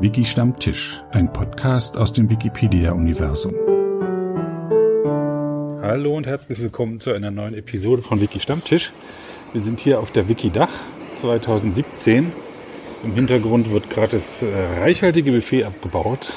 Wiki 0.00 0.24
Stammtisch, 0.24 1.02
ein 1.10 1.32
Podcast 1.32 1.98
aus 1.98 2.12
dem 2.12 2.30
Wikipedia-Universum. 2.30 3.52
Hallo 5.82 6.16
und 6.16 6.24
herzlich 6.24 6.60
willkommen 6.60 7.00
zu 7.00 7.10
einer 7.10 7.32
neuen 7.32 7.54
Episode 7.54 8.00
von 8.00 8.20
Wiki 8.20 8.38
Stammtisch. 8.38 8.92
Wir 9.52 9.60
sind 9.60 9.80
hier 9.80 9.98
auf 9.98 10.12
der 10.12 10.28
Wikidach 10.28 10.70
2017. 11.14 12.32
Im 13.02 13.12
Hintergrund 13.12 13.72
wird 13.72 13.90
gerade 13.90 14.12
das 14.12 14.44
äh, 14.44 14.46
reichhaltige 14.78 15.32
Buffet 15.32 15.64
abgebaut 15.64 16.32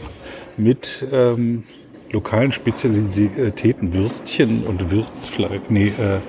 mit 0.56 1.06
ähm, 1.12 1.64
lokalen 2.10 2.52
Spezialitäten, 2.52 3.92
Würstchen 3.92 4.64
und 4.64 4.90
Würzfleisch. 4.90 5.60
Nee, 5.68 5.88
äh, 5.88 6.20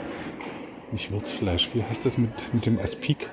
nicht 0.92 1.10
Würzfleisch. 1.10 1.70
Wie 1.74 1.84
heißt 1.84 2.06
das 2.06 2.18
mit, 2.18 2.32
mit 2.52 2.66
dem 2.66 2.80
Aspik? 2.80 3.30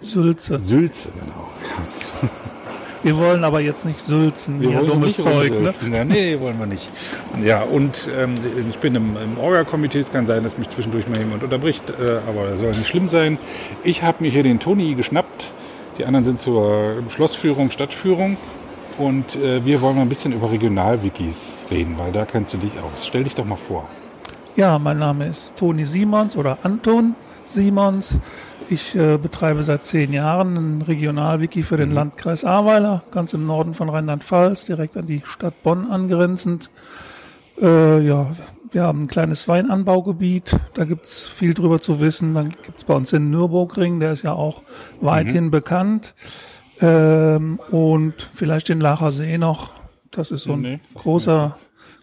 Sülze. 0.00 0.58
Sülze, 0.60 1.08
genau. 1.18 1.48
Wir 3.02 3.16
wollen 3.16 3.44
aber 3.44 3.60
jetzt 3.60 3.86
nicht 3.86 3.98
sülzen, 3.98 4.60
Wir 4.60 4.74
wollen 4.74 4.86
dummes 4.86 5.16
nicht 5.16 5.22
Zeug. 5.22 5.52
Ne? 5.52 5.72
Ja, 5.90 6.04
nee, 6.04 6.38
wollen 6.38 6.58
wir 6.58 6.66
nicht. 6.66 6.90
Ja, 7.42 7.62
und 7.62 8.08
ähm, 8.18 8.34
ich 8.68 8.76
bin 8.76 8.94
im, 8.94 9.16
im 9.16 9.38
Orga-Komitee. 9.38 10.00
Es 10.00 10.12
kann 10.12 10.26
sein, 10.26 10.42
dass 10.42 10.58
mich 10.58 10.68
zwischendurch 10.68 11.08
mal 11.08 11.18
jemand 11.18 11.42
unterbricht, 11.42 11.82
äh, 11.88 12.18
aber 12.28 12.50
das 12.50 12.58
soll 12.58 12.70
nicht 12.70 12.88
schlimm 12.88 13.08
sein. 13.08 13.38
Ich 13.84 14.02
habe 14.02 14.18
mir 14.20 14.30
hier 14.30 14.42
den 14.42 14.60
Toni 14.60 14.94
geschnappt. 14.94 15.50
Die 15.96 16.04
anderen 16.04 16.24
sind 16.24 16.40
zur 16.40 17.02
Schlossführung, 17.08 17.70
Stadtführung. 17.70 18.36
Und 18.98 19.36
äh, 19.36 19.64
wir 19.64 19.80
wollen 19.80 19.96
mal 19.96 20.02
ein 20.02 20.10
bisschen 20.10 20.32
über 20.34 20.50
Regionalwikis 20.50 21.66
reden, 21.70 21.94
weil 21.96 22.12
da 22.12 22.26
kennst 22.26 22.52
du 22.52 22.58
dich 22.58 22.78
aus. 22.78 23.06
Stell 23.06 23.24
dich 23.24 23.34
doch 23.34 23.46
mal 23.46 23.56
vor. 23.56 23.88
Ja, 24.56 24.78
mein 24.78 24.98
Name 24.98 25.28
ist 25.28 25.56
Toni 25.56 25.86
Simons 25.86 26.36
oder 26.36 26.58
Anton 26.64 27.14
Simons. 27.46 28.18
Ich 28.70 28.94
äh, 28.94 29.18
betreibe 29.18 29.64
seit 29.64 29.84
zehn 29.84 30.12
Jahren 30.12 30.56
ein 30.56 30.82
Regionalwiki 30.82 31.64
für 31.64 31.76
den 31.76 31.90
Landkreis 31.90 32.44
Ahrweiler, 32.44 33.02
ganz 33.10 33.34
im 33.34 33.44
Norden 33.44 33.74
von 33.74 33.88
Rheinland-Pfalz, 33.88 34.66
direkt 34.66 34.96
an 34.96 35.06
die 35.06 35.22
Stadt 35.24 35.60
Bonn 35.64 35.90
angrenzend. 35.90 36.70
Äh, 37.60 37.98
ja, 38.06 38.28
wir 38.70 38.84
haben 38.84 39.02
ein 39.02 39.08
kleines 39.08 39.48
Weinanbaugebiet, 39.48 40.56
da 40.74 40.84
gibt's 40.84 41.26
viel 41.26 41.52
drüber 41.52 41.80
zu 41.80 42.00
wissen. 42.00 42.32
Dann 42.34 42.50
gibt's 42.64 42.84
bei 42.84 42.94
uns 42.94 43.10
den 43.10 43.28
Nürburgring, 43.30 43.98
der 43.98 44.12
ist 44.12 44.22
ja 44.22 44.34
auch 44.34 44.62
weithin 45.00 45.50
bekannt. 45.50 46.14
Ähm, 46.80 47.58
und 47.72 48.14
vielleicht 48.34 48.68
den 48.68 48.80
Lacher 48.80 49.10
See 49.10 49.36
noch. 49.36 49.70
Das 50.12 50.30
ist 50.30 50.44
so 50.44 50.52
ein 50.52 50.60
Nee, 50.60 50.80
großer. 50.94 51.54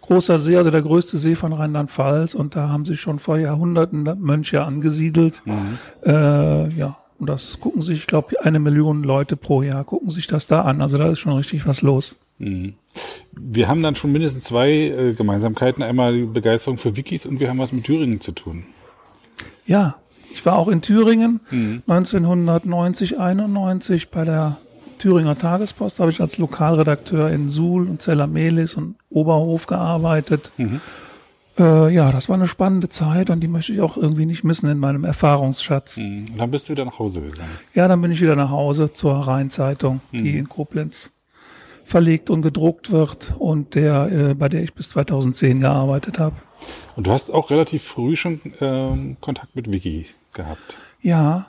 Großer 0.07 0.39
See, 0.39 0.57
also 0.57 0.71
der 0.71 0.81
größte 0.81 1.17
See 1.17 1.35
von 1.35 1.53
Rheinland-Pfalz. 1.53 2.33
Und 2.35 2.55
da 2.55 2.69
haben 2.69 2.85
sich 2.85 2.99
schon 2.99 3.19
vor 3.19 3.37
Jahrhunderten 3.37 4.03
Mönche 4.19 4.63
angesiedelt. 4.63 5.43
Äh, 6.05 6.69
ja, 6.73 6.97
und 7.19 7.29
das 7.29 7.59
gucken 7.59 7.81
sich, 7.81 7.99
ich 7.99 8.07
glaube, 8.07 8.43
eine 8.43 8.59
Million 8.59 9.03
Leute 9.03 9.37
pro 9.37 9.61
Jahr 9.61 9.83
gucken 9.83 10.09
sich 10.09 10.27
das 10.27 10.47
da 10.47 10.61
an. 10.61 10.81
Also 10.81 10.97
da 10.97 11.09
ist 11.09 11.19
schon 11.19 11.33
richtig 11.33 11.67
was 11.67 11.81
los. 11.81 12.15
Wir 12.39 13.67
haben 13.67 13.81
dann 13.81 13.95
schon 13.95 14.11
mindestens 14.11 14.43
zwei 14.43 14.71
äh, 14.71 15.13
Gemeinsamkeiten. 15.13 15.83
Einmal 15.83 16.13
die 16.13 16.25
Begeisterung 16.25 16.77
für 16.77 16.95
Wikis 16.95 17.25
und 17.25 17.39
wir 17.39 17.49
haben 17.49 17.59
was 17.59 17.71
mit 17.71 17.85
Thüringen 17.85 18.21
zu 18.21 18.31
tun. 18.31 18.65
Ja, 19.65 19.95
ich 20.31 20.45
war 20.45 20.55
auch 20.57 20.67
in 20.67 20.81
Thüringen 20.81 21.39
1990, 21.51 23.17
91 23.17 24.09
bei 24.09 24.23
der 24.23 24.57
Thüringer 24.97 25.37
Tagespost. 25.37 25.99
Da 25.99 26.03
habe 26.03 26.11
ich 26.11 26.21
als 26.21 26.37
Lokalredakteur 26.37 27.29
in 27.29 27.49
Suhl 27.49 27.87
und 27.87 28.01
Zellermelis 28.01 28.75
und 28.75 28.95
Oberhof 29.09 29.67
gearbeitet. 29.67 30.51
Äh, 31.59 31.93
ja, 31.93 32.11
das 32.11 32.29
war 32.29 32.35
eine 32.35 32.47
spannende 32.47 32.89
Zeit 32.89 33.29
und 33.29 33.39
die 33.39 33.47
möchte 33.47 33.73
ich 33.73 33.81
auch 33.81 33.97
irgendwie 33.97 34.25
nicht 34.25 34.43
missen 34.43 34.69
in 34.69 34.77
meinem 34.77 35.03
Erfahrungsschatz. 35.03 35.97
Und 35.97 36.37
dann 36.37 36.51
bist 36.51 36.67
du 36.69 36.73
wieder 36.73 36.85
nach 36.85 36.99
Hause 36.99 37.21
gegangen. 37.21 37.49
Ja, 37.73 37.87
dann 37.87 38.01
bin 38.01 38.11
ich 38.11 38.21
wieder 38.21 38.35
nach 38.35 38.51
Hause 38.51 38.93
zur 38.93 39.15
Rheinzeitung, 39.15 40.01
die 40.11 40.37
in 40.37 40.47
Koblenz 40.49 41.11
verlegt 41.87 42.29
und 42.29 42.41
gedruckt 42.41 42.91
wird 42.91 43.33
und 43.39 43.73
der, 43.75 44.11
äh, 44.11 44.33
bei 44.33 44.49
der 44.49 44.61
ich 44.61 44.73
bis 44.73 44.89
2010 44.89 45.61
gearbeitet 45.61 46.19
habe. 46.19 46.35
Und 46.95 47.07
du 47.07 47.11
hast 47.11 47.29
auch 47.29 47.49
relativ 47.49 47.83
früh 47.83 48.15
schon 48.15 48.41
ähm, 48.59 49.17
Kontakt 49.21 49.55
mit 49.55 49.71
Wiki 49.71 50.05
gehabt. 50.33 50.75
Ja, 51.01 51.47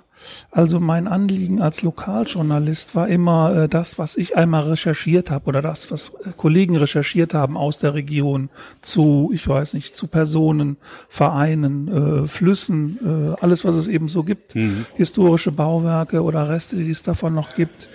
also 0.50 0.80
mein 0.80 1.08
Anliegen 1.08 1.60
als 1.60 1.82
Lokaljournalist 1.82 2.94
war 2.94 3.08
immer 3.08 3.54
äh, 3.54 3.68
das, 3.68 3.98
was 3.98 4.16
ich 4.16 4.36
einmal 4.36 4.62
recherchiert 4.62 5.30
habe 5.30 5.46
oder 5.46 5.62
das, 5.62 5.90
was 5.90 6.10
äh, 6.24 6.30
Kollegen 6.36 6.76
recherchiert 6.76 7.34
haben 7.34 7.56
aus 7.56 7.78
der 7.78 7.94
Region 7.94 8.50
zu, 8.80 9.30
ich 9.32 9.46
weiß 9.46 9.74
nicht, 9.74 9.96
zu 9.96 10.06
Personen, 10.06 10.76
Vereinen, 11.08 12.24
äh, 12.24 12.28
Flüssen, 12.28 12.98
äh, 13.04 13.42
alles, 13.42 13.64
was 13.64 13.74
es 13.74 13.88
eben 13.88 14.08
so 14.08 14.22
gibt, 14.22 14.54
historische 14.96 15.52
Bauwerke 15.52 16.22
oder 16.22 16.48
Reste, 16.48 16.76
die 16.76 16.90
es 16.90 17.02
davon 17.02 17.34
noch 17.34 17.54
gibt. 17.54 17.88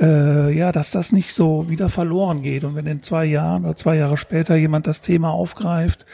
Äh, 0.00 0.56
ja, 0.56 0.72
dass 0.72 0.92
das 0.92 1.12
nicht 1.12 1.34
so 1.34 1.68
wieder 1.68 1.90
verloren 1.90 2.42
geht. 2.42 2.64
Und 2.64 2.74
wenn 2.74 2.86
in 2.86 3.02
zwei 3.02 3.26
Jahren 3.26 3.64
oder 3.64 3.76
zwei 3.76 3.96
Jahre 3.96 4.16
später 4.16 4.56
jemand 4.56 4.86
das 4.86 5.02
Thema 5.02 5.30
aufgreift, 5.30 6.06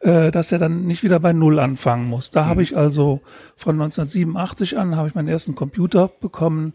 äh, 0.00 0.30
dass 0.30 0.50
er 0.50 0.58
dann 0.58 0.86
nicht 0.86 1.02
wieder 1.02 1.20
bei 1.20 1.34
Null 1.34 1.58
anfangen 1.58 2.08
muss. 2.08 2.30
Da 2.30 2.46
habe 2.46 2.62
ich 2.62 2.74
also 2.74 3.20
von 3.54 3.74
1987 3.74 4.78
an, 4.78 4.96
habe 4.96 5.08
ich 5.08 5.14
meinen 5.14 5.28
ersten 5.28 5.54
Computer 5.54 6.08
bekommen, 6.08 6.72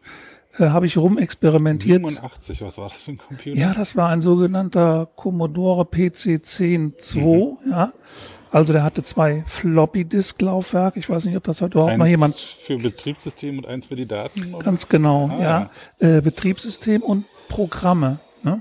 äh, 0.60 0.70
habe 0.70 0.86
ich 0.86 0.98
rumexperimentiert. 0.98 2.08
87, 2.08 2.62
was 2.62 2.78
war 2.78 2.90
das 2.90 3.02
für 3.02 3.12
ein 3.12 3.18
Computer? 3.18 3.60
Ja, 3.60 3.74
das 3.74 3.96
war 3.96 4.10
ein 4.10 4.22
sogenannter 4.22 5.10
Commodore 5.16 5.86
PC 5.86 6.38
10.2, 6.38 7.58
ja. 7.72 7.94
Also 8.52 8.74
der 8.74 8.84
hatte 8.84 9.04
zwei 9.04 9.44
Floppy-Disk-Laufwerke. 9.46 11.00
Ich 11.00 11.10
weiß 11.10 11.26
nicht, 11.26 11.36
ob 11.38 11.44
das 11.44 11.62
heute 11.62 11.74
überhaupt 11.74 11.94
eins 11.94 12.00
mal 12.00 12.08
jemand 12.10 12.36
für 12.36 12.78
Betriebssystem 12.78 13.58
und 13.60 13.68
eins 13.68 13.86
für 13.88 13.96
die 13.96 14.08
Daten? 14.08 14.54
oder? 14.54 14.66
Ganz 14.66 14.90
genau, 14.90 15.30
Ah. 15.40 15.42
ja. 15.42 15.70
Äh, 16.18 16.22
Betriebssystem 16.22 17.02
und 17.02 17.26
Programme. 17.48 18.20
Ne? 18.44 18.60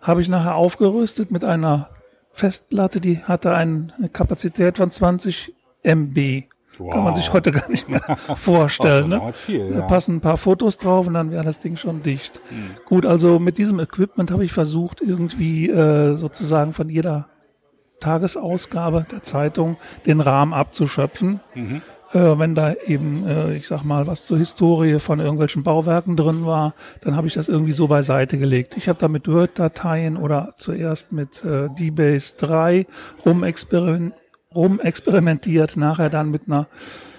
Habe 0.00 0.20
ich 0.22 0.28
nachher 0.28 0.54
aufgerüstet 0.54 1.30
mit 1.30 1.42
einer 1.44 1.90
Festplatte, 2.30 3.00
die 3.00 3.18
hatte 3.20 3.54
eine 3.54 3.92
Kapazität 4.12 4.76
von 4.76 4.90
20 4.90 5.54
MB. 5.82 6.44
Kann 6.90 7.04
man 7.04 7.14
sich 7.14 7.32
heute 7.32 7.50
gar 7.52 7.70
nicht 7.70 7.88
mehr 7.88 8.02
vorstellen. 8.36 9.08
Ne? 9.08 9.32
viel, 9.32 9.70
Da 9.72 9.78
ja. 9.80 9.86
passen 9.86 10.16
ein 10.16 10.20
paar 10.20 10.36
Fotos 10.36 10.76
drauf 10.78 11.06
und 11.06 11.14
dann 11.14 11.30
wäre 11.30 11.42
das 11.44 11.58
Ding 11.58 11.76
schon 11.76 12.02
dicht. 12.02 12.42
Gut, 12.84 13.06
also 13.06 13.38
mit 13.38 13.56
diesem 13.58 13.80
Equipment 13.80 14.30
habe 14.30 14.44
ich 14.44 14.52
versucht, 14.52 15.00
irgendwie 15.00 15.70
äh, 15.70 16.16
sozusagen 16.16 16.74
von 16.74 16.90
jeder 16.90 17.28
Tagesausgabe 18.00 19.06
der 19.10 19.22
Zeitung 19.22 19.76
den 20.06 20.20
Rahmen 20.20 20.52
abzuschöpfen. 20.52 21.40
Äh, 22.12 22.38
wenn 22.38 22.54
da 22.54 22.74
eben, 22.86 23.26
äh, 23.26 23.56
ich 23.56 23.66
sag 23.66 23.82
mal, 23.82 24.06
was 24.06 24.26
zur 24.26 24.38
Historie 24.38 25.00
von 25.00 25.18
irgendwelchen 25.18 25.64
Bauwerken 25.64 26.16
drin 26.16 26.46
war, 26.46 26.74
dann 27.00 27.16
habe 27.16 27.26
ich 27.26 27.34
das 27.34 27.48
irgendwie 27.48 27.72
so 27.72 27.88
beiseite 27.88 28.38
gelegt. 28.38 28.76
Ich 28.76 28.88
habe 28.88 28.98
da 28.98 29.08
mit 29.08 29.26
Word-Dateien 29.26 30.16
oder 30.16 30.54
zuerst 30.56 31.12
mit 31.12 31.44
äh, 31.44 31.68
DBase 31.68 32.36
3 32.38 32.86
rumexperimentiert, 33.24 34.20
rumexperimentiert, 34.54 35.76
nachher 35.76 36.08
dann 36.08 36.30
mit 36.30 36.42
einer 36.46 36.68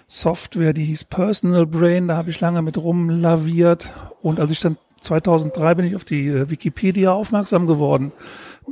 Software, 0.08 0.74
die 0.74 0.86
hieß 0.86 1.04
Personal 1.04 1.66
Brain, 1.66 2.08
da 2.08 2.16
habe 2.16 2.30
ich 2.30 2.40
lange 2.40 2.62
mit 2.62 2.78
rumlaviert 2.78 3.92
und 4.22 4.40
als 4.40 4.52
ich 4.52 4.62
dann 4.62 4.78
2003 5.02 5.76
bin 5.76 5.86
ich 5.86 5.96
auf 5.96 6.06
die 6.06 6.28
äh, 6.28 6.50
Wikipedia 6.50 7.12
aufmerksam 7.12 7.68
geworden. 7.68 8.12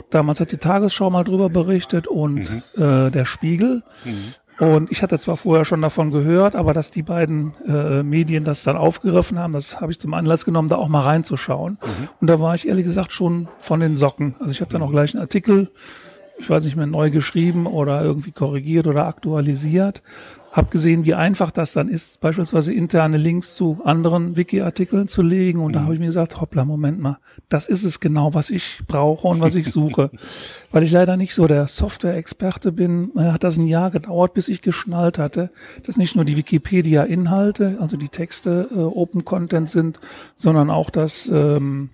Damals 0.10 0.40
hat 0.40 0.52
die 0.52 0.58
Tagesschau 0.58 1.10
mal 1.10 1.24
drüber 1.24 1.50
berichtet 1.50 2.08
und 2.08 2.50
äh, 2.76 3.10
der 3.12 3.26
Spiegel. 3.26 3.84
Und 4.60 4.90
ich 4.92 5.02
hatte 5.04 5.18
zwar 5.18 5.36
vorher 5.36 5.66
schon 5.66 5.82
davon 5.82 6.12
gehört, 6.12 6.56
aber 6.56 6.74
dass 6.74 6.90
die 6.92 7.04
beiden 7.04 7.54
äh, 7.68 8.04
Medien 8.04 8.46
das 8.46 8.64
dann 8.64 8.78
aufgegriffen 8.78 9.38
haben, 9.38 9.54
das 9.54 9.82
habe 9.82 9.92
ich 9.92 10.00
zum 10.00 10.14
Anlass 10.14 10.46
genommen, 10.46 10.70
da 10.70 10.78
auch 10.78 10.88
mal 10.88 11.02
reinzuschauen. 11.02 11.78
Und 12.22 12.30
da 12.30 12.40
war 12.40 12.56
ich 12.56 12.68
ehrlich 12.68 12.86
gesagt 12.86 13.12
schon 13.12 13.48
von 13.60 13.80
den 13.82 13.96
Socken. 13.96 14.36
Also 14.40 14.52
ich 14.52 14.62
habe 14.62 14.72
dann 14.72 14.82
auch 14.82 14.92
gleich 14.92 15.14
einen 15.14 15.22
Artikel, 15.22 15.72
ich 16.38 16.50
weiß 16.50 16.66
nicht 16.66 16.76
mehr, 16.76 16.88
neu 16.88 17.12
geschrieben 17.12 17.66
oder 17.68 18.02
irgendwie 18.02 18.32
korrigiert 18.32 18.88
oder 18.88 19.08
aktualisiert. 19.08 20.02
Hab 20.56 20.72
gesehen, 20.72 21.04
wie 21.04 21.14
einfach 21.14 21.52
das 21.52 21.74
dann 21.74 21.90
ist, 21.90 22.22
beispielsweise 22.22 22.74
interne 22.74 23.18
Links 23.18 23.56
zu 23.56 23.82
anderen 23.84 24.38
Wiki-Artikeln 24.38 25.10
zu 25.10 25.22
legen. 25.22 25.60
Und 25.60 25.74
da 25.74 25.82
habe 25.82 25.96
ich 25.96 26.00
mir 26.00 26.06
gesagt, 26.06 26.40
hoppla, 26.40 26.64
Moment 26.64 26.98
mal, 26.98 27.18
das 27.50 27.68
ist 27.68 27.84
es 27.84 28.00
genau, 28.00 28.34
was 28.34 28.50
ich 28.50 28.80
brauche 28.88 29.28
und 29.28 29.42
was 29.42 29.56
ich 29.56 29.70
suche. 29.70 30.12
Weil 30.72 30.84
ich 30.84 30.92
leider 30.92 31.18
nicht 31.18 31.34
so 31.34 31.48
der 31.48 31.68
Software-Experte 31.68 32.72
bin, 32.72 33.12
äh, 33.18 33.32
hat 33.32 33.44
das 33.44 33.58
ein 33.58 33.68
Jahr 33.68 33.92
gedauert, 33.92 34.34
bis 34.34 34.48
ich 34.48 34.62
geschnallt 34.62 35.20
hatte, 35.20 35.52
dass 35.84 35.98
nicht 35.98 36.16
nur 36.16 36.24
die 36.24 36.38
Wikipedia-Inhalte, 36.38 37.78
also 37.82 37.98
die 37.98 38.08
Texte 38.08 38.70
äh, 38.74 38.80
Open 38.80 39.26
Content 39.26 39.68
sind, 39.68 40.00
sondern 40.38 40.70
auch, 40.70 40.90
dass 40.90 41.28
ähm, 41.28 41.90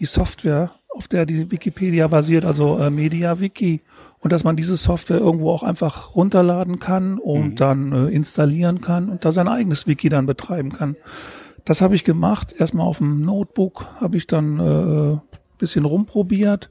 die 0.00 0.06
Software, 0.06 0.72
auf 0.88 1.06
der 1.06 1.24
die 1.24 1.52
Wikipedia 1.52 2.08
basiert, 2.08 2.44
also 2.44 2.78
äh, 2.78 2.90
MediaWiki, 2.90 3.82
und 4.22 4.32
dass 4.32 4.44
man 4.44 4.56
diese 4.56 4.76
Software 4.76 5.18
irgendwo 5.18 5.50
auch 5.50 5.62
einfach 5.62 6.14
runterladen 6.14 6.78
kann 6.78 7.18
und 7.18 7.60
dann 7.60 7.92
äh, 7.92 8.06
installieren 8.08 8.80
kann 8.80 9.08
und 9.08 9.24
da 9.24 9.32
sein 9.32 9.48
eigenes 9.48 9.86
Wiki 9.86 10.08
dann 10.08 10.26
betreiben 10.26 10.72
kann. 10.72 10.96
Das 11.64 11.80
habe 11.80 11.94
ich 11.94 12.04
gemacht. 12.04 12.54
Erstmal 12.56 12.86
auf 12.86 12.98
dem 12.98 13.22
Notebook 13.22 13.86
habe 14.00 14.16
ich 14.16 14.26
dann 14.26 14.58
äh, 14.58 15.18
bisschen 15.58 15.84
rumprobiert. 15.84 16.70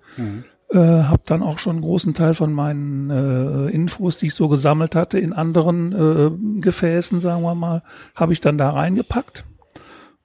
Äh, 0.69 0.77
habe 0.77 1.23
dann 1.25 1.43
auch 1.43 1.59
schon 1.59 1.77
einen 1.77 1.81
großen 1.81 2.13
Teil 2.13 2.33
von 2.33 2.53
meinen 2.53 3.09
äh, 3.09 3.69
Infos, 3.71 4.17
die 4.17 4.27
ich 4.27 4.33
so 4.33 4.47
gesammelt 4.47 4.95
hatte, 4.95 5.19
in 5.19 5.33
anderen 5.33 5.91
äh, 5.91 6.61
Gefäßen, 6.61 7.19
sagen 7.19 7.41
wir 7.41 7.55
mal, 7.55 7.83
habe 8.15 8.31
ich 8.31 8.39
dann 8.39 8.57
da 8.57 8.69
reingepackt. 8.69 9.43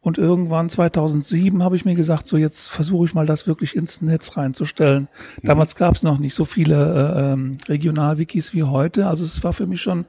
Und 0.06 0.18
irgendwann 0.18 0.68
2007 0.68 1.64
habe 1.64 1.74
ich 1.74 1.84
mir 1.84 1.96
gesagt, 1.96 2.28
so 2.28 2.36
jetzt 2.36 2.68
versuche 2.68 3.06
ich 3.06 3.14
mal 3.14 3.26
das 3.26 3.48
wirklich 3.48 3.74
ins 3.74 4.02
Netz 4.02 4.36
reinzustellen. 4.36 5.08
Mhm. 5.42 5.46
Damals 5.48 5.74
gab 5.74 5.96
es 5.96 6.04
noch 6.04 6.20
nicht 6.20 6.36
so 6.36 6.44
viele 6.44 6.76
äh, 6.76 7.32
ähm, 7.32 7.58
Regionalwikis 7.68 8.54
wie 8.54 8.62
heute. 8.62 9.08
Also 9.08 9.24
es 9.24 9.42
war 9.42 9.52
für 9.52 9.66
mich 9.66 9.82
schon, 9.82 10.04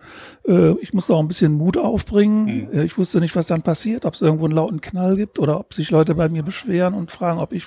äh, 0.48 0.74
ich 0.82 0.94
musste 0.94 1.16
auch 1.16 1.20
ein 1.20 1.28
bisschen 1.28 1.54
Mut 1.54 1.78
aufbringen. 1.78 2.46
Mhm. 2.46 2.80
Äh, 2.80 2.84
ich 2.84 2.96
wusste 3.00 3.20
nicht, 3.20 3.36
was 3.36 3.48
dann 3.48 3.64
passiert, 3.64 4.06
ob 4.06 4.14
es 4.14 4.22
irgendwo 4.22 4.46
einen 4.46 4.54
lauten 4.54 4.82
Knall 4.82 5.16
gibt 5.16 5.40
oder 5.40 5.60
ob 5.60 5.74
sich 5.74 5.90
Leute 5.90 6.14
bei 6.14 6.30
mir 6.30 6.44
beschweren 6.44 6.94
und 6.94 7.10
fragen, 7.10 7.40
ob 7.40 7.52
ich 7.52 7.66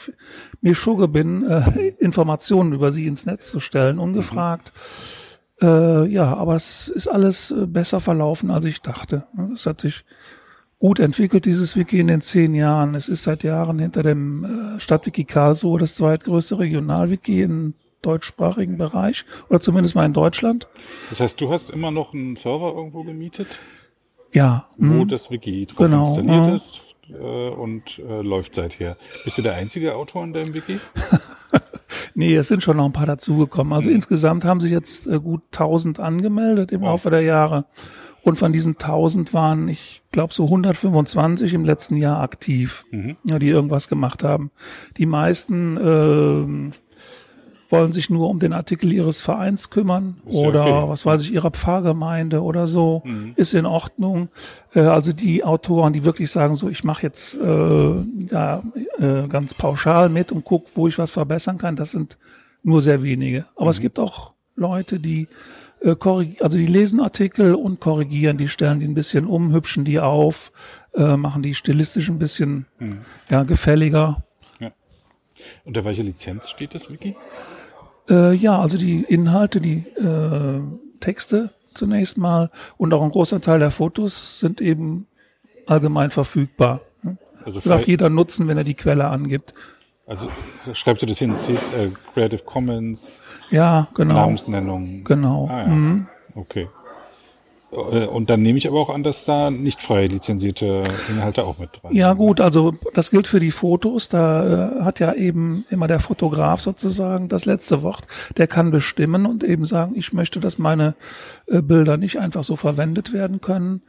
mir 0.60 0.76
schugge 0.76 1.08
bin, 1.08 1.42
äh, 1.42 1.88
Informationen 1.98 2.74
über 2.74 2.92
sie 2.92 3.08
ins 3.08 3.26
Netz 3.26 3.50
zu 3.50 3.58
stellen, 3.58 3.98
ungefragt. 3.98 4.72
Mhm. 5.60 5.66
Äh, 5.68 6.06
ja, 6.06 6.32
aber 6.32 6.54
es 6.54 6.86
ist 6.86 7.08
alles 7.08 7.50
äh, 7.50 7.66
besser 7.66 7.98
verlaufen, 7.98 8.52
als 8.52 8.66
ich 8.66 8.82
dachte. 8.82 9.26
Es 9.52 9.66
hat 9.66 9.80
sich 9.80 10.04
gut 10.80 10.98
entwickelt, 10.98 11.44
dieses 11.44 11.76
Wiki 11.76 12.00
in 12.00 12.08
den 12.08 12.22
zehn 12.22 12.54
Jahren. 12.54 12.94
Es 12.94 13.08
ist 13.08 13.22
seit 13.22 13.44
Jahren 13.44 13.78
hinter 13.78 14.02
dem 14.02 14.76
äh, 14.76 14.80
Stadtwiki 14.80 15.24
Karlsruhe 15.24 15.78
das 15.78 15.94
zweitgrößte 15.94 16.58
Regionalwiki 16.58 17.42
im 17.42 17.74
deutschsprachigen 18.02 18.78
Bereich 18.78 19.26
oder 19.50 19.60
zumindest 19.60 19.94
mal 19.94 20.06
in 20.06 20.14
Deutschland. 20.14 20.68
Das 21.10 21.20
heißt, 21.20 21.38
du 21.40 21.50
hast 21.50 21.70
immer 21.70 21.90
noch 21.90 22.14
einen 22.14 22.34
Server 22.34 22.72
irgendwo 22.74 23.04
gemietet? 23.04 23.46
Ja. 24.32 24.68
Wo 24.78 25.04
mh. 25.04 25.04
das 25.04 25.30
Wiki 25.30 25.66
drauf 25.66 25.76
genau, 25.76 25.98
installiert 25.98 26.46
mh. 26.46 26.54
ist 26.54 26.80
äh, 27.10 27.50
und 27.50 27.98
äh, 27.98 28.22
läuft 28.22 28.54
seither. 28.54 28.96
Bist 29.24 29.36
du 29.36 29.42
der 29.42 29.54
einzige 29.56 29.94
Autor 29.94 30.24
in 30.24 30.32
deinem 30.32 30.54
Wiki? 30.54 30.80
nee, 32.14 32.34
es 32.34 32.48
sind 32.48 32.62
schon 32.62 32.78
noch 32.78 32.86
ein 32.86 32.92
paar 32.92 33.04
dazugekommen. 33.06 33.74
Also 33.74 33.90
mhm. 33.90 33.96
insgesamt 33.96 34.46
haben 34.46 34.62
sich 34.62 34.72
jetzt 34.72 35.06
äh, 35.08 35.20
gut 35.20 35.42
1000 35.52 36.00
angemeldet 36.00 36.72
im 36.72 36.80
wow. 36.80 36.88
Laufe 36.88 37.10
der 37.10 37.20
Jahre. 37.20 37.66
Und 38.22 38.36
von 38.36 38.52
diesen 38.52 38.74
1000 38.74 39.32
waren, 39.32 39.68
ich 39.68 40.02
glaube, 40.12 40.34
so 40.34 40.44
125 40.44 41.54
im 41.54 41.64
letzten 41.64 41.96
Jahr 41.96 42.20
aktiv, 42.20 42.84
mhm. 42.90 43.16
ja, 43.24 43.38
die 43.38 43.48
irgendwas 43.48 43.88
gemacht 43.88 44.24
haben. 44.24 44.50
Die 44.96 45.06
meisten 45.06 45.76
äh, 45.76 46.72
wollen 47.70 47.92
sich 47.92 48.10
nur 48.10 48.28
um 48.28 48.38
den 48.38 48.52
Artikel 48.52 48.92
ihres 48.92 49.20
Vereins 49.20 49.70
kümmern 49.70 50.16
oder 50.24 50.66
okay. 50.66 50.88
was 50.88 51.06
weiß 51.06 51.22
ich, 51.22 51.32
ihrer 51.32 51.50
Pfarrgemeinde 51.50 52.42
oder 52.42 52.66
so, 52.66 53.02
mhm. 53.04 53.32
ist 53.36 53.54
in 53.54 53.64
Ordnung. 53.64 54.28
Äh, 54.74 54.80
also 54.80 55.12
die 55.12 55.44
Autoren, 55.44 55.92
die 55.92 56.04
wirklich 56.04 56.30
sagen, 56.30 56.54
so 56.54 56.68
ich 56.68 56.84
mache 56.84 57.02
jetzt 57.02 57.38
äh, 57.38 58.04
da 58.28 58.62
äh, 58.98 59.28
ganz 59.28 59.54
pauschal 59.54 60.08
mit 60.08 60.32
und 60.32 60.44
guck, 60.44 60.66
wo 60.74 60.88
ich 60.88 60.98
was 60.98 61.10
verbessern 61.10 61.58
kann, 61.58 61.76
das 61.76 61.92
sind 61.92 62.18
nur 62.62 62.80
sehr 62.80 63.02
wenige. 63.02 63.46
Aber 63.54 63.66
mhm. 63.66 63.70
es 63.70 63.80
gibt 63.80 63.98
auch 63.98 64.32
Leute, 64.56 64.98
die 64.98 65.28
äh, 65.80 65.96
also 66.40 66.58
die 66.58 66.66
lesen 66.66 67.00
Artikel 67.00 67.54
und 67.54 67.80
korrigieren, 67.80 68.38
die 68.38 68.48
stellen 68.48 68.80
die 68.80 68.86
ein 68.86 68.94
bisschen 68.94 69.26
um, 69.26 69.52
hübschen 69.52 69.84
die 69.84 70.00
auf, 70.00 70.52
äh, 70.94 71.16
machen 71.16 71.42
die 71.42 71.54
stilistisch 71.54 72.08
ein 72.08 72.18
bisschen 72.18 72.66
mhm. 72.78 73.00
ja, 73.28 73.42
gefälliger. 73.42 74.24
Ja. 74.58 74.72
Unter 75.64 75.84
welcher 75.84 76.02
Lizenz 76.02 76.50
steht 76.50 76.74
das 76.74 76.90
Wiki? 76.90 77.16
Äh, 78.08 78.34
ja, 78.34 78.60
also 78.60 78.76
die 78.76 79.02
Inhalte, 79.02 79.60
die 79.60 79.84
äh, 79.96 80.60
Texte 81.00 81.50
zunächst 81.74 82.18
mal 82.18 82.50
und 82.76 82.92
auch 82.92 83.02
ein 83.02 83.10
großer 83.10 83.40
Teil 83.40 83.60
der 83.60 83.70
Fotos 83.70 84.40
sind 84.40 84.60
eben 84.60 85.06
allgemein 85.66 86.10
verfügbar. 86.10 86.80
Also 87.44 87.58
das 87.58 87.64
darf 87.64 87.86
jeder 87.86 88.10
nutzen, 88.10 88.48
wenn 88.48 88.58
er 88.58 88.64
die 88.64 88.74
Quelle 88.74 89.06
angibt. 89.06 89.54
Also 90.10 90.26
schreibst 90.72 91.02
du 91.02 91.06
das 91.06 91.20
hin, 91.20 91.36
äh, 91.36 91.86
Creative 92.12 92.42
Commons? 92.42 93.20
Ja, 93.48 93.86
genau. 93.94 94.14
Namensnennung. 94.14 95.04
Genau. 95.04 95.48
Ah, 95.48 95.60
ja. 95.60 95.66
mhm. 95.68 96.08
Okay. 96.34 96.66
Äh, 97.70 98.06
und 98.06 98.28
dann 98.28 98.42
nehme 98.42 98.58
ich 98.58 98.66
aber 98.66 98.80
auch 98.80 98.90
an, 98.90 99.04
dass 99.04 99.24
da 99.24 99.52
nicht 99.52 99.80
frei 99.80 100.08
lizenzierte 100.08 100.82
Inhalte 101.08 101.44
auch 101.44 101.58
mit 101.58 101.70
dran 101.74 101.92
sind. 101.92 101.96
Ja 101.96 102.14
gut, 102.14 102.40
also 102.40 102.72
das 102.92 103.12
gilt 103.12 103.28
für 103.28 103.38
die 103.38 103.52
Fotos. 103.52 104.08
Da 104.08 104.80
äh, 104.80 104.82
hat 104.82 104.98
ja 104.98 105.12
eben 105.14 105.64
immer 105.70 105.86
der 105.86 106.00
Fotograf 106.00 106.60
sozusagen 106.60 107.28
das 107.28 107.44
letzte 107.44 107.82
Wort. 107.82 108.08
Der 108.36 108.48
kann 108.48 108.72
bestimmen 108.72 109.26
und 109.26 109.44
eben 109.44 109.64
sagen, 109.64 109.92
ich 109.94 110.12
möchte, 110.12 110.40
dass 110.40 110.58
meine 110.58 110.96
äh, 111.46 111.62
Bilder 111.62 111.96
nicht 111.96 112.18
einfach 112.18 112.42
so 112.42 112.56
verwendet 112.56 113.12
werden 113.12 113.40
können. 113.40 113.82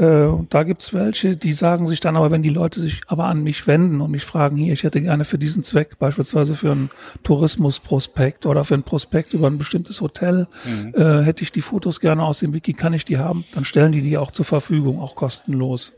Äh, 0.00 0.24
und 0.24 0.54
da 0.54 0.62
gibt's 0.62 0.94
welche, 0.94 1.36
die 1.36 1.52
sagen 1.52 1.84
sich 1.84 2.00
dann 2.00 2.16
aber, 2.16 2.30
wenn 2.30 2.42
die 2.42 2.48
Leute 2.48 2.80
sich 2.80 3.02
aber 3.06 3.26
an 3.26 3.42
mich 3.42 3.66
wenden 3.66 4.00
und 4.00 4.10
mich 4.10 4.24
fragen, 4.24 4.56
hier, 4.56 4.72
ich 4.72 4.82
hätte 4.82 5.02
gerne 5.02 5.24
für 5.24 5.36
diesen 5.36 5.62
Zweck, 5.62 5.98
beispielsweise 5.98 6.54
für 6.54 6.72
einen 6.72 6.90
Tourismusprospekt 7.22 8.46
oder 8.46 8.64
für 8.64 8.74
ein 8.74 8.82
Prospekt 8.82 9.34
über 9.34 9.48
ein 9.48 9.58
bestimmtes 9.58 10.00
Hotel, 10.00 10.46
mhm. 10.64 10.94
äh, 10.94 11.22
hätte 11.22 11.42
ich 11.42 11.52
die 11.52 11.60
Fotos 11.60 12.00
gerne 12.00 12.24
aus 12.24 12.38
dem 12.38 12.54
Wiki, 12.54 12.72
kann 12.72 12.94
ich 12.94 13.04
die 13.04 13.18
haben? 13.18 13.44
Dann 13.52 13.66
stellen 13.66 13.92
die 13.92 14.00
die 14.00 14.16
auch 14.16 14.30
zur 14.30 14.46
Verfügung, 14.46 15.00
auch 15.00 15.14
kostenlos. 15.14 15.92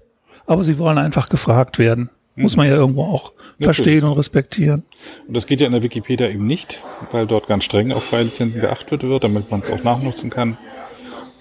Aber 0.47 0.65
sie 0.65 0.79
wollen 0.79 0.99
einfach 0.99 1.29
gefragt 1.29 1.79
werden. 1.79 2.11
Muss 2.35 2.57
man 2.57 2.67
ja 2.67 2.75
irgendwo 2.75 3.05
auch 3.05 3.33
Natürlich. 3.59 3.65
verstehen 3.65 4.05
und 4.05 4.15
respektieren. 4.15 4.85
Und 5.29 5.35
das 5.37 5.47
geht 5.47 5.61
ja 5.61 5.67
in 5.67 5.75
der 5.75 5.83
Wikipedia 5.83 6.31
eben 6.31 6.47
nicht, 6.47 6.83
weil 7.11 7.27
dort 7.27 7.47
ganz 7.47 7.65
streng 7.65 7.93
auf 7.93 8.05
Freilizenzen 8.05 8.59
geachtet 8.59 9.03
wird, 9.03 9.23
damit 9.23 9.51
man 9.51 9.61
es 9.61 9.71
auch 9.71 9.85
nachnutzen 9.85 10.31
kann. 10.31 10.57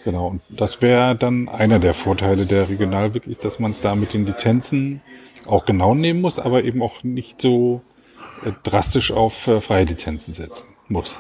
Genau, 0.04 0.28
und 0.28 0.42
das 0.50 0.82
wäre 0.82 1.16
dann 1.16 1.48
einer 1.48 1.80
der 1.80 1.94
Vorteile 1.94 2.46
der 2.46 2.70
Regionalwikis, 2.70 3.38
dass 3.38 3.60
man 3.60 3.72
es 3.72 3.82
da 3.82 3.96
mit 3.96 4.14
den 4.14 4.26
Lizenzen 4.26 5.02
auch 5.46 5.66
genau 5.66 5.94
nehmen 5.94 6.22
muss, 6.22 6.40
aber 6.40 6.64
eben 6.64 6.82
auch 6.82 7.04
nicht 7.04 7.42
so 7.42 7.82
äh, 8.46 8.52
drastisch 8.64 9.12
auf 9.12 9.48
äh, 9.48 9.62
freie 9.62 9.86
Lizenzen 9.86 10.34
setzen 10.34 10.70
muss. 10.88 11.20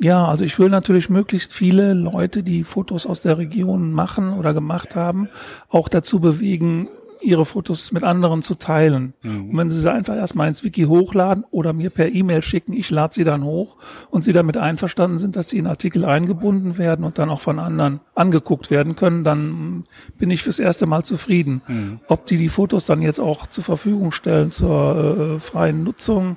Ja, 0.00 0.26
also 0.26 0.44
ich 0.44 0.58
will 0.60 0.68
natürlich 0.68 1.10
möglichst 1.10 1.52
viele 1.52 1.92
Leute, 1.92 2.44
die 2.44 2.62
Fotos 2.62 3.04
aus 3.04 3.22
der 3.22 3.36
Region 3.36 3.92
machen 3.92 4.32
oder 4.32 4.54
gemacht 4.54 4.94
haben, 4.94 5.28
auch 5.68 5.88
dazu 5.88 6.20
bewegen, 6.20 6.88
ihre 7.20 7.44
Fotos 7.44 7.92
mit 7.92 8.04
anderen 8.04 8.42
zu 8.42 8.54
teilen. 8.54 9.14
Mhm. 9.22 9.50
Und 9.50 9.56
wenn 9.58 9.70
sie 9.70 9.80
sie 9.80 9.90
einfach 9.90 10.16
erstmal 10.16 10.48
ins 10.48 10.64
Wiki 10.64 10.84
hochladen 10.84 11.44
oder 11.50 11.72
mir 11.72 11.90
per 11.90 12.12
E-Mail 12.12 12.42
schicken, 12.42 12.72
ich 12.72 12.90
lade 12.90 13.14
sie 13.14 13.24
dann 13.24 13.44
hoch 13.44 13.76
und 14.10 14.22
sie 14.22 14.32
damit 14.32 14.56
einverstanden 14.56 15.18
sind, 15.18 15.36
dass 15.36 15.48
sie 15.48 15.58
in 15.58 15.66
Artikel 15.66 16.04
eingebunden 16.04 16.78
werden 16.78 17.04
und 17.04 17.18
dann 17.18 17.30
auch 17.30 17.40
von 17.40 17.58
anderen 17.58 18.00
angeguckt 18.14 18.70
werden 18.70 18.96
können, 18.96 19.24
dann 19.24 19.84
bin 20.18 20.30
ich 20.30 20.42
fürs 20.42 20.58
erste 20.58 20.86
Mal 20.86 21.04
zufrieden. 21.04 21.62
Mhm. 21.66 22.00
Ob 22.08 22.26
die 22.26 22.36
die 22.36 22.48
Fotos 22.48 22.86
dann 22.86 23.02
jetzt 23.02 23.20
auch 23.20 23.46
zur 23.46 23.64
Verfügung 23.64 24.12
stellen 24.12 24.50
zur 24.50 25.36
äh, 25.36 25.40
freien 25.40 25.84
Nutzung, 25.84 26.36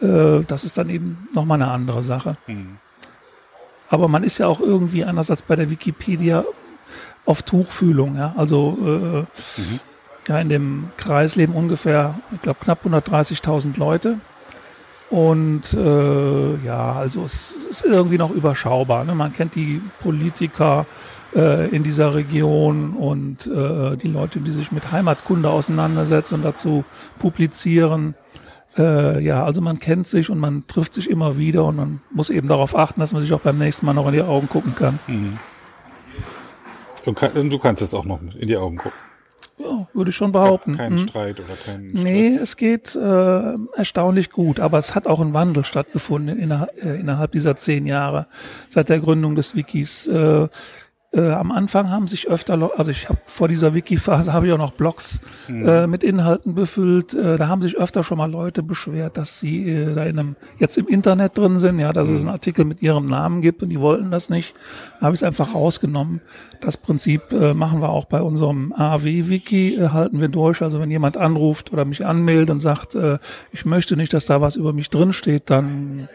äh, 0.00 0.40
das 0.46 0.64
ist 0.64 0.78
dann 0.78 0.90
eben 0.90 1.28
nochmal 1.34 1.60
eine 1.60 1.70
andere 1.70 2.02
Sache. 2.02 2.36
Mhm. 2.46 2.78
Aber 3.88 4.06
man 4.06 4.22
ist 4.22 4.38
ja 4.38 4.46
auch 4.46 4.60
irgendwie 4.60 5.04
anders 5.04 5.30
als 5.30 5.42
bei 5.42 5.56
der 5.56 5.68
Wikipedia 5.68 6.44
auf 7.24 7.42
Tuchfühlung. 7.42 8.16
Ja? 8.16 8.34
Also 8.36 8.78
äh, 8.80 9.60
mhm 9.60 9.80
ja, 10.28 10.38
in 10.38 10.48
dem 10.48 10.90
Kreis 10.96 11.36
leben 11.36 11.54
ungefähr, 11.54 12.20
ich 12.32 12.42
glaube, 12.42 12.58
knapp 12.62 12.84
130.000 12.84 13.78
Leute. 13.78 14.18
Und 15.10 15.74
äh, 15.74 16.56
ja, 16.64 16.92
also 16.92 17.24
es 17.24 17.52
ist 17.68 17.84
irgendwie 17.84 18.18
noch 18.18 18.30
überschaubar. 18.30 19.04
Ne? 19.04 19.14
Man 19.16 19.32
kennt 19.32 19.56
die 19.56 19.82
Politiker 19.98 20.86
äh, 21.34 21.68
in 21.74 21.82
dieser 21.82 22.14
Region 22.14 22.90
und 22.90 23.46
äh, 23.48 23.96
die 23.96 24.06
Leute, 24.06 24.38
die 24.38 24.52
sich 24.52 24.70
mit 24.70 24.92
Heimatkunde 24.92 25.50
auseinandersetzen 25.50 26.34
und 26.34 26.44
dazu 26.44 26.84
publizieren. 27.18 28.14
Äh, 28.78 29.20
ja, 29.24 29.44
also 29.44 29.60
man 29.60 29.80
kennt 29.80 30.06
sich 30.06 30.30
und 30.30 30.38
man 30.38 30.68
trifft 30.68 30.94
sich 30.94 31.10
immer 31.10 31.36
wieder 31.36 31.64
und 31.64 31.76
man 31.76 32.00
muss 32.12 32.30
eben 32.30 32.46
darauf 32.46 32.76
achten, 32.76 33.00
dass 33.00 33.12
man 33.12 33.22
sich 33.22 33.32
auch 33.32 33.40
beim 33.40 33.58
nächsten 33.58 33.86
Mal 33.86 33.94
noch 33.94 34.06
in 34.06 34.12
die 34.12 34.22
Augen 34.22 34.48
gucken 34.48 34.76
kann. 34.76 35.00
Mhm. 35.08 35.38
Und 37.04 37.52
du 37.52 37.58
kannst 37.58 37.82
es 37.82 37.94
auch 37.94 38.04
noch 38.04 38.20
in 38.38 38.46
die 38.46 38.56
Augen 38.56 38.76
gucken. 38.76 39.09
Ja, 39.58 39.88
würde 39.92 40.10
ich 40.10 40.16
schon 40.16 40.32
behaupten. 40.32 40.76
Kein 40.76 40.92
hm. 40.92 40.98
Streit 41.08 41.40
oder 41.40 41.48
kein 41.48 41.90
Stress. 41.90 42.02
Nee, 42.02 42.28
es 42.28 42.56
geht 42.56 42.94
äh, 42.96 43.54
erstaunlich 43.74 44.30
gut, 44.30 44.58
aber 44.60 44.78
es 44.78 44.94
hat 44.94 45.06
auch 45.06 45.20
ein 45.20 45.34
Wandel 45.34 45.64
stattgefunden 45.64 46.38
innerhalb, 46.38 46.70
äh, 46.82 46.96
innerhalb 46.98 47.32
dieser 47.32 47.56
zehn 47.56 47.86
Jahre 47.86 48.26
seit 48.68 48.88
der 48.88 49.00
Gründung 49.00 49.34
des 49.34 49.54
Wikis. 49.54 50.06
Äh, 50.06 50.48
äh, 51.12 51.32
am 51.32 51.50
Anfang 51.50 51.90
haben 51.90 52.06
sich 52.06 52.28
öfter, 52.28 52.70
also 52.76 52.90
ich 52.92 53.08
habe 53.08 53.18
vor 53.24 53.48
dieser 53.48 53.74
Wiki-Phase 53.74 54.32
habe 54.32 54.46
ich 54.46 54.52
auch 54.52 54.58
noch 54.58 54.74
Blogs 54.74 55.20
mhm. 55.48 55.66
äh, 55.66 55.86
mit 55.88 56.04
Inhalten 56.04 56.54
befüllt. 56.54 57.14
Äh, 57.14 57.36
da 57.36 57.48
haben 57.48 57.62
sich 57.62 57.76
öfter 57.76 58.04
schon 58.04 58.18
mal 58.18 58.30
Leute 58.30 58.62
beschwert, 58.62 59.16
dass 59.16 59.40
sie 59.40 59.68
äh, 59.68 59.94
da 59.94 60.04
in 60.04 60.20
einem 60.20 60.36
jetzt 60.58 60.78
im 60.78 60.86
Internet 60.86 61.36
drin 61.36 61.56
sind, 61.56 61.80
ja, 61.80 61.92
dass 61.92 62.08
mhm. 62.08 62.14
es 62.14 62.20
einen 62.20 62.30
Artikel 62.30 62.64
mit 62.64 62.80
ihrem 62.80 63.06
Namen 63.06 63.40
gibt 63.40 63.62
und 63.64 63.70
die 63.70 63.80
wollten 63.80 64.12
das 64.12 64.30
nicht. 64.30 64.54
Da 65.00 65.06
habe 65.06 65.14
ich 65.14 65.20
es 65.20 65.24
einfach 65.24 65.52
rausgenommen. 65.52 66.20
Das 66.60 66.76
Prinzip 66.76 67.32
äh, 67.32 67.54
machen 67.54 67.82
wir 67.82 67.88
auch 67.88 68.04
bei 68.04 68.22
unserem 68.22 68.72
AW-Wiki, 68.72 69.80
äh, 69.80 69.88
halten 69.88 70.20
wir 70.20 70.28
durch. 70.28 70.62
Also 70.62 70.78
wenn 70.78 70.92
jemand 70.92 71.16
anruft 71.16 71.72
oder 71.72 71.84
mich 71.84 72.06
anmeldet 72.06 72.50
und 72.50 72.60
sagt, 72.60 72.96
ich 73.52 73.64
möchte 73.64 73.96
nicht, 73.96 74.12
dass 74.12 74.26
da 74.26 74.40
was 74.40 74.56
über 74.56 74.72
mich 74.72 74.90
drin 74.90 75.12
steht, 75.12 75.50
dann 75.50 76.08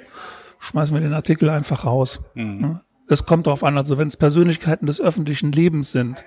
schmeißen 0.60 0.96
wir 0.96 1.02
den 1.02 1.14
Artikel 1.14 1.50
einfach 1.50 1.86
raus. 1.86 2.22
Mhm 2.34 2.80
es 3.08 3.26
kommt 3.26 3.48
darauf 3.48 3.64
an, 3.64 3.78
also 3.78 3.98
wenn 3.98 4.08
es 4.08 4.18
Persönlichkeiten 4.18 4.88
des 4.88 5.00
öffentlichen 5.00 5.52
Lebens 5.52 5.92
sind, 5.92 6.24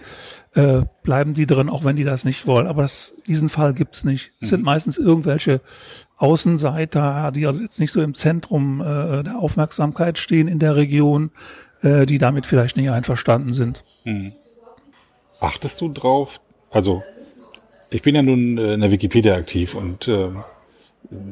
äh, 0.55 0.83
bleiben 1.03 1.35
die 1.35 1.47
drin, 1.47 1.69
auch 1.69 1.85
wenn 1.85 1.97
die 1.97 2.05
das 2.05 2.25
nicht 2.25 2.47
wollen. 2.47 2.67
Aber 2.67 2.83
das, 2.83 3.15
diesen 3.27 3.49
Fall 3.49 3.75
gibt's 3.75 4.05
nicht. 4.05 4.33
Es 4.41 4.49
mhm. 4.49 4.57
sind 4.57 4.65
meistens 4.65 4.99
irgendwelche 4.99 5.61
Außenseiter, 6.17 7.33
die 7.33 7.47
also 7.47 7.63
jetzt 7.63 7.81
nicht 7.81 7.93
so 7.93 8.01
im 8.01 8.15
Zentrum 8.15 8.81
äh, 8.81 9.23
der 9.23 9.39
Aufmerksamkeit 9.39 10.19
stehen 10.19 10.49
in 10.49 10.59
der 10.59 10.77
Region, 10.77 11.31
äh, 11.83 12.07
die 12.07 12.19
damit 12.19 12.47
vielleicht 12.47 12.77
nicht 12.77 12.91
einverstanden 12.91 13.53
sind. 13.53 13.85
Mhm. 14.05 14.33
Achtest 15.41 15.81
du 15.81 15.89
drauf? 15.89 16.41
Also 16.71 17.03
Ich 17.91 18.03
bin 18.03 18.15
ja 18.15 18.23
nun 18.23 18.59
äh, 18.59 18.75
in 18.75 18.81
der 18.81 18.91
Wikipedia 18.91 19.35
aktiv 19.35 19.75
und 19.75 20.09
äh, 20.09 20.31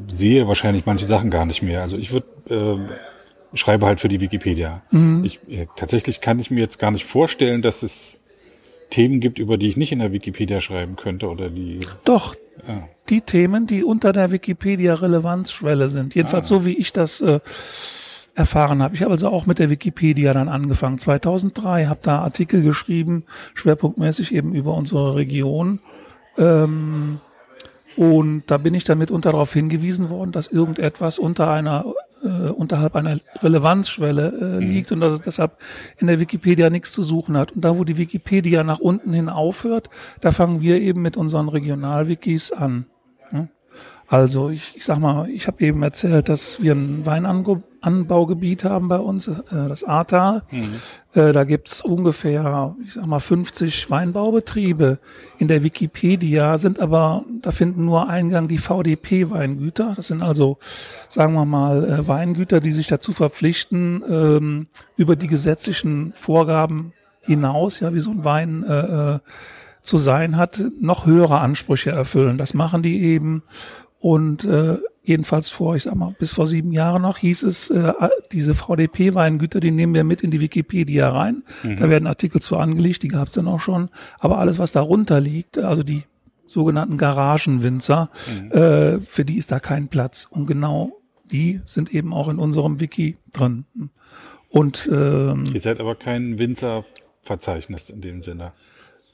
sehe 0.09 0.49
wahrscheinlich 0.49 0.87
manche 0.87 1.07
Sachen 1.07 1.31
gar 1.31 1.47
nicht 1.47 1.63
mehr. 1.63 1.83
Also 1.83 1.99
ich 1.99 2.13
würde 2.13 2.27
äh, 2.49 3.16
schreibe 3.57 3.87
halt 3.87 4.01
für 4.01 4.09
die 4.09 4.21
Wikipedia. 4.21 4.83
Mhm. 4.91 5.25
Ich, 5.25 5.41
äh, 5.49 5.67
tatsächlich 5.77 6.21
kann 6.21 6.39
ich 6.39 6.51
mir 6.51 6.61
jetzt 6.61 6.79
gar 6.79 6.91
nicht 6.91 7.05
vorstellen, 7.05 7.63
dass 7.63 7.83
es 7.83 8.19
Themen 8.91 9.21
gibt, 9.21 9.39
über 9.39 9.57
die 9.59 9.69
ich 9.69 9.77
nicht 9.77 9.93
in 9.93 9.99
der 9.99 10.13
Wikipedia 10.13 10.61
schreiben 10.61 10.97
könnte 10.97 11.29
oder 11.29 11.51
die. 11.51 11.81
Doch, 12.05 12.35
Ja. 12.69 12.89
die 13.09 13.21
Themen, 13.21 13.67
die 13.67 13.83
unter 13.85 14.13
der 14.13 14.31
Wikipedia-Relevanzschwelle 14.31 15.89
sind. 15.89 16.15
Jedenfalls 16.15 16.49
so, 16.49 16.65
wie 16.65 16.75
ich 16.77 16.93
das 16.93 17.21
äh, 17.21 17.41
erfahren 18.35 18.83
habe. 18.83 18.95
Ich 18.95 19.03
habe 19.03 19.11
also 19.13 19.29
auch 19.29 19.47
mit 19.47 19.59
der 19.59 19.71
Wikipedia 19.71 20.33
dann 20.33 20.49
angefangen. 20.49 20.99
2003 20.99 21.87
habe 21.87 22.01
da 22.03 22.21
Artikel 22.21 22.63
geschrieben, 22.63 23.25
schwerpunktmäßig 23.55 24.35
eben 24.35 24.55
über 24.55 24.75
unsere 24.75 25.17
Region. 25.17 25.81
Ähm, 26.39 27.19
und 27.97 28.45
da 28.51 28.59
bin 28.59 28.75
ich 28.75 28.85
dann 28.85 28.99
mitunter 28.99 29.33
darauf 29.33 29.53
hingewiesen 29.55 30.11
worden, 30.11 30.31
dass 30.33 30.49
irgendetwas 30.49 31.19
unter 31.19 31.51
einer 31.51 31.87
äh, 32.23 32.49
unterhalb 32.51 32.97
einer 32.97 33.19
Relevanzschwelle 33.43 34.59
äh, 34.61 34.65
liegt 34.65 34.93
und 34.93 35.01
dass 35.01 35.13
es 35.13 35.21
deshalb 35.21 35.59
in 35.99 36.07
der 36.07 36.21
Wikipedia 36.21 36.71
nichts 36.71 36.93
zu 36.93 37.03
suchen 37.03 37.37
hat. 37.37 37.53
Und 37.53 37.65
da, 37.65 37.79
wo 37.79 37.85
die 37.85 37.99
Wikipedia 37.99 38.65
nach 38.65 38.79
unten 38.79 39.13
hin 39.13 39.29
aufhört, 39.29 39.91
da 40.21 40.33
fangen 40.33 40.61
wir 40.61 40.81
eben 40.81 41.03
mit 41.03 41.17
unseren 41.17 41.49
Regionalwikis 41.49 42.53
an. 42.53 42.87
Also 44.09 44.51
ich, 44.51 44.77
ich 44.77 44.85
sag 44.85 44.99
mal, 44.99 45.29
ich 45.29 45.49
habe 45.49 45.65
eben 45.65 45.83
erzählt, 45.83 46.29
dass 46.29 46.63
wir 46.63 46.75
ein 46.75 47.05
Weinanbaugebiet 47.05 48.65
haben 48.65 48.87
bei 48.87 48.99
uns, 48.99 49.27
äh, 49.27 49.35
das 49.51 49.83
Ahrtal. 49.83 50.45
Äh, 51.13 51.33
da 51.33 51.43
gibt's 51.43 51.81
ungefähr, 51.81 52.77
ich 52.85 52.93
sag 52.93 53.07
mal, 53.07 53.19
50 53.19 53.91
Weinbaubetriebe. 53.91 55.01
In 55.39 55.49
der 55.49 55.65
Wikipedia 55.65 56.57
sind 56.59 56.79
aber, 56.79 57.25
da 57.43 57.51
finden 57.51 57.85
nur 57.85 58.09
Eingang 58.09 58.47
die 58.47 58.59
VDP-Weingüter. 58.59 59.95
Das 59.97 60.07
sind 60.07 60.23
also, 60.23 60.59
sagen 61.09 61.35
wir 61.35 61.45
mal, 61.45 61.85
äh, 61.85 62.07
Weingüter, 62.07 62.61
die 62.61 62.73
sich 62.73 62.87
dazu 62.87 63.13
verpflichten, 63.13 64.05
ähm, 64.09 64.67
über 64.97 65.17
die 65.17 65.27
gesetzlichen 65.27 66.13
Vorgaben 66.15 66.93
hinaus, 67.23 67.81
ja, 67.81 67.93
wie 67.93 68.01
so 68.01 68.13
ein 68.13 68.25
Wein 68.25 68.63
äh, 68.63 69.15
äh, 69.15 69.19
zu 69.83 69.99
sein 69.99 70.37
hat, 70.37 70.63
noch 70.81 71.07
höhere 71.07 71.39
Ansprüche 71.39 71.91
erfüllen. 71.91 72.39
Das 72.39 72.55
machen 72.55 72.83
die 72.83 73.03
eben. 73.03 73.43
Und 74.07 74.45
äh, 74.45 74.79
jedenfalls 75.03 75.49
vor, 75.49 75.75
ich 75.75 75.83
sag 75.83 75.97
mal, 75.97 76.15
bis 76.17 76.31
vor 76.31 76.47
sieben 76.47 76.71
Jahren 76.71 77.03
noch 77.03 77.19
hieß 77.19 77.43
es, 77.43 77.71
äh, 77.71 77.93
diese 78.31 78.55
VDP-Weingüter, 78.55 79.59
die 79.59 79.73
nehmen 79.73 79.95
wir 79.95 80.05
mit 80.05 80.21
in 80.21 80.31
die 80.31 80.39
Wikipedia 80.39 81.11
rein. 81.11 81.43
Da 81.65 81.91
werden 81.91 82.07
Artikel 82.07 82.41
zu 82.41 82.57
angelegt, 82.57 83.03
die 83.03 83.09
gab 83.09 83.27
es 83.27 83.35
dann 83.35 83.49
auch 83.49 83.59
schon. 83.59 83.89
Aber 84.21 84.39
alles, 84.39 84.61
was 84.61 84.71
darunter 84.71 85.19
liegt, 85.19 85.59
also 85.59 85.83
die 85.83 86.05
sogenannten 86.47 86.99
Garagenwinzer, 86.99 88.11
äh, 88.51 89.01
für 89.01 89.25
die 89.25 89.39
ist 89.39 89.51
da 89.51 89.59
kein 89.59 89.89
Platz. 89.89 90.29
Und 90.31 90.47
genau 90.47 90.93
die 91.25 91.61
sind 91.65 91.93
eben 91.93 92.15
auch 92.15 92.29
in 92.29 92.39
unserem 92.39 92.79
Wiki 92.79 93.17
drin. 93.33 93.65
Und 94.51 94.89
ähm, 94.93 95.47
Ihr 95.53 95.61
seid 95.61 95.81
aber 95.81 95.97
kein 95.97 96.39
Winzerverzeichnis 96.39 97.91
in 97.91 98.03
dem 98.03 98.23
Sinne. 98.23 98.53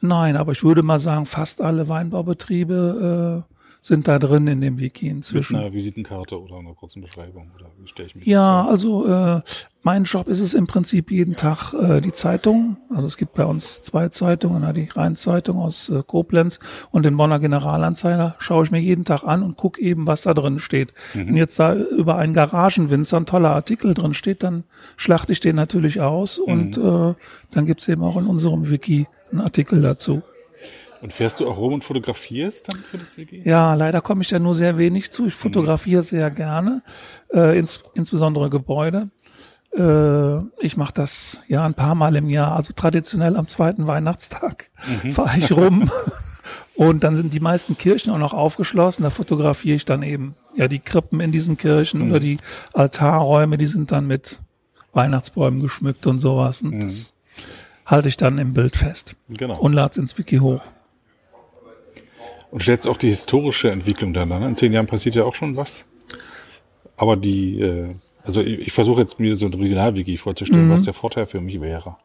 Nein, 0.03 0.37
aber 0.37 0.53
ich 0.53 0.63
würde 0.63 0.83
mal 0.83 0.99
sagen, 0.99 1.25
fast 1.25 1.63
alle 1.63 1.89
Weinbaubetriebe 1.89 3.47
äh, 3.49 3.52
sind 3.83 4.07
da 4.07 4.21
drin 4.21 4.47
in 4.47 4.61
dem 4.61 4.79
Wiki 4.79 5.07
Mit 5.07 5.17
inzwischen. 5.17 5.57
einer 5.57 5.73
Visitenkarte 5.73 6.41
oder 6.41 6.57
einer 6.57 6.73
kurzen 6.73 7.03
Beschreibung 7.03 7.51
oder 7.59 7.67
wie 7.79 7.89
stelle 7.89 8.07
ich 8.07 8.15
mir 8.15 8.25
Ja, 8.25 8.65
also 8.65 9.05
äh, 9.07 9.41
mein 9.83 10.05
Job 10.05 10.29
ist 10.29 10.39
es 10.39 10.55
im 10.55 10.69
Prinzip 10.69 11.11
jeden 11.11 11.35
Tag 11.35 11.75
äh, 11.75 12.01
die 12.01 12.13
Zeitung. 12.13 12.77
Also 12.91 13.07
es 13.07 13.17
gibt 13.17 13.35
bei 13.35 13.45
uns 13.45 13.81
zwei 13.81 14.09
Zeitungen, 14.09 14.73
die 14.75 14.85
Rheinzeitung 14.85 15.59
aus 15.59 15.91
äh, 15.91 16.05
Koblenz 16.07 16.61
und 16.93 17.05
den 17.05 17.17
Bonner 17.17 17.41
Generalanzeiger. 17.41 18.37
Schaue 18.39 18.65
ich 18.65 18.71
mir 18.71 18.79
jeden 18.79 19.05
Tag 19.05 19.25
an 19.25 19.43
und 19.43 19.57
gucke 19.57 19.83
eben, 19.83 20.07
was 20.07 20.23
da 20.23 20.33
drin 20.33 20.61
steht. 20.61 20.95
Wenn 21.13 21.37
jetzt 21.37 21.59
da 21.59 21.75
über 21.75 22.17
einen 22.17 22.35
Garagenwinzer 22.35 23.17
ein 23.17 23.27
toller 23.27 23.51
Artikel 23.51 23.95
drin 23.95 24.15
steht, 24.15 24.45
dann 24.45 24.63
schlachte 24.97 25.33
ich 25.33 25.41
den 25.41 25.57
natürlich 25.57 26.01
aus 26.01 26.39
und 26.39 26.77
äh, 26.79 27.15
dann 27.51 27.67
gibt's 27.67 27.89
eben 27.89 28.05
auch 28.05 28.17
in 28.17 28.27
unserem 28.27 28.71
Wiki 28.71 29.09
einen 29.33 29.41
Artikel 29.41 29.83
dazu. 29.83 30.23
Und 31.03 31.13
fährst 31.13 31.41
du 31.41 31.49
auch 31.49 31.59
rum 31.59 31.75
und 31.75 31.85
fotografierst 31.85 32.73
dann 32.73 32.81
für 32.81 32.97
das 32.99 33.17
Wiki? 33.17 33.43
Ja, 33.45 33.75
leider 33.75 34.01
komme 34.01 34.23
ich 34.23 34.29
da 34.29 34.39
nur 34.39 34.55
sehr 34.55 34.79
wenig 34.79 35.11
zu. 35.11 35.27
Ich 35.27 35.35
fotografiere 35.35 36.03
sehr 36.03 36.31
gerne, 36.31 36.83
äh, 37.35 37.59
ins, 37.59 37.83
insbesondere 37.95 38.49
Gebäude. 38.51 39.11
Äh, 39.77 40.39
ich 40.65 40.77
mache 40.77 40.93
das 40.95 41.43
ja 41.49 41.65
ein 41.65 41.75
paar 41.75 41.95
Mal 41.95 42.15
im 42.17 42.29
Jahr, 42.29 42.55
also 42.55 42.73
traditionell 42.75 43.37
am 43.37 43.49
zweiten 43.49 43.87
Weihnachtstag 43.87 44.71
fahre 45.13 45.39
ich 45.39 45.51
rum. 45.53 45.91
Und 46.75 47.05
dann 47.05 47.17
sind 47.17 47.35
die 47.35 47.41
meisten 47.41 47.77
Kirchen 47.77 48.13
auch 48.13 48.19
noch 48.19 48.33
aufgeschlossen. 48.33 49.03
Da 49.03 49.11
fotografiere 49.11 49.77
ich 49.77 49.85
dann 49.85 50.03
eben 50.03 50.37
ja 50.57 50.69
die 50.69 50.79
Krippen 50.79 51.21
in 51.21 51.33
diesen 51.33 51.57
Kirchen 51.57 52.09
oder 52.09 52.19
die 52.21 52.39
Altarräume, 52.73 53.59
die 53.59 53.67
sind 53.67 53.93
dann 53.93 54.07
mit 54.07 54.41
Weihnachtsbäumen 54.93 55.61
geschmückt 55.61 56.07
und 56.07 56.19
sowas. 56.19 56.63
Und 56.63 56.81
das 56.81 57.13
halte 57.87 58.09
ich 58.09 58.17
dann 58.17 58.39
im 58.39 58.53
Bild 58.55 58.77
fest 58.77 59.17
Genau. 59.29 59.59
und 59.59 59.73
lade 59.73 59.91
es 59.91 59.97
ins 59.99 60.17
Wiki 60.19 60.39
hoch. 60.39 60.63
Und 62.53 62.63
stellst 62.63 62.87
auch 62.87 62.99
die 62.99 63.09
historische 63.09 63.71
Entwicklung 63.71 64.13
dann 64.13 64.31
an. 64.31 64.43
In 64.43 64.55
zehn 64.55 64.75
Jahren 64.75 64.87
passiert 64.87 65.15
ja 65.15 65.25
auch 65.25 65.35
schon 65.35 65.57
was. 65.57 65.87
Aber 66.99 67.17
die, 67.17 67.61
äh, 67.61 67.95
also 68.25 68.43
ich, 68.43 68.59
ich 68.59 68.73
versuche 68.73 69.01
jetzt 69.01 69.19
mir 69.19 69.37
so 69.37 69.47
ein 69.47 69.55
Regionalwiki 69.55 70.19
vorzustellen, 70.19 70.71
was 70.71 70.83
der 70.83 70.93
Vorteil 70.93 71.25
für 71.25 71.41
mich 71.41 71.61
wäre. 71.63 71.97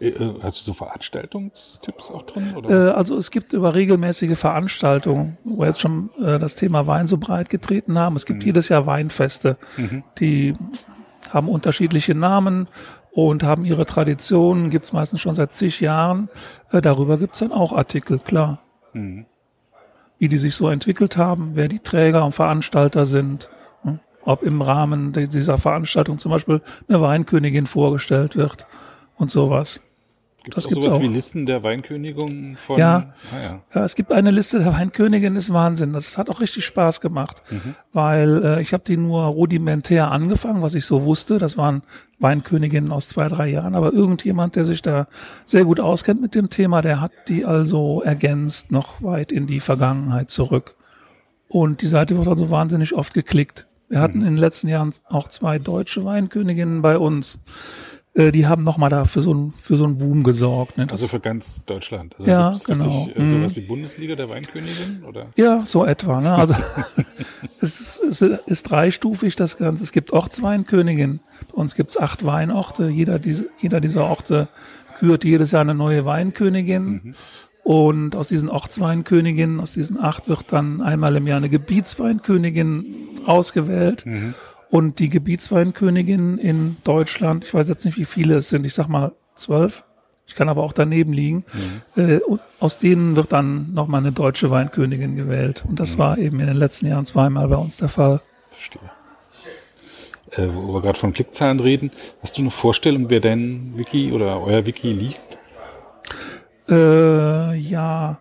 Äh, 0.00 0.08
äh, 0.08 0.34
Hast 0.42 0.62
du 0.62 0.64
so 0.64 0.72
Veranstaltungstipps 0.72 2.10
auch 2.10 2.22
drin? 2.22 2.54
Äh, 2.66 2.72
also 2.72 3.18
es 3.18 3.30
gibt 3.30 3.52
über 3.52 3.74
regelmäßige 3.74 4.38
Veranstaltungen, 4.38 5.36
wo 5.44 5.58
wir 5.58 5.66
jetzt 5.66 5.82
schon 5.82 6.08
äh, 6.18 6.38
das 6.38 6.56
Thema 6.56 6.86
Wein 6.86 7.06
so 7.06 7.18
breit 7.18 7.50
getreten 7.50 7.98
haben. 7.98 8.16
Es 8.16 8.24
gibt 8.24 8.42
jedes 8.42 8.70
Jahr 8.70 8.86
Weinfeste, 8.86 9.58
die 10.18 10.54
haben 11.34 11.48
unterschiedliche 11.48 12.14
Namen 12.14 12.68
und 13.10 13.42
haben 13.42 13.64
ihre 13.64 13.86
Traditionen, 13.86 14.70
gibt's 14.70 14.92
meistens 14.92 15.20
schon 15.20 15.34
seit 15.34 15.52
zig 15.52 15.80
Jahren. 15.80 16.28
Äh, 16.70 16.80
darüber 16.80 17.18
gibt's 17.18 17.38
dann 17.38 17.52
auch 17.52 17.72
Artikel, 17.72 18.18
klar. 18.18 18.58
Wie 20.18 20.28
die 20.28 20.36
sich 20.38 20.54
so 20.54 20.68
entwickelt 20.68 21.16
haben, 21.16 21.52
wer 21.54 21.68
die 21.68 21.80
Träger 21.80 22.24
und 22.24 22.32
Veranstalter 22.32 23.06
sind. 23.06 23.48
hm, 23.82 24.00
Ob 24.22 24.42
im 24.42 24.62
Rahmen 24.62 25.12
dieser 25.12 25.58
Veranstaltung 25.58 26.18
zum 26.18 26.30
Beispiel 26.32 26.62
eine 26.88 27.00
Weinkönigin 27.00 27.66
vorgestellt 27.66 28.36
wird 28.36 28.66
und 29.16 29.30
sowas. 29.30 29.80
Gibt 30.46 30.58
es 30.58 30.64
sowas 30.64 30.92
auch. 30.92 31.00
wie 31.00 31.08
Listen 31.08 31.44
der 31.44 31.64
Weinkönigungen 31.64 32.54
von? 32.54 32.78
Ja. 32.78 33.12
Ah, 33.32 33.42
ja. 33.42 33.60
Ja, 33.74 33.84
es 33.84 33.96
gibt 33.96 34.12
eine 34.12 34.30
Liste 34.30 34.60
der 34.60 34.72
Weinkönigin, 34.72 35.34
ist 35.34 35.52
Wahnsinn. 35.52 35.92
Das 35.92 36.16
hat 36.16 36.30
auch 36.30 36.40
richtig 36.40 36.64
Spaß 36.64 37.00
gemacht, 37.00 37.42
weil 37.92 38.44
äh, 38.44 38.62
ich 38.62 38.72
habe 38.72 38.84
die 38.86 38.96
nur 38.96 39.24
rudimentär 39.24 40.12
angefangen, 40.12 40.62
was 40.62 40.76
ich 40.76 40.84
so 40.84 41.04
wusste. 41.04 41.38
Das 41.38 41.56
waren 41.56 41.82
Weinköniginnen 42.20 42.92
aus 42.92 43.08
zwei, 43.08 43.26
drei 43.26 43.48
Jahren. 43.48 43.74
Aber 43.74 43.92
irgendjemand, 43.92 44.54
der 44.54 44.64
sich 44.64 44.82
da 44.82 45.08
sehr 45.44 45.64
gut 45.64 45.80
auskennt 45.80 46.20
mit 46.20 46.36
dem 46.36 46.48
Thema, 46.48 46.80
der 46.80 47.00
hat 47.00 47.10
die 47.26 47.44
also 47.44 48.02
ergänzt 48.02 48.70
noch 48.70 49.02
weit 49.02 49.32
in 49.32 49.48
die 49.48 49.58
Vergangenheit 49.58 50.30
zurück. 50.30 50.76
Und 51.48 51.82
die 51.82 51.88
Seite 51.88 52.16
wird 52.16 52.28
also 52.28 52.50
wahnsinnig 52.50 52.94
oft 52.94 53.14
geklickt. 53.14 53.66
Wir 53.88 54.00
hatten 54.00 54.20
in 54.20 54.26
den 54.26 54.36
letzten 54.36 54.68
Jahren 54.68 54.92
auch 55.08 55.26
zwei 55.26 55.58
deutsche 55.58 56.04
Weinköniginnen 56.04 56.82
bei 56.82 56.98
uns. 56.98 57.40
Äh, 58.16 58.32
die 58.32 58.46
haben 58.46 58.64
nochmal 58.64 58.88
da 58.88 59.04
für 59.04 59.20
so 59.20 59.30
einen 59.30 59.52
für 59.52 59.76
so 59.76 59.84
einen 59.84 59.98
Boom 59.98 60.22
gesorgt. 60.22 60.78
Ne? 60.78 60.86
Das 60.86 61.00
Also 61.00 61.08
für 61.08 61.20
ganz 61.20 61.64
Deutschland. 61.66 62.16
Also 62.18 62.30
Ja, 62.30 62.52
genau. 62.66 63.04
Richtig, 63.04 63.22
äh, 63.22 63.30
sowas 63.30 63.56
wie 63.56 63.60
Bundesliga 63.60 64.16
der 64.16 64.30
Weinkönigin? 64.30 65.04
Oder? 65.06 65.26
Ja, 65.36 65.64
so 65.66 65.84
etwa. 65.84 66.20
Ne? 66.22 66.34
Also 66.34 66.54
es, 67.60 68.00
ist, 68.00 68.22
es 68.22 68.40
ist 68.46 68.62
dreistufig 68.70 69.36
das 69.36 69.58
Ganze. 69.58 69.84
Es 69.84 69.92
gibt 69.92 70.12
Ortsweinköniginnen. 70.12 71.20
Bei 71.52 71.60
uns 71.60 71.74
gibt's 71.74 71.98
acht 71.98 72.24
Weinorte. 72.24 72.88
Jeder, 72.88 73.18
diese, 73.18 73.50
jeder 73.60 73.80
dieser 73.80 74.04
Orte 74.04 74.48
kürt 74.98 75.24
jedes 75.24 75.50
Jahr 75.50 75.60
eine 75.60 75.74
neue 75.74 76.06
Weinkönigin. 76.06 77.14
Und 77.64 78.16
aus 78.16 78.28
diesen 78.28 78.48
Ortsweinköniginnen, 78.48 79.60
aus 79.60 79.72
diesen 79.72 80.00
acht, 80.00 80.28
wird 80.28 80.52
dann 80.52 80.80
einmal 80.80 81.16
im 81.16 81.26
Jahr 81.26 81.36
eine 81.36 81.50
Gebietsweinkönigin 81.50 82.86
ausgewählt. 83.26 84.06
Und 84.70 84.98
die 84.98 85.08
Gebietsweinkönigin 85.08 86.38
in 86.38 86.76
Deutschland, 86.84 87.44
ich 87.44 87.54
weiß 87.54 87.68
jetzt 87.68 87.84
nicht, 87.84 87.98
wie 87.98 88.04
viele 88.04 88.36
es 88.36 88.48
sind, 88.48 88.66
ich 88.66 88.74
sag 88.74 88.88
mal 88.88 89.12
zwölf. 89.34 89.84
Ich 90.26 90.34
kann 90.34 90.48
aber 90.48 90.64
auch 90.64 90.72
daneben 90.72 91.12
liegen. 91.12 91.44
Äh, 91.96 92.18
und 92.18 92.40
aus 92.58 92.78
denen 92.78 93.14
wird 93.14 93.32
dann 93.32 93.72
nochmal 93.72 94.00
eine 94.00 94.10
deutsche 94.10 94.50
Weinkönigin 94.50 95.14
gewählt. 95.14 95.64
Und 95.68 95.78
das 95.78 95.98
war 95.98 96.18
eben 96.18 96.40
in 96.40 96.46
den 96.46 96.56
letzten 96.56 96.86
Jahren 96.88 97.06
zweimal 97.06 97.46
bei 97.48 97.56
uns 97.56 97.76
der 97.76 97.88
Fall. 97.88 98.20
Verstehe. 98.50 98.90
Äh, 100.32 100.48
wo 100.52 100.74
wir 100.74 100.82
gerade 100.82 100.98
von 100.98 101.12
Klickzahlen 101.12 101.60
reden, 101.60 101.92
hast 102.20 102.36
du 102.36 102.42
eine 102.42 102.50
Vorstellung, 102.50 103.08
wer 103.08 103.20
dein 103.20 103.74
Wiki 103.76 104.10
oder 104.12 104.42
euer 104.42 104.66
Wiki 104.66 104.92
liest? 104.92 105.38
Äh, 106.68 107.54
ja, 107.54 108.18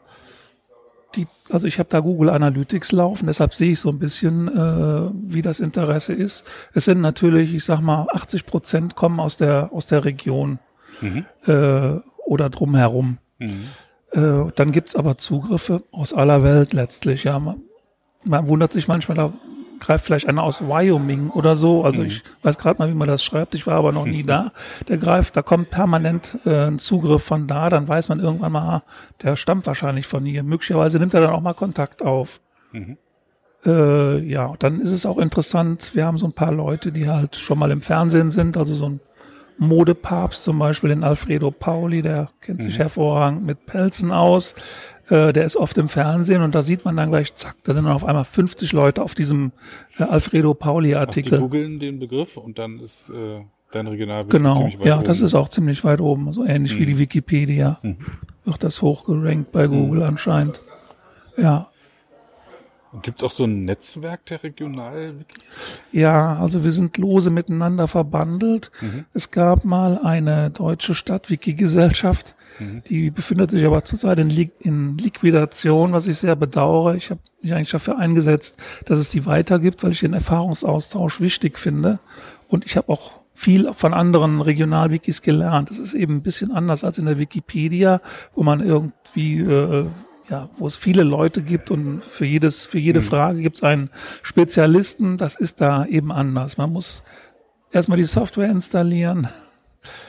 also 1.52 1.68
ich 1.68 1.78
habe 1.80 1.90
da 1.90 2.00
Google 2.00 2.30
Analytics 2.30 2.92
laufen, 2.92 3.28
deshalb 3.28 3.54
sehe 3.54 3.74
ich 3.74 3.80
so 3.80 3.90
ein 3.90 4.00
bisschen, 4.00 4.48
äh, 4.48 5.12
wie 5.14 5.42
das 5.42 5.60
Interesse 5.60 6.14
ist. 6.14 6.44
Es 6.74 6.86
sind 6.86 7.02
natürlich, 7.02 7.54
ich 7.54 7.64
sag 7.64 7.82
mal, 7.82 8.08
80 8.12 8.46
Prozent 8.46 8.96
kommen 8.96 9.20
aus 9.20 9.38
der 9.38 9.72
aus 9.72 9.86
der 9.88 10.06
Region 10.06 10.60
äh, 11.46 12.00
oder 12.26 12.50
drumherum. 12.50 13.18
Äh, 14.12 14.52
dann 14.56 14.72
gibt's 14.72 14.96
aber 14.96 15.18
Zugriffe 15.18 15.84
aus 15.92 16.14
aller 16.14 16.42
Welt 16.44 16.74
letztlich. 16.74 17.26
Ja, 17.26 17.38
man, 17.40 17.62
man 18.24 18.48
wundert 18.48 18.72
sich 18.72 18.88
manchmal, 18.88 19.16
da 19.18 19.34
greift 19.80 20.06
vielleicht 20.06 20.28
einer 20.28 20.44
aus 20.44 20.62
Wyoming 20.68 21.30
oder 21.30 21.56
so. 21.56 21.84
Also 21.84 22.02
Mhm. 22.02 22.08
ich 22.08 22.24
weiß 22.44 22.58
gerade 22.58 22.80
mal, 22.80 22.90
wie 22.90 22.94
man 22.96 23.08
das 23.08 23.24
schreibt. 23.24 23.56
Ich 23.56 23.68
war 23.68 23.76
aber 23.76 23.92
noch 23.92 24.06
nie 24.06 24.24
da. 24.28 24.52
Der 24.88 24.98
greift, 24.98 25.36
da 25.38 25.42
kommt 25.42 25.70
permanent 25.70 26.38
äh, 26.46 26.68
ein 26.68 26.80
Zugriff 26.80 27.24
von 27.24 27.48
da. 27.48 27.70
Dann 27.70 27.88
weiß 27.88 28.10
man 28.10 28.20
irgendwann 28.20 28.52
mal, 28.52 28.62
ah, 28.78 28.84
der 29.22 29.36
stammt 29.36 29.68
wahrscheinlich 29.68 30.08
von 30.08 30.26
hier. 30.26 30.44
Möglicherweise 30.44 31.00
nimmt 31.00 31.14
er 31.14 31.22
dann 31.22 31.32
auch 31.32 31.42
mal 31.42 31.54
Kontakt 31.54 32.02
auf. 32.02 32.40
Äh, 33.66 34.20
ja, 34.20 34.54
dann 34.60 34.80
ist 34.80 34.92
es 34.92 35.06
auch 35.06 35.18
interessant. 35.18 35.92
Wir 35.96 36.06
haben 36.06 36.18
so 36.18 36.28
ein 36.28 36.34
paar 36.34 36.52
Leute, 36.54 36.92
die 36.92 37.10
halt 37.10 37.36
schon 37.36 37.58
mal 37.58 37.72
im 37.72 37.82
Fernsehen 37.82 38.30
sind. 38.30 38.58
Also 38.58 38.76
so 38.76 38.90
ein 38.90 39.00
Modepapst 39.58 40.44
zum 40.44 40.60
Beispiel, 40.60 40.90
den 40.90 41.04
Alfredo 41.04 41.50
Pauli, 41.50 42.02
der 42.02 42.30
kennt 42.42 42.62
sich 42.62 42.78
hervorragend 42.78 43.46
mit 43.46 43.66
Pelzen 43.66 44.12
aus. 44.12 44.54
Äh, 45.10 45.34
der 45.34 45.46
ist 45.46 45.56
oft 45.56 45.78
im 45.78 45.88
Fernsehen 45.88 46.42
und 46.42 46.56
da 46.56 46.62
sieht 46.62 46.84
man 46.84 46.98
dann 46.98 47.10
gleich, 47.10 47.36
zack, 47.36 47.56
da 47.64 47.74
sind 47.74 47.84
dann 47.84 47.94
auf 47.94 48.04
einmal 48.04 48.26
50 48.26 48.74
Leute 48.74 49.04
auf 49.04 49.14
diesem 49.14 49.52
äh, 50.00 50.04
Alfredo 50.04 50.52
Ach, 50.52 50.54
die 50.56 50.64
Pauli-Artikel. 50.64 51.40
googeln 51.40 51.80
den 51.80 52.00
Begriff 52.00 52.38
und 52.38 52.58
dann 52.58 52.80
ist 52.80 53.10
äh, 53.10 53.42
dein 53.72 53.88
Regional 53.88 54.26
Genau, 54.26 54.56
ziemlich 54.56 54.80
weit 54.80 54.86
ja, 54.88 54.96
oben. 54.96 55.04
Mhm. 55.04 55.08
das 55.08 55.22
ist 55.22 55.36
auch 55.36 55.50
ziemlich 55.50 55.84
weit 55.84 56.02
oben, 56.02 56.34
so 56.34 56.44
ähnlich 56.44 56.78
wie 56.80 56.86
die 56.86 56.98
Wikipedia. 56.98 57.80
Wird 58.46 58.64
das 58.64 58.82
hochgerankt 58.82 59.52
bei 59.52 59.68
Google 59.68 60.04
anscheinend. 60.04 60.62
Ja, 61.38 61.70
Gibt 63.02 63.20
es 63.20 63.24
auch 63.24 63.32
so 63.32 63.46
ein 63.46 63.66
Netzwerk 63.66 64.26
der 64.26 64.44
Regional-Wikis? 64.44 65.82
Ja, 65.92 66.38
also 66.38 66.64
wir 66.64 66.72
sind 66.72 66.98
lose 66.98 67.30
miteinander 67.30 67.88
verbandelt. 67.88 68.72
Mhm. 68.82 69.06
Es 69.14 69.32
gab 69.32 69.66
mal 69.66 70.00
eine 70.00 70.50
deutsche 70.52 70.96
Stadtwiki-Gesellschaft, 70.96 72.36
Mhm. 72.60 72.84
die 72.88 73.12
befindet 73.12 73.52
sich 73.52 73.66
aber 73.66 73.84
zurzeit 73.84 74.18
in, 74.20 74.30
Li 74.30 74.50
in 74.60 74.98
Liquidation, 74.98 75.92
was 75.92 76.08
ich 76.08 76.18
sehr 76.18 76.36
bedauere. 76.38 76.96
Ich 76.96 77.10
habe 77.10 77.20
mich 77.42 77.54
eigentlich 77.54 77.72
dafür 77.72 77.98
eingesetzt, 77.98 78.58
dass 78.86 78.98
es 78.98 79.10
die 79.10 79.26
weitergibt, 79.26 79.84
weil 79.84 79.92
ich 79.92 80.00
den 80.00 80.14
Erfahrungsaustausch 80.14 81.20
wichtig 81.20 81.60
finde. 81.60 82.00
Und 82.48 82.66
ich 82.66 82.78
habe 82.78 82.90
auch 82.92 83.12
viel 83.34 83.74
von 83.74 83.94
anderen 83.94 84.40
Regionalwikis 84.40 85.22
gelernt. 85.22 85.70
Es 85.70 85.80
ist 85.80 85.94
eben 85.94 86.16
ein 86.16 86.22
bisschen 86.22 86.52
anders 86.54 86.86
als 86.86 86.98
in 86.98 87.06
der 87.06 87.20
Wikipedia, 87.20 88.00
wo 88.34 88.44
man 88.44 88.62
irgendwie 88.62 89.42
äh, 89.42 89.88
ja, 90.30 90.50
wo 90.58 90.68
es 90.68 90.78
viele 90.78 91.04
Leute 91.04 91.42
gibt 91.42 91.72
und 91.72 92.04
für 92.04 92.26
jedes, 92.26 92.66
für 92.66 92.80
jede 92.80 93.02
Frage 93.02 93.42
gibt 93.42 93.58
es 93.58 93.64
einen 93.64 93.90
Spezialisten. 94.24 95.18
Das 95.18 95.36
ist 95.36 95.62
da 95.62 95.86
eben 95.86 96.12
anders. 96.12 96.58
Man 96.58 96.74
muss 96.74 97.04
erstmal 97.72 97.98
die 97.98 98.04
Software 98.06 98.50
installieren. 98.50 99.28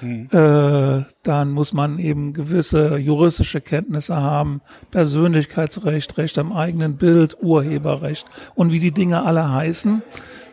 Äh, 0.03 1.05
dann 1.23 1.51
muss 1.51 1.75
man 1.75 1.99
eben 1.99 2.33
gewisse 2.33 2.97
juristische 2.97 3.61
Kenntnisse 3.61 4.17
haben, 4.17 4.63
Persönlichkeitsrecht, 4.91 6.17
Recht 6.17 6.39
am 6.39 6.53
eigenen 6.53 6.97
Bild, 6.97 7.37
Urheberrecht 7.43 8.27
und 8.55 8.73
wie 8.73 8.81
die 8.81 8.93
Dinge 8.93 9.23
alle 9.23 9.51
heißen. 9.51 10.03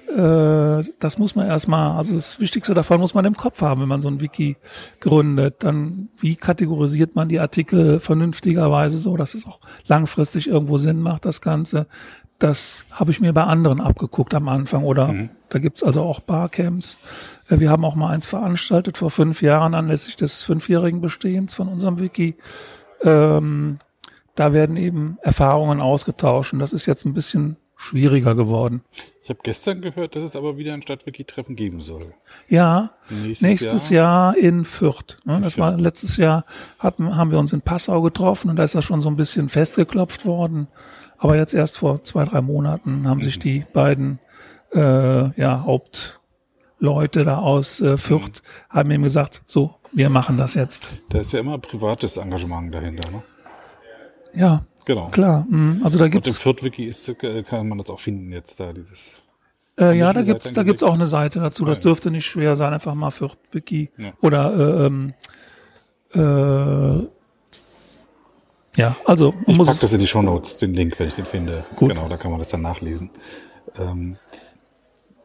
Äh, 0.09 0.83
das 0.99 1.17
muss 1.17 1.35
man 1.35 1.47
erstmal, 1.47 1.97
also 1.97 2.13
das 2.13 2.39
Wichtigste 2.39 2.73
davon 2.73 2.99
muss 2.99 3.13
man 3.13 3.25
im 3.25 3.35
Kopf 3.35 3.61
haben, 3.61 3.81
wenn 3.81 3.87
man 3.87 4.01
so 4.01 4.09
ein 4.09 4.21
Wiki 4.21 4.57
gründet. 4.99 5.63
Dann, 5.63 6.09
wie 6.19 6.35
kategorisiert 6.35 7.15
man 7.15 7.29
die 7.29 7.39
Artikel 7.39 7.99
vernünftigerweise 7.99 8.97
so, 8.97 9.17
dass 9.17 9.33
es 9.33 9.45
auch 9.45 9.59
langfristig 9.87 10.47
irgendwo 10.47 10.77
Sinn 10.77 11.01
macht, 11.01 11.25
das 11.25 11.41
Ganze. 11.41 11.87
Das 12.39 12.83
habe 12.91 13.11
ich 13.11 13.21
mir 13.21 13.33
bei 13.33 13.43
anderen 13.43 13.79
abgeguckt 13.79 14.33
am 14.33 14.49
Anfang 14.49 14.83
oder 14.83 15.13
da 15.49 15.59
gibt's 15.59 15.83
also 15.83 16.01
auch 16.01 16.19
Barcamps. 16.19 16.97
Äh, 17.47 17.59
Wir 17.59 17.69
haben 17.69 17.85
auch 17.85 17.95
mal 17.95 18.09
eins 18.09 18.25
veranstaltet 18.25 18.97
vor 18.97 19.09
fünf 19.09 19.41
Jahren 19.41 19.73
anlässlich 19.73 20.15
des 20.15 20.41
fünfjährigen 20.41 20.99
Bestehens 20.99 21.53
von 21.53 21.67
unserem 21.67 21.99
Wiki. 21.99 22.35
Ähm, 23.01 23.79
da 24.35 24.51
werden 24.51 24.77
eben 24.77 25.17
Erfahrungen 25.21 25.79
ausgetauscht 25.79 26.53
und 26.53 26.59
das 26.59 26.73
ist 26.73 26.85
jetzt 26.87 27.05
ein 27.05 27.13
bisschen 27.13 27.57
schwieriger 27.83 28.33
geworden. 28.35 28.81
Ich 29.21 29.29
habe 29.29 29.39
gestern 29.43 29.81
gehört, 29.81 30.15
dass 30.15 30.23
es 30.23 30.35
aber 30.35 30.57
wieder 30.57 30.73
ein 30.73 30.81
Stadtwiki-Treffen 30.81 31.55
geben 31.55 31.81
soll. 31.81 32.13
Ja, 32.47 32.91
Nächstes 33.09 33.41
nächstes 33.41 33.89
Jahr, 33.89 34.37
in 34.37 34.65
Fürth. 34.65 35.19
Ne, 35.25 35.39
das 35.41 35.57
war 35.57 35.77
letztes 35.77 36.17
Jahr 36.17 36.45
hatten, 36.79 37.15
haben 37.15 37.31
wir 37.31 37.39
uns 37.39 37.53
in 37.53 37.61
Passau 37.61 38.01
getroffen 38.01 38.49
und 38.49 38.55
da 38.55 38.63
ist 38.63 38.75
das 38.75 38.85
schon 38.85 39.01
so 39.01 39.09
ein 39.09 39.15
bisschen 39.15 39.49
festgeklopft 39.49 40.25
worden. 40.25 40.67
Aber 41.17 41.35
jetzt 41.35 41.53
erst 41.53 41.77
vor 41.77 42.03
zwei, 42.03 42.23
drei 42.23 42.41
Monaten 42.41 43.07
haben 43.07 43.21
sich 43.21 43.39
die 43.39 43.65
beiden 43.73 44.19
äh, 44.73 45.39
ja, 45.39 45.63
Hauptleute 45.63 47.23
da 47.23 47.37
aus 47.37 47.81
äh, 47.81 47.97
Fürth 47.97 48.41
haben 48.69 48.91
ihm 48.91 49.03
gesagt, 49.03 49.41
so, 49.45 49.75
wir 49.91 50.09
machen 50.09 50.37
das 50.37 50.53
jetzt. 50.55 50.89
Da 51.09 51.19
ist 51.19 51.33
ja 51.33 51.39
immer 51.39 51.57
privates 51.59 52.17
Engagement 52.17 52.73
dahinter. 52.73 53.11
Ne? 53.11 53.23
Ja, 54.33 54.65
Genau. 54.85 55.09
klar. 55.09 55.45
mm, 55.49 55.81
Also 55.83 55.97
da 55.99 56.05
Und 56.05 56.27
im 56.27 56.33
Fürth-Wiki 56.33 56.85
ist, 56.85 57.07
äh, 57.23 57.43
kann 57.43 57.67
man 57.67 57.77
das 57.77 57.89
auch 57.89 57.99
finden 57.99 58.31
jetzt 58.31 58.59
da, 58.59 58.73
dieses. 58.73 59.21
Äh, 59.79 59.97
ja, 59.97 60.13
da 60.13 60.21
Seite 60.21 60.27
gibt's, 60.31 60.53
da 60.53 60.63
gibt's 60.63 60.83
auch 60.83 60.93
eine 60.93 61.07
Seite 61.07 61.39
dazu. 61.39 61.65
Das 61.65 61.79
ja. 61.79 61.83
dürfte 61.83 62.11
nicht 62.11 62.25
schwer 62.25 62.55
sein. 62.55 62.73
Einfach 62.73 62.93
mal 62.93 63.11
für 63.11 63.31
Wiki 63.51 63.89
Ja. 63.97 64.13
oder 64.21 64.53
äh, 64.55 64.85
ähm, 64.85 65.13
äh, 66.13 67.07
ja, 68.75 68.95
also 69.05 69.33
Ich 69.45 69.55
muss 69.55 69.67
pack 69.67 69.79
das 69.79 69.93
in 69.93 69.99
die 69.99 70.07
Shownotes, 70.07 70.57
den 70.57 70.73
Link, 70.73 70.99
wenn 70.99 71.07
ich 71.07 71.15
den 71.15 71.25
finde. 71.25 71.65
Gut. 71.75 71.89
Genau, 71.89 72.07
da 72.07 72.17
kann 72.17 72.31
man 72.31 72.39
das 72.39 72.49
dann 72.49 72.61
nachlesen. 72.61 73.11
Ähm, 73.77 74.17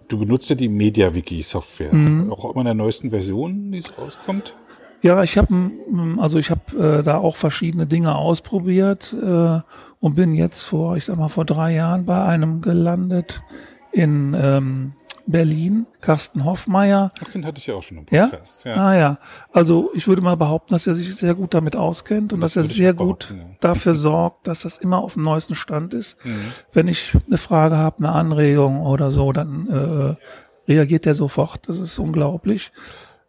du 0.09 0.19
benutzt 0.19 0.51
ja 0.51 0.57
die 0.57 0.69
MediaWiki-Software. 0.69 1.95
Mhm. 1.95 2.33
Auch 2.33 2.51
immer 2.51 2.61
in 2.61 2.67
der 2.67 2.75
neuesten 2.75 3.11
Version, 3.11 3.73
die 3.73 3.79
es 3.79 3.97
rauskommt. 3.99 4.55
Ja, 5.01 5.23
ich 5.23 5.39
habe 5.39 5.71
also 6.19 6.39
ich 6.39 6.51
habe 6.51 6.99
äh, 6.99 7.03
da 7.03 7.19
auch 7.19 7.37
verschiedene 7.37 7.87
Dinge 7.87 8.15
ausprobiert 8.15 9.15
äh, 9.15 9.61
und 10.01 10.15
bin 10.15 10.35
jetzt 10.35 10.63
vor, 10.63 10.97
ich 10.97 11.05
sag 11.05 11.17
mal 11.17 11.29
vor 11.29 11.45
drei 11.45 11.75
Jahren 11.75 12.05
bei 12.05 12.23
einem 12.25 12.61
gelandet 12.61 13.43
in 13.93 14.35
ähm, 14.35 14.93
Berlin, 15.29 15.87
Carsten 16.01 16.45
Hoffmeier. 16.47 17.11
Ach, 17.23 17.31
den 17.31 17.45
hatte 17.45 17.59
ich 17.59 17.67
ja 17.67 17.75
auch 17.75 17.83
schon 17.83 17.99
im 17.99 18.07
Ja? 18.11 18.29
Podcast. 18.29 18.65
Ja. 18.65 18.75
Ah 18.75 18.97
ja, 18.97 19.19
also 19.53 19.91
ich 19.93 20.09
würde 20.09 20.23
mal 20.23 20.37
behaupten, 20.37 20.73
dass 20.73 20.87
er 20.87 20.95
sich 20.95 21.15
sehr 21.15 21.35
gut 21.35 21.53
damit 21.53 21.77
auskennt 21.77 22.33
und 22.33 22.41
Das 22.41 22.55
dass 22.55 22.65
er 22.65 22.75
sehr 22.75 22.95
gut 22.95 23.35
ja. 23.37 23.45
dafür 23.61 23.93
sorgt, 23.93 24.49
dass 24.49 24.63
das 24.63 24.79
immer 24.79 24.99
auf 24.99 25.15
dem 25.15 25.23
neuesten 25.23 25.55
Stand 25.55 25.93
ist. 25.93 26.25
Mhm. 26.25 26.53
Wenn 26.73 26.89
ich 26.89 27.13
eine 27.27 27.37
Frage 27.37 27.77
habe, 27.77 27.99
eine 27.99 28.13
Anregung 28.13 28.81
oder 28.81 29.11
so, 29.11 29.33
dann 29.33 29.69
äh, 29.69 30.73
reagiert 30.73 31.07
er 31.07 31.15
sofort. 31.15 31.69
Das 31.69 31.79
ist 31.79 31.99
unglaublich. 31.99 32.73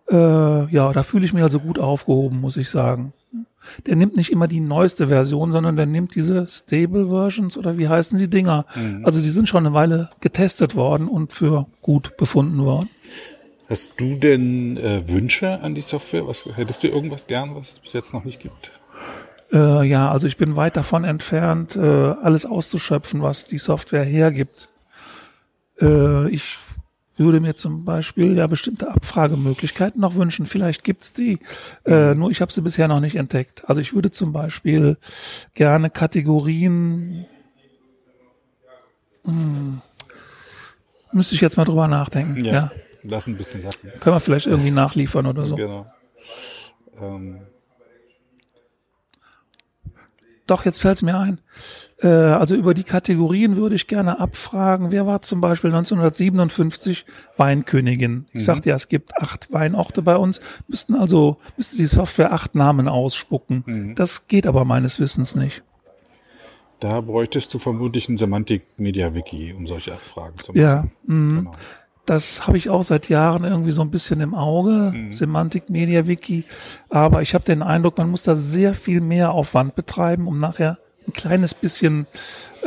Äh, 0.09 0.73
ja, 0.73 0.91
da 0.91 1.03
fühle 1.03 1.25
ich 1.25 1.33
mich 1.33 1.43
also 1.43 1.59
gut 1.59 1.79
aufgehoben, 1.79 2.41
muss 2.41 2.57
ich 2.57 2.69
sagen. 2.69 3.13
Der 3.85 3.95
nimmt 3.95 4.17
nicht 4.17 4.31
immer 4.31 4.47
die 4.47 4.61
neueste 4.61 5.07
Version, 5.07 5.51
sondern 5.51 5.75
der 5.75 5.85
nimmt 5.85 6.15
diese 6.15 6.47
Stable 6.47 7.09
Versions 7.09 7.57
oder 7.57 7.77
wie 7.77 7.87
heißen 7.87 8.17
die 8.17 8.29
Dinger? 8.29 8.65
Mhm. 8.75 9.05
Also 9.05 9.21
die 9.21 9.29
sind 9.29 9.47
schon 9.47 9.65
eine 9.65 9.75
Weile 9.75 10.09
getestet 10.21 10.75
worden 10.75 11.07
und 11.07 11.33
für 11.33 11.67
gut 11.81 12.17
befunden 12.17 12.63
worden. 12.63 12.89
Hast 13.69 13.99
du 13.99 14.15
denn 14.15 14.77
äh, 14.77 15.07
Wünsche 15.07 15.59
an 15.61 15.75
die 15.75 15.81
Software? 15.81 16.25
Was, 16.25 16.45
hättest 16.55 16.83
du 16.83 16.87
irgendwas 16.87 17.27
gern, 17.27 17.53
was 17.53 17.73
es 17.73 17.79
bis 17.79 17.93
jetzt 17.93 18.13
noch 18.13 18.23
nicht 18.23 18.41
gibt? 18.41 18.71
Äh, 19.51 19.87
ja, 19.87 20.11
also 20.11 20.25
ich 20.25 20.37
bin 20.37 20.55
weit 20.55 20.75
davon 20.75 21.03
entfernt, 21.03 21.75
äh, 21.75 21.81
alles 21.81 22.45
auszuschöpfen, 22.47 23.21
was 23.21 23.45
die 23.45 23.59
Software 23.59 24.03
hergibt. 24.03 24.69
Äh, 25.79 26.29
ich 26.29 26.57
würde 27.19 27.39
mir 27.39 27.55
zum 27.55 27.85
Beispiel 27.85 28.35
ja 28.35 28.47
bestimmte 28.47 28.89
Abfragemöglichkeiten 28.89 30.01
noch 30.01 30.15
wünschen. 30.15 30.45
Vielleicht 30.45 30.83
gibt's 30.83 31.13
die, 31.13 31.39
äh, 31.85 32.15
nur 32.15 32.31
ich 32.31 32.41
habe 32.41 32.51
sie 32.51 32.61
bisher 32.61 32.87
noch 32.87 32.99
nicht 32.99 33.15
entdeckt. 33.15 33.63
Also 33.67 33.81
ich 33.81 33.93
würde 33.93 34.11
zum 34.11 34.33
Beispiel 34.33 34.97
gerne 35.53 35.89
Kategorien. 35.89 37.25
Hm, 39.25 39.81
müsste 41.11 41.35
ich 41.35 41.41
jetzt 41.41 41.57
mal 41.57 41.65
drüber 41.65 41.87
nachdenken. 41.87 42.43
Ja. 42.43 42.71
Lass 43.03 43.27
ein 43.27 43.37
bisschen 43.37 43.61
sacken. 43.61 43.91
Können 43.99 44.15
wir 44.15 44.19
vielleicht 44.19 44.47
irgendwie 44.47 44.71
nachliefern 44.71 45.25
oder 45.25 45.45
so. 45.45 45.55
Genau. 45.55 45.85
Ähm, 46.99 47.41
Doch, 50.49 50.65
jetzt 50.65 50.81
fällt 50.81 50.95
es 50.95 51.01
mir 51.03 51.17
ein. 51.17 51.39
Äh, 52.01 52.07
also 52.07 52.55
über 52.55 52.73
die 52.73 52.83
Kategorien 52.83 53.55
würde 53.55 53.75
ich 53.75 53.87
gerne 53.87 54.19
abfragen. 54.19 54.91
Wer 54.91 55.05
war 55.05 55.21
zum 55.21 55.41
Beispiel 55.41 55.69
1957 55.69 57.05
Weinkönigin? 57.37 58.25
Ich 58.33 58.45
sagte 58.45 58.69
ja, 58.69 58.75
es 58.75 58.87
gibt 58.87 59.15
acht 59.17 59.51
Weinorte 59.53 60.01
bei 60.01 60.15
uns. 60.15 60.39
Müssten 60.67 60.95
also, 60.95 61.37
müsste 61.55 61.77
die 61.77 61.85
Software 61.85 62.33
acht 62.33 62.55
Namen 62.55 62.87
ausspucken. 62.87 63.93
Das 63.95 64.27
geht 64.27 64.47
aber 64.47 64.65
meines 64.65 64.99
Wissens 64.99 65.35
nicht. 65.35 65.61
da 66.79 67.01
bräuchtest 67.01 67.53
du 67.53 67.59
vermutlich 67.59 68.09
ein 68.09 68.17
Semantik-Media-Wiki, 68.17 69.53
um 69.53 69.67
solche 69.67 69.93
Abfragen 69.93 70.37
zu 70.39 70.51
machen. 70.51 70.61
Ja, 70.61 70.87
mhm. 71.05 71.35
Genau. 71.37 71.51
Das 72.09 72.47
habe 72.47 72.57
ich 72.57 72.69
auch 72.69 72.83
seit 72.83 73.09
Jahren 73.09 73.43
irgendwie 73.43 73.71
so 73.71 73.81
ein 73.81 73.91
bisschen 73.91 74.19
im 74.21 74.33
Auge, 74.35 74.93
Semantik 75.11 75.69
Media 75.69 76.07
Wiki. 76.07 76.43
Aber 76.89 77.21
ich 77.21 77.33
habe 77.33 77.43
den 77.45 77.61
Eindruck, 77.61 77.97
man 77.97 78.09
muss 78.09 78.23
da 78.23 78.35
sehr 78.35 78.73
viel 78.73 79.01
mehr 79.01 79.31
Aufwand 79.31 79.75
betreiben, 79.75 80.27
um 80.27 80.39
nachher 80.39 80.77
ein 81.07 81.13
kleines 81.13 81.53
bisschen 81.55 82.05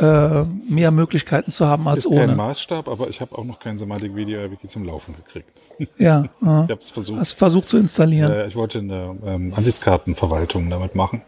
äh, 0.01 0.43
mehr 0.67 0.91
Möglichkeiten 0.91 1.51
zu 1.51 1.65
haben 1.67 1.87
als 1.87 2.05
ist 2.05 2.11
kein 2.11 2.23
ohne. 2.23 2.35
Maßstab, 2.35 2.87
aber 2.89 3.07
ich 3.07 3.21
habe 3.21 3.37
auch 3.37 3.45
noch 3.45 3.59
kein 3.59 3.77
Semantik-Media-Wiki 3.77 4.67
zum 4.67 4.83
Laufen 4.83 5.15
gekriegt. 5.15 5.51
Ja, 5.97 6.23
Ich 6.41 6.47
habe 6.47 6.73
es 6.81 6.89
versucht. 6.89 7.19
hast 7.19 7.33
versucht 7.33 7.69
zu 7.69 7.77
installieren. 7.77 8.31
Äh, 8.31 8.47
ich 8.47 8.55
wollte 8.55 8.79
eine 8.79 9.15
ähm, 9.25 9.53
Ansichtskartenverwaltung 9.55 10.69
damit 10.69 10.95
machen. 10.95 11.21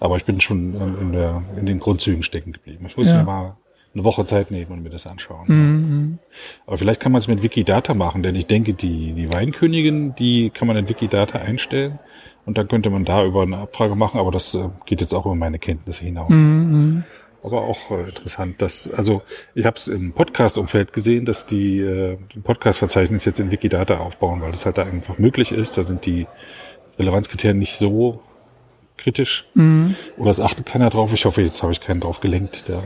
Aber 0.00 0.16
ich 0.16 0.24
bin 0.24 0.40
schon 0.40 0.74
ähm, 0.80 0.96
in, 1.00 1.12
der, 1.12 1.42
in 1.56 1.66
den 1.66 1.80
Grundzügen 1.80 2.22
stecken 2.22 2.52
geblieben. 2.52 2.84
Ich 2.86 2.96
muss 2.96 3.08
Ja. 3.08 3.18
mir 3.18 3.24
mal 3.24 3.56
eine 3.98 4.04
Woche 4.04 4.24
Zeit 4.24 4.50
nehmen 4.50 4.70
und 4.70 4.82
mir 4.82 4.90
das 4.90 5.06
anschauen. 5.06 5.44
Mhm. 5.46 6.18
Aber 6.66 6.78
vielleicht 6.78 7.00
kann 7.00 7.12
man 7.12 7.18
es 7.18 7.28
mit 7.28 7.42
Wikidata 7.42 7.94
machen, 7.94 8.22
denn 8.22 8.34
ich 8.34 8.46
denke, 8.46 8.74
die, 8.74 9.12
die 9.12 9.32
Weinkönigin, 9.32 10.14
die 10.14 10.50
kann 10.50 10.68
man 10.68 10.76
in 10.76 10.88
Wikidata 10.88 11.38
einstellen. 11.38 11.98
Und 12.46 12.56
dann 12.56 12.66
könnte 12.66 12.88
man 12.88 13.04
da 13.04 13.26
über 13.26 13.42
eine 13.42 13.58
Abfrage 13.58 13.94
machen, 13.94 14.18
aber 14.18 14.30
das 14.30 14.54
äh, 14.54 14.70
geht 14.86 15.02
jetzt 15.02 15.12
auch 15.12 15.26
über 15.26 15.34
meine 15.34 15.58
Kenntnisse 15.58 16.04
hinaus. 16.04 16.30
Mhm. 16.30 17.04
Aber 17.42 17.62
auch 17.62 17.90
äh, 17.90 18.08
interessant, 18.08 18.62
dass, 18.62 18.90
also 18.90 19.20
ich 19.54 19.66
habe 19.66 19.76
es 19.76 19.86
im 19.86 20.12
Podcast-Umfeld 20.12 20.94
gesehen, 20.94 21.26
dass 21.26 21.44
die 21.44 21.80
äh, 21.80 22.16
Podcast-Verzeichnis 22.42 23.26
jetzt 23.26 23.38
in 23.38 23.50
Wikidata 23.50 23.98
aufbauen, 23.98 24.40
weil 24.40 24.50
das 24.52 24.64
halt 24.64 24.78
da 24.78 24.84
einfach 24.84 25.18
möglich 25.18 25.52
ist. 25.52 25.76
Da 25.76 25.82
sind 25.82 26.06
die 26.06 26.26
Relevanzkriterien 26.98 27.58
nicht 27.58 27.76
so 27.76 28.22
kritisch. 28.98 29.46
Mhm. 29.54 29.94
Oder 30.16 30.30
es 30.30 30.40
achtet 30.40 30.66
keiner 30.66 30.90
drauf. 30.90 31.12
Ich 31.14 31.24
hoffe, 31.24 31.42
jetzt 31.42 31.62
habe 31.62 31.72
ich 31.72 31.80
keinen 31.80 32.00
drauf 32.00 32.20
gelenkt, 32.20 32.68
der, 32.68 32.82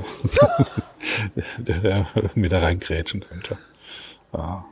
der, 1.58 1.78
der 1.78 2.06
mir 2.34 2.48
da 2.48 2.60
reingrätschen 2.60 3.24
könnte. 3.28 3.58
Ja. 4.32 4.64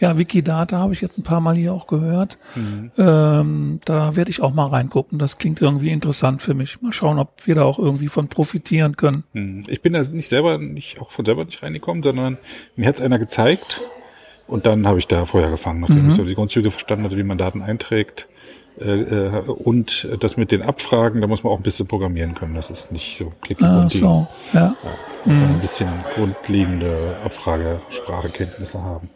Ja, 0.00 0.16
Wikidata 0.16 0.78
habe 0.78 0.94
ich 0.94 1.02
jetzt 1.02 1.18
ein 1.18 1.22
paar 1.22 1.42
Mal 1.42 1.56
hier 1.56 1.74
auch 1.74 1.86
gehört. 1.86 2.38
Mhm. 2.54 2.90
Ähm, 2.96 3.80
da 3.84 4.16
werde 4.16 4.30
ich 4.30 4.40
auch 4.40 4.54
mal 4.54 4.66
reingucken. 4.66 5.18
Das 5.18 5.36
klingt 5.36 5.60
irgendwie 5.60 5.90
interessant 5.90 6.40
für 6.40 6.54
mich. 6.54 6.80
Mal 6.80 6.92
schauen, 6.92 7.18
ob 7.18 7.46
wir 7.46 7.54
da 7.54 7.64
auch 7.64 7.78
irgendwie 7.78 8.08
von 8.08 8.28
profitieren 8.28 8.96
können. 8.96 9.24
Hm. 9.34 9.64
Ich 9.68 9.82
bin 9.82 9.92
da 9.92 10.00
nicht 10.00 10.28
selber, 10.28 10.56
nicht 10.56 11.00
auch 11.02 11.10
von 11.10 11.26
selber 11.26 11.44
nicht 11.44 11.62
reingekommen, 11.62 12.02
sondern 12.02 12.38
mir 12.76 12.88
hat 12.88 12.94
es 12.94 13.02
einer 13.02 13.18
gezeigt 13.18 13.82
und 14.46 14.64
dann 14.64 14.86
habe 14.86 14.98
ich 14.98 15.06
da 15.06 15.26
vorher 15.26 15.50
gefangen, 15.50 15.80
nachdem 15.80 16.08
ich 16.08 16.14
so 16.14 16.24
die 16.24 16.34
Grundzüge 16.34 16.70
verstanden 16.70 17.04
hatte, 17.04 17.18
wie 17.18 17.22
man 17.22 17.36
Daten 17.36 17.60
einträgt. 17.60 18.26
Äh, 18.78 18.84
äh, 19.00 19.40
und 19.48 20.08
das 20.20 20.36
mit 20.36 20.52
den 20.52 20.62
Abfragen, 20.62 21.20
da 21.20 21.26
muss 21.26 21.42
man 21.42 21.52
auch 21.52 21.58
ein 21.58 21.62
bisschen 21.62 21.86
programmieren 21.86 22.34
können. 22.34 22.54
Das 22.54 22.70
ist 22.70 22.92
nicht 22.92 23.18
so 23.18 23.32
klick 23.42 23.62
Ah, 23.62 23.82
und 23.82 23.92
so, 23.92 24.26
ja. 24.52 24.74
Also 25.26 25.42
ein 25.44 25.60
bisschen 25.60 25.90
grundlegende 26.14 27.16
Abfragesprachekenntnisse 27.24 28.82
haben. 28.82 29.10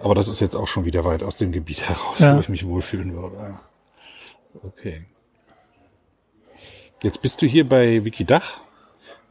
Aber 0.00 0.14
das 0.14 0.28
ist 0.28 0.40
jetzt 0.40 0.56
auch 0.56 0.66
schon 0.66 0.84
wieder 0.84 1.04
weit 1.04 1.22
aus 1.22 1.36
dem 1.36 1.52
Gebiet 1.52 1.88
heraus, 1.88 2.18
Ja. 2.18 2.36
wo 2.36 2.40
ich 2.40 2.48
mich 2.48 2.66
wohlfühlen 2.66 3.14
würde. 3.14 3.36
Ja. 3.36 3.60
Okay. 4.64 5.04
Jetzt 7.02 7.22
bist 7.22 7.42
du 7.42 7.46
hier 7.46 7.68
bei 7.68 8.04
Wikidach. 8.04 8.60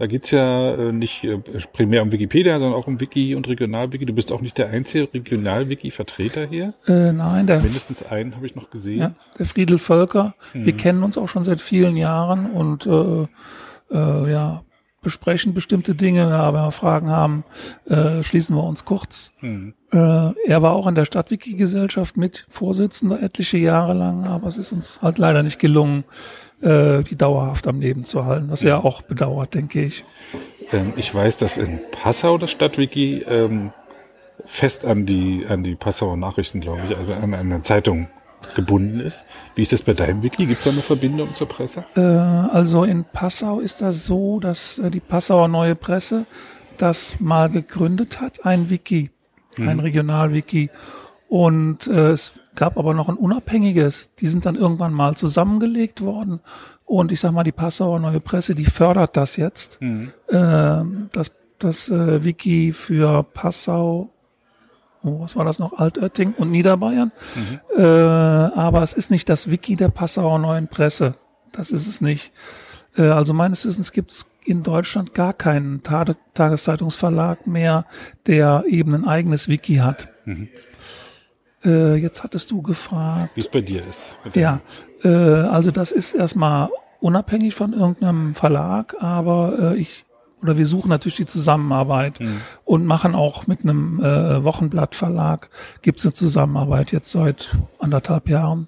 Da 0.04 0.08
geht's 0.08 0.32
ja 0.32 0.76
äh, 0.76 0.92
nicht 0.92 1.24
äh, 1.24 1.38
primär 1.72 2.02
um 2.02 2.12
Wikipedia, 2.12 2.60
sondern 2.60 2.78
auch 2.78 2.88
um 2.88 3.00
Wiki 3.00 3.36
und 3.36 3.48
Regionalwiki. 3.48 4.06
Du 4.06 4.12
bist 4.12 4.34
auch 4.34 4.42
nicht 4.42 4.58
der 4.58 4.68
einzige 4.70 5.08
Regionalwiki-Vertreter 5.14 6.46
hier. 6.46 6.74
Äh, 6.88 7.14
nein, 7.14 7.48
der, 7.48 7.62
Mindestens 7.62 8.04
einen 8.04 8.36
habe 8.36 8.46
ich 8.46 8.54
noch 8.54 8.70
gesehen. 8.70 9.00
ja, 9.00 9.16
der 9.40 9.46
Friedel 9.46 9.78
Völker. 9.78 10.36
Mhm. 10.54 10.66
Wir 10.66 10.74
kennen 10.74 11.04
uns 11.04 11.18
auch 11.18 11.30
schon 11.30 11.44
seit 11.44 11.62
vielen 11.62 11.96
Jahren 11.96 12.52
und 12.52 12.86
äh, 12.86 13.28
äh, 13.96 14.30
ja, 14.30 14.66
besprechen 15.02 15.54
bestimmte 15.54 15.96
Dinge. 15.96 16.30
Ja, 16.30 16.54
wenn 16.54 16.64
wir 16.64 16.72
Fragen 16.72 17.10
haben, 17.10 17.46
äh, 17.86 18.24
schließen 18.24 18.58
wir 18.58 18.64
uns 18.66 18.84
kurz. 18.84 19.32
Mhm. 19.40 19.74
Äh, 19.94 19.98
er 19.98 20.62
war 20.62 20.74
auch 20.74 20.88
in 20.88 20.96
der 20.96 21.06
Stadtwiki-Gesellschaft 21.06 22.18
mit 22.18 22.46
Vorsitzender 22.50 23.22
etliche 23.22 23.58
Jahre 23.58 23.94
lang, 23.94 24.28
aber 24.28 24.50
es 24.50 24.58
ist 24.58 24.74
uns 24.74 25.02
halt 25.02 25.18
leider 25.18 25.44
nicht 25.44 25.60
gelungen, 25.60 26.04
äh, 26.64 27.04
die 27.04 27.16
dauerhaft 27.16 27.68
am 27.68 27.82
Leben 27.82 28.04
zu 28.04 28.26
halten, 28.26 28.50
was 28.50 28.64
er 28.64 28.86
auch 28.86 29.02
bedauert, 29.02 29.54
denke 29.54 29.84
ich. 29.84 30.04
Ähm, 30.72 30.94
ich 30.96 31.14
weiß, 31.14 31.38
dass 31.38 31.58
in 31.58 31.80
Passau 31.92 32.38
das 32.38 32.52
Stadtwiki 32.52 33.24
ähm, 33.28 33.72
fest 34.46 34.86
an 34.86 35.06
die, 35.06 35.46
an 35.48 35.64
die 35.64 35.76
Passauer 35.76 36.18
Nachrichten, 36.18 36.60
glaube 36.62 36.82
ich, 36.90 36.98
also 36.98 37.14
an 37.14 37.34
eine 37.34 37.62
Zeitung 37.62 38.08
gebunden 38.56 39.00
ist. 39.00 39.26
Wie 39.56 39.62
ist 39.62 39.72
das 39.74 39.82
bei 39.82 39.94
deinem 39.94 40.22
Wiki? 40.22 40.46
Gibt 40.46 40.60
es 40.60 40.66
da 40.66 40.72
eine 40.72 40.82
Verbindung 40.82 41.34
zur 41.34 41.48
Presse? 41.48 41.86
Äh, 41.96 42.02
also 42.02 42.84
in 42.84 43.06
Passau 43.06 43.60
ist 43.60 43.82
das 43.82 44.06
so, 44.06 44.40
dass 44.40 44.80
äh, 44.80 44.90
die 44.92 45.00
Passauer 45.00 45.48
Neue 45.48 45.76
Presse 45.76 46.26
das 46.78 47.20
mal 47.20 47.50
gegründet 47.50 48.20
hat, 48.20 48.46
ein 48.46 48.70
Wiki, 48.70 49.12
ein 49.60 49.80
Regionalwiki. 49.80 50.70
Und 51.30 51.88
äh, 51.88 52.12
es 52.12 52.40
gab 52.56 52.78
aber 52.78 52.94
noch 52.94 53.10
ein 53.10 53.16
unabhängiges, 53.16 54.14
die 54.16 54.28
sind 54.28 54.46
dann 54.46 54.56
irgendwann 54.56 54.94
mal 54.94 55.16
zusammengelegt 55.16 56.02
worden. 56.02 56.40
Und 56.86 57.12
ich 57.12 57.20
sag 57.20 57.32
mal, 57.32 57.44
die 57.44 57.52
Passauer 57.52 58.00
Neue 58.00 58.20
Presse, 58.20 58.56
die 58.56 58.66
fördert 58.66 59.18
das 59.18 59.38
jetzt. 59.38 59.80
Ähm, 60.30 61.10
das 61.12 61.32
das 61.64 61.90
äh, 61.90 62.24
Wiki 62.24 62.74
für 62.74 63.24
Passau, 63.24 64.10
oh, 65.02 65.22
was 65.22 65.36
war 65.36 65.46
das 65.46 65.60
noch, 65.60 65.74
Altötting 65.74 66.34
und 66.34 66.52
Niederbayern. 66.52 67.12
Äh, 67.76 67.82
aber 67.82 68.82
es 68.84 68.94
ist 68.94 69.12
nicht 69.12 69.30
das 69.30 69.50
Wiki 69.50 69.76
der 69.76 69.90
Passauer 69.90 70.40
Neuen 70.40 70.68
Presse. 70.68 71.16
Das 71.52 71.72
ist 71.72 71.88
es 71.88 72.02
nicht. 72.02 72.32
Äh, 72.98 73.04
also 73.04 73.34
meines 73.34 73.66
Wissens 73.66 73.92
gibt 73.92 74.12
es 74.12 74.30
in 74.46 74.64
Deutschland 74.64 75.14
gar 75.14 75.34
keinen 75.34 75.84
Tag 75.84 76.18
Tageszeitungsverlag 76.34 77.48
mehr, 77.48 77.86
der 78.28 78.66
eben 78.68 78.94
ein 78.94 79.08
eigenes 79.08 79.48
Wiki 79.48 79.76
hat. 79.76 80.10
Äh, 81.64 81.96
jetzt 81.96 82.24
hattest 82.24 82.52
du 82.52 82.62
gefragt. 82.62 83.32
Wie 83.36 83.42
es 83.42 83.50
bei 83.50 83.62
dir 83.62 83.86
ist? 83.88 84.16
Ja, 84.34 84.62
äh, 85.04 85.10
also 85.10 85.72
das 85.72 85.92
ist 85.92 86.14
erstmal 86.14 86.70
unabhängig 87.00 87.56
von 87.56 87.74
irgendeinem 87.74 88.36
Verlag, 88.36 88.96
aber 89.00 89.74
äh, 89.74 89.78
ich 89.78 90.06
oder 90.42 90.58
wir 90.58 90.66
suchen 90.66 90.90
natürlich 90.90 91.16
die 91.16 91.26
Zusammenarbeit 91.26 92.20
und 92.66 92.86
machen 92.86 93.16
auch 93.16 93.48
mit 93.48 93.62
einem 93.62 94.04
äh, 94.04 94.44
Wochenblattverlag 94.44 95.50
gibt 95.82 96.00
es 96.00 96.06
eine 96.06 96.12
Zusammenarbeit 96.14 96.92
jetzt 96.92 97.12
seit 97.12 97.56
anderthalb 97.80 98.28
Jahren 98.28 98.68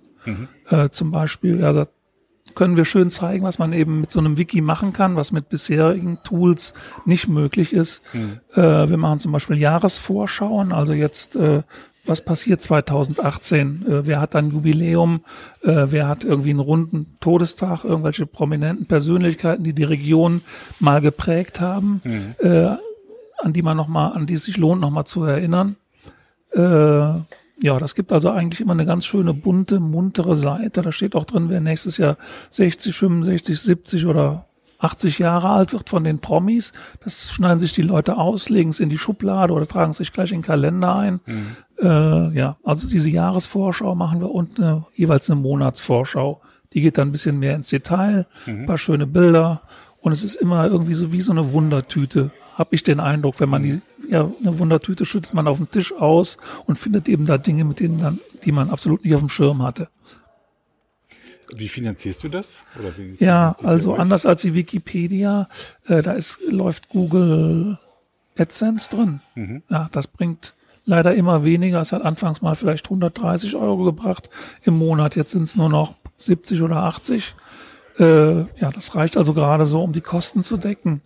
äh, 0.69 0.88
zum 0.89 1.12
Beispiel. 1.12 1.60
Ja, 1.60 1.73
da 1.73 1.88
können 2.55 2.77
wir 2.77 2.86
schön 2.86 3.10
zeigen, 3.10 3.43
was 3.43 3.60
man 3.60 3.73
eben 3.73 3.99
mit 3.99 4.12
so 4.12 4.19
einem 4.19 4.38
Wiki 4.38 4.62
machen 4.62 4.93
kann, 4.93 5.17
was 5.17 5.34
mit 5.34 5.49
bisherigen 5.49 6.19
Tools 6.23 6.73
nicht 7.03 7.27
möglich 7.27 7.73
ist. 7.73 8.01
Äh, 8.53 8.89
wir 8.89 8.97
machen 8.97 9.19
zum 9.19 9.34
Beispiel 9.34 9.58
Jahresvorschauen, 9.58 10.71
also 10.71 10.93
jetzt 10.93 11.36
äh, 11.36 11.63
was 12.06 12.22
passiert 12.22 12.62
2018? 12.62 13.86
Äh, 13.88 14.08
wer 14.08 14.20
hat 14.20 14.36
ein 14.36 14.52
Jubiläum? 14.52 15.22
Äh, 15.62 15.88
wer 15.89 16.08
hat 16.08 16.24
irgendwie 16.24 16.52
einen 16.52 16.60
runden 16.60 17.18
Todestag? 17.20 17.84
Irgendwelche 17.84 18.26
prominenten 18.26 18.86
Persönlichkeiten, 18.86 19.63
die 19.63 19.74
die 19.74 19.84
Region 19.84 20.41
mal 20.80 21.02
geprägt 21.02 21.62
haben, 21.62 22.02
äh, 22.39 22.76
an 23.38 23.54
die 23.54 23.62
man 23.62 23.78
noch 23.78 23.88
mal, 23.88 24.10
an 24.10 24.26
die 24.26 24.36
es 24.36 24.46
sich 24.46 24.58
lohnt, 24.58 24.82
noch 24.82 24.91
mal 24.91 25.06
zu 25.06 25.24
erinnern. 25.24 25.76
Äh, 26.54 26.60
ja, 27.62 27.78
das 27.80 27.96
gibt 27.96 28.12
also 28.12 28.30
eigentlich 28.30 28.62
immer 28.62 28.74
eine 28.74 28.86
ganz 28.86 29.06
schöne 29.06 29.34
bunte, 29.34 29.80
muntere 29.80 30.36
Seite. 30.36 30.82
Da 30.82 30.91
steht 30.91 31.15
auch 31.15 31.26
drin, 31.26 31.50
wer 31.50 31.62
nächstes 31.62 31.98
Jahr 31.98 32.18
60, 32.50 32.96
65, 32.96 33.60
70 33.60 34.06
oder 34.06 34.46
80 34.80 35.20
Jahre 35.20 35.50
alt 35.50 35.74
wird 35.74 35.89
von 35.89 36.04
den 36.04 36.20
Promis. 36.20 36.74
Das 37.04 37.32
schneiden 37.32 37.60
sich 37.60 37.74
die 37.74 37.82
Leute 37.82 38.18
aus, 38.18 38.50
legen 38.50 38.70
es 38.70 38.80
in 38.80 38.89
die 38.89 38.98
Schublade 38.98 39.54
oder 39.54 39.68
tragen 39.68 39.91
es 39.91 39.98
sich 39.98 40.12
gleich 40.12 40.32
in 40.32 40.39
den 40.39 40.46
Kalender 40.46 40.96
ein. 40.96 41.22
Äh, 41.82 42.38
ja, 42.38 42.58
also 42.64 42.90
diese 42.90 43.10
Jahresvorschau 43.10 43.96
machen 43.96 44.22
wir 44.22 44.32
und 44.32 44.60
eine, 44.60 44.86
jeweils 44.96 45.30
eine 45.30 45.40
Monatsvorschau. 45.40 46.42
Die 46.74 46.82
geht 46.82 46.98
dann 46.98 47.10
ein 47.10 47.12
bisschen 47.12 47.40
mehr 47.40 47.56
ins 47.56 47.70
Detail, 47.70 48.28
ein 48.48 48.66
paar 48.66 48.78
schöne 48.78 49.08
Bilder 49.08 49.62
und 50.02 50.12
es 50.12 50.24
ist 50.24 50.36
immer 50.36 50.68
irgendwie 50.68 50.94
so 50.94 51.12
wie 51.12 51.22
so 51.22 51.32
eine 51.32 51.54
Wundertüte. 51.54 52.32
Hab 52.58 52.74
ich 52.74 52.84
den 52.84 53.00
Eindruck, 53.00 53.40
wenn 53.40 53.50
man 53.50 53.64
die, 53.64 53.82
ja, 54.10 54.32
eine 54.42 54.60
Wundertüte 54.60 55.06
schüttet 55.06 55.34
man 55.34 55.48
auf 55.48 55.58
den 55.58 55.72
Tisch 55.72 55.94
aus 55.94 56.38
und 56.66 56.78
findet 56.78 57.10
eben 57.10 57.26
da 57.26 57.38
Dinge, 57.38 57.64
mit 57.64 57.80
denen 57.80 58.00
dann, 58.00 58.20
die 58.44 58.52
man 58.52 58.70
absolut 58.70 59.04
nicht 59.04 59.16
auf 59.16 59.22
dem 59.22 59.30
Schirm 59.30 59.64
hatte. 59.64 59.90
Wie 61.58 61.70
finanzierst 61.70 62.24
du 62.24 62.30
das? 62.30 62.54
Wie 62.98 63.24
Ja, 63.24 63.56
also 63.64 63.94
anders 63.94 64.26
als 64.26 64.42
die 64.42 64.56
Wikipedia, 64.56 65.48
äh, 65.86 66.02
da 66.02 66.14
ist, 66.14 66.40
läuft 66.50 66.90
Google 66.90 67.78
AdSense 68.38 68.90
drin. 68.90 69.22
Ja, 69.70 69.88
das 69.92 70.08
bringt 70.08 70.54
leider 70.86 71.13
immer 71.15 71.43
weniger. 71.43 71.82
Es 71.82 71.91
hat 71.91 72.04
anfangs 72.04 72.41
mal 72.41 72.56
vielleicht 72.56 72.86
130 72.86 73.56
Euro 73.56 73.84
gebracht 73.84 74.30
im 74.63 74.78
Monat. 74.78 75.15
Jetzt 75.15 75.32
sind 75.32 75.43
es 75.43 75.56
nur 75.56 75.69
noch 75.69 75.95
70 76.17 76.62
oder 76.62 76.78
80. 76.78 77.36
Äh, 77.98 78.38
ja, 78.39 78.71
das 78.74 78.95
reicht 78.95 79.17
also 79.17 79.34
gerade 79.34 79.65
so, 79.65 79.82
um 79.82 79.93
die 79.93 80.02
Kosten 80.02 80.43
zu 80.43 80.58
decken. 80.58 81.02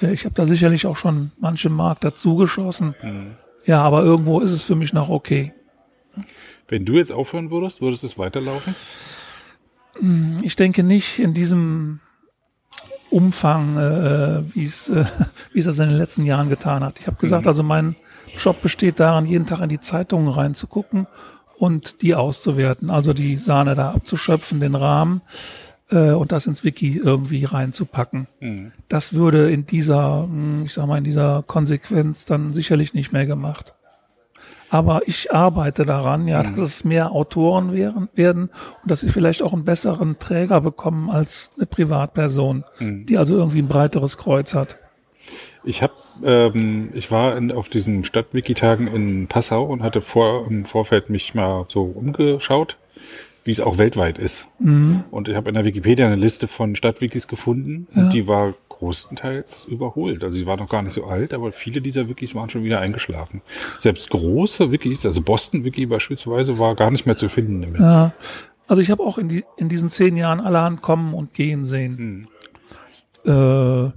Äh, 0.00 0.12
ich 0.12 0.24
habe 0.24 0.34
da 0.34 0.46
sicherlich 0.46 0.86
auch 0.86 0.96
schon 0.96 1.30
manche 1.38 1.68
Mark 1.68 2.00
dazu 2.00 2.36
geschossen. 2.36 2.94
Ja, 3.64 3.82
aber 3.82 4.02
irgendwo 4.02 4.40
ist 4.40 4.52
es 4.52 4.62
für 4.62 4.74
mich 4.74 4.92
noch 4.92 5.08
okay. 5.08 5.52
Wenn 6.68 6.84
du 6.84 6.94
jetzt 6.94 7.12
aufhören 7.12 7.50
würdest, 7.50 7.80
würdest 7.80 8.04
es 8.04 8.18
weiterlaufen? 8.18 8.74
Ich 10.42 10.56
denke 10.56 10.82
nicht 10.82 11.18
in 11.18 11.34
diesem 11.34 12.00
Umfang, 13.10 13.76
äh, 13.76 14.42
wie 14.54 14.64
es 14.64 14.88
äh, 14.88 15.04
wie 15.52 15.58
es 15.58 15.66
das 15.66 15.78
in 15.78 15.88
den 15.88 15.98
letzten 15.98 16.24
Jahren 16.24 16.48
getan 16.48 16.82
hat. 16.82 16.98
Ich 16.98 17.06
habe 17.06 17.18
gesagt, 17.18 17.46
also 17.46 17.62
mein 17.62 17.94
Job 18.38 18.60
besteht 18.62 19.00
darin, 19.00 19.26
jeden 19.26 19.46
Tag 19.46 19.60
in 19.60 19.68
die 19.68 19.80
Zeitungen 19.80 20.28
reinzugucken 20.28 21.06
und 21.58 22.02
die 22.02 22.14
auszuwerten, 22.14 22.90
also 22.90 23.12
die 23.12 23.36
Sahne 23.36 23.74
da 23.74 23.90
abzuschöpfen, 23.90 24.60
den 24.60 24.74
Rahmen 24.74 25.22
äh, 25.90 26.10
und 26.10 26.32
das 26.32 26.46
ins 26.46 26.64
Wiki 26.64 26.96
irgendwie 26.96 27.44
reinzupacken. 27.44 28.26
Das 28.88 29.14
würde 29.14 29.50
in 29.50 29.66
dieser, 29.66 30.26
mh, 30.26 30.64
ich 30.64 30.72
sag 30.72 30.86
mal, 30.86 30.98
in 30.98 31.04
dieser 31.04 31.44
Konsequenz 31.46 32.24
dann 32.24 32.52
sicherlich 32.52 32.94
nicht 32.94 33.12
mehr 33.12 33.26
gemacht. 33.26 33.74
Aber 34.70 35.02
ich 35.06 35.32
arbeite 35.34 35.84
daran, 35.84 36.26
ja, 36.26 36.42
dass 36.42 36.58
es 36.58 36.82
mehr 36.82 37.12
Autoren 37.12 37.74
wären, 37.74 38.08
werden 38.14 38.44
und 38.82 38.90
dass 38.90 39.02
wir 39.02 39.12
vielleicht 39.12 39.42
auch 39.42 39.52
einen 39.52 39.64
besseren 39.64 40.18
Träger 40.18 40.62
bekommen 40.62 41.10
als 41.10 41.50
eine 41.58 41.66
Privatperson, 41.66 42.64
die 43.04 43.18
also 43.18 43.36
irgendwie 43.36 43.58
ein 43.60 43.68
breiteres 43.68 44.16
Kreuz 44.16 44.54
hat. 44.54 44.78
Ich 45.64 45.82
habe, 45.82 45.92
ähm, 46.24 46.90
ich 46.94 47.10
war 47.10 47.36
in, 47.36 47.52
auf 47.52 47.68
diesen 47.68 48.04
Stadtwiki-Tagen 48.04 48.86
in 48.88 49.26
Passau 49.28 49.64
und 49.64 49.82
hatte 49.82 50.00
vor 50.00 50.46
im 50.48 50.64
Vorfeld 50.64 51.10
mich 51.10 51.34
mal 51.34 51.66
so 51.68 51.84
umgeschaut, 51.84 52.76
wie 53.44 53.50
es 53.50 53.60
auch 53.60 53.78
weltweit 53.78 54.18
ist. 54.18 54.48
Und 55.10 55.28
ich 55.28 55.34
habe 55.34 55.48
in 55.48 55.54
der 55.54 55.64
Wikipedia 55.64 56.06
eine 56.06 56.16
Liste 56.16 56.48
von 56.48 56.76
Stadtwikis 56.76 57.28
gefunden 57.28 57.86
und 57.94 58.12
die 58.12 58.28
war 58.28 58.54
großenteils 58.82 59.64
überholt. 59.64 60.24
Also 60.24 60.36
sie 60.36 60.46
war 60.46 60.56
noch 60.56 60.68
gar 60.68 60.82
nicht 60.82 60.92
so 60.92 61.04
alt, 61.04 61.32
aber 61.32 61.52
viele 61.52 61.80
dieser 61.80 62.08
Wikis 62.08 62.34
waren 62.34 62.50
schon 62.50 62.64
wieder 62.64 62.80
eingeschlafen. 62.80 63.40
Selbst 63.78 64.10
große 64.10 64.72
Wikis, 64.72 65.06
also 65.06 65.22
Boston 65.22 65.64
Wiki 65.64 65.86
beispielsweise, 65.86 66.58
war 66.58 66.74
gar 66.74 66.90
nicht 66.90 67.06
mehr 67.06 67.14
zu 67.14 67.28
finden 67.28 67.62
im 67.62 67.72
Netz. 67.72 67.80
Ja. 67.80 68.12
Also 68.66 68.82
ich 68.82 68.90
habe 68.90 69.02
auch 69.04 69.18
in, 69.18 69.28
die, 69.28 69.44
in 69.56 69.68
diesen 69.68 69.88
zehn 69.88 70.16
Jahren 70.16 70.40
allerhand 70.40 70.82
kommen 70.82 71.14
und 71.14 71.32
gehen 71.32 71.64
sehen. 71.64 72.26
Äh, 73.24 73.90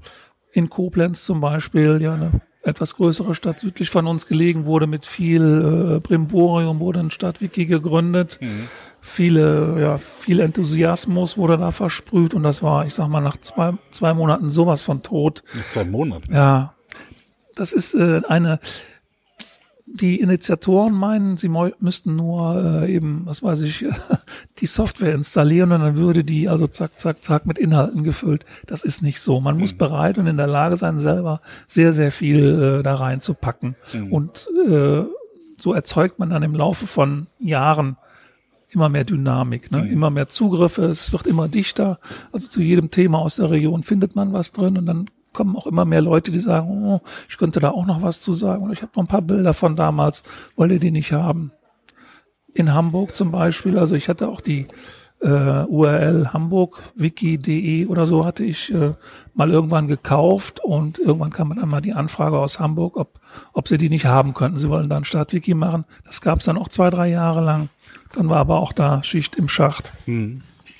in 0.55 0.69
Koblenz 0.69 1.25
zum 1.25 1.41
Beispiel, 1.41 2.01
ja, 2.01 2.13
eine 2.13 2.41
etwas 2.63 2.95
größere 2.95 3.35
Stadt 3.35 3.59
südlich 3.59 3.89
von 3.89 4.07
uns 4.07 4.25
gelegen, 4.25 4.65
wurde 4.65 4.87
mit 4.87 5.05
viel 5.05 5.97
äh, 5.97 5.99
Brimborium, 5.99 6.79
wurde 6.79 7.01
ein 7.01 7.11
Stadtwiki 7.11 7.65
gegründet. 7.65 8.39
Viele, 9.01 9.79
ja, 9.79 9.97
viel 9.97 10.39
Enthusiasmus 10.39 11.37
wurde 11.37 11.57
da 11.57 11.71
versprüht 11.71 12.33
und 12.33 12.43
das 12.43 12.63
war, 12.63 12.85
ich 12.85 12.93
sag 12.93 13.09
mal, 13.09 13.21
nach 13.21 13.37
zwei, 13.37 13.73
zwei 13.91 14.13
Monaten 14.13 14.49
sowas 14.49 14.81
von 14.81 15.03
tot. 15.03 15.43
Nach 15.53 15.69
zwei 15.69 15.83
Monaten. 15.83 16.33
Ja, 16.33 16.73
das 17.55 17.73
ist 17.73 17.93
äh, 17.93 18.21
eine. 18.27 18.59
Die 19.97 20.19
Initiatoren 20.19 20.93
meinen, 20.93 21.37
sie 21.37 21.49
müssten 21.79 22.15
nur 22.15 22.83
äh, 22.83 22.93
eben, 22.93 23.21
was 23.25 23.43
weiß 23.43 23.61
ich, 23.61 23.85
die 24.59 24.65
Software 24.65 25.13
installieren 25.13 25.71
und 25.71 25.81
dann 25.81 25.95
würde 25.95 26.23
die 26.23 26.49
also 26.49 26.67
zack, 26.67 26.99
zack, 26.99 27.23
zack 27.23 27.45
mit 27.45 27.57
Inhalten 27.57 28.03
gefüllt. 28.03 28.45
Das 28.65 28.83
ist 28.83 29.01
nicht 29.01 29.19
so. 29.19 29.39
Man 29.39 29.57
muss 29.57 29.73
bereit 29.73 30.17
und 30.17 30.27
in 30.27 30.37
der 30.37 30.47
Lage 30.47 30.75
sein, 30.75 30.99
selber 30.99 31.41
sehr, 31.67 31.93
sehr 31.93 32.11
viel 32.11 32.79
äh, 32.79 32.83
da 32.83 32.95
reinzupacken. 32.95 33.75
Und 34.09 34.49
äh, 34.67 35.03
so 35.57 35.73
erzeugt 35.73 36.19
man 36.19 36.29
dann 36.29 36.43
im 36.43 36.55
Laufe 36.55 36.87
von 36.87 37.27
Jahren 37.39 37.97
immer 38.69 38.89
mehr 38.89 39.05
Dynamik, 39.05 39.71
ne? 39.71 39.87
immer 39.87 40.09
mehr 40.09 40.27
Zugriffe, 40.27 40.85
es 40.85 41.11
wird 41.13 41.27
immer 41.27 41.47
dichter. 41.47 41.99
Also 42.31 42.47
zu 42.49 42.61
jedem 42.61 42.91
Thema 42.91 43.19
aus 43.19 43.37
der 43.37 43.49
Region 43.49 43.83
findet 43.83 44.15
man 44.15 44.33
was 44.33 44.51
drin 44.51 44.77
und 44.77 44.85
dann 44.85 45.09
kommen 45.35 45.55
auch 45.55 45.67
immer 45.67 45.85
mehr 45.85 46.01
Leute, 46.01 46.31
die 46.31 46.39
sagen, 46.39 46.67
oh, 46.69 47.01
ich 47.29 47.37
könnte 47.37 47.59
da 47.59 47.69
auch 47.69 47.85
noch 47.85 48.01
was 48.01 48.21
zu 48.21 48.33
sagen. 48.33 48.63
Und 48.63 48.71
ich 48.71 48.81
habe 48.81 48.91
noch 48.95 49.03
ein 49.03 49.07
paar 49.07 49.21
Bilder 49.21 49.53
von 49.53 49.75
damals, 49.75 50.23
wollt 50.55 50.71
ihr 50.71 50.79
die 50.79 50.91
nicht 50.91 51.13
haben? 51.13 51.51
In 52.53 52.73
Hamburg 52.73 53.13
zum 53.13 53.31
Beispiel, 53.31 53.77
also 53.77 53.95
ich 53.95 54.09
hatte 54.09 54.29
auch 54.29 54.41
die 54.41 54.65
äh, 55.21 55.65
URL 55.65 56.29
hamburgwiki.de 56.33 57.87
oder 57.87 58.05
so 58.05 58.25
hatte 58.25 58.43
ich 58.43 58.73
äh, 58.73 58.93
mal 59.33 59.49
irgendwann 59.49 59.87
gekauft 59.87 60.59
und 60.63 60.99
irgendwann 60.99 61.31
kam 61.31 61.55
dann 61.55 61.69
mal 61.69 61.81
die 61.81 61.93
Anfrage 61.93 62.37
aus 62.37 62.59
Hamburg, 62.59 62.97
ob, 62.97 63.19
ob 63.53 63.67
sie 63.67 63.77
die 63.77 63.89
nicht 63.89 64.05
haben 64.05 64.33
könnten. 64.33 64.57
Sie 64.57 64.69
wollen 64.69 64.89
da 64.89 64.97
ein 64.97 65.05
Stadtwiki 65.05 65.53
machen. 65.53 65.85
Das 66.05 66.21
gab 66.21 66.39
es 66.39 66.45
dann 66.45 66.57
auch 66.57 66.69
zwei, 66.69 66.89
drei 66.89 67.07
Jahre 67.07 67.41
lang. 67.41 67.69
Dann 68.13 68.29
war 68.29 68.37
aber 68.37 68.59
auch 68.59 68.73
da 68.73 69.03
Schicht 69.03 69.35
im 69.35 69.47
Schacht. 69.47 69.93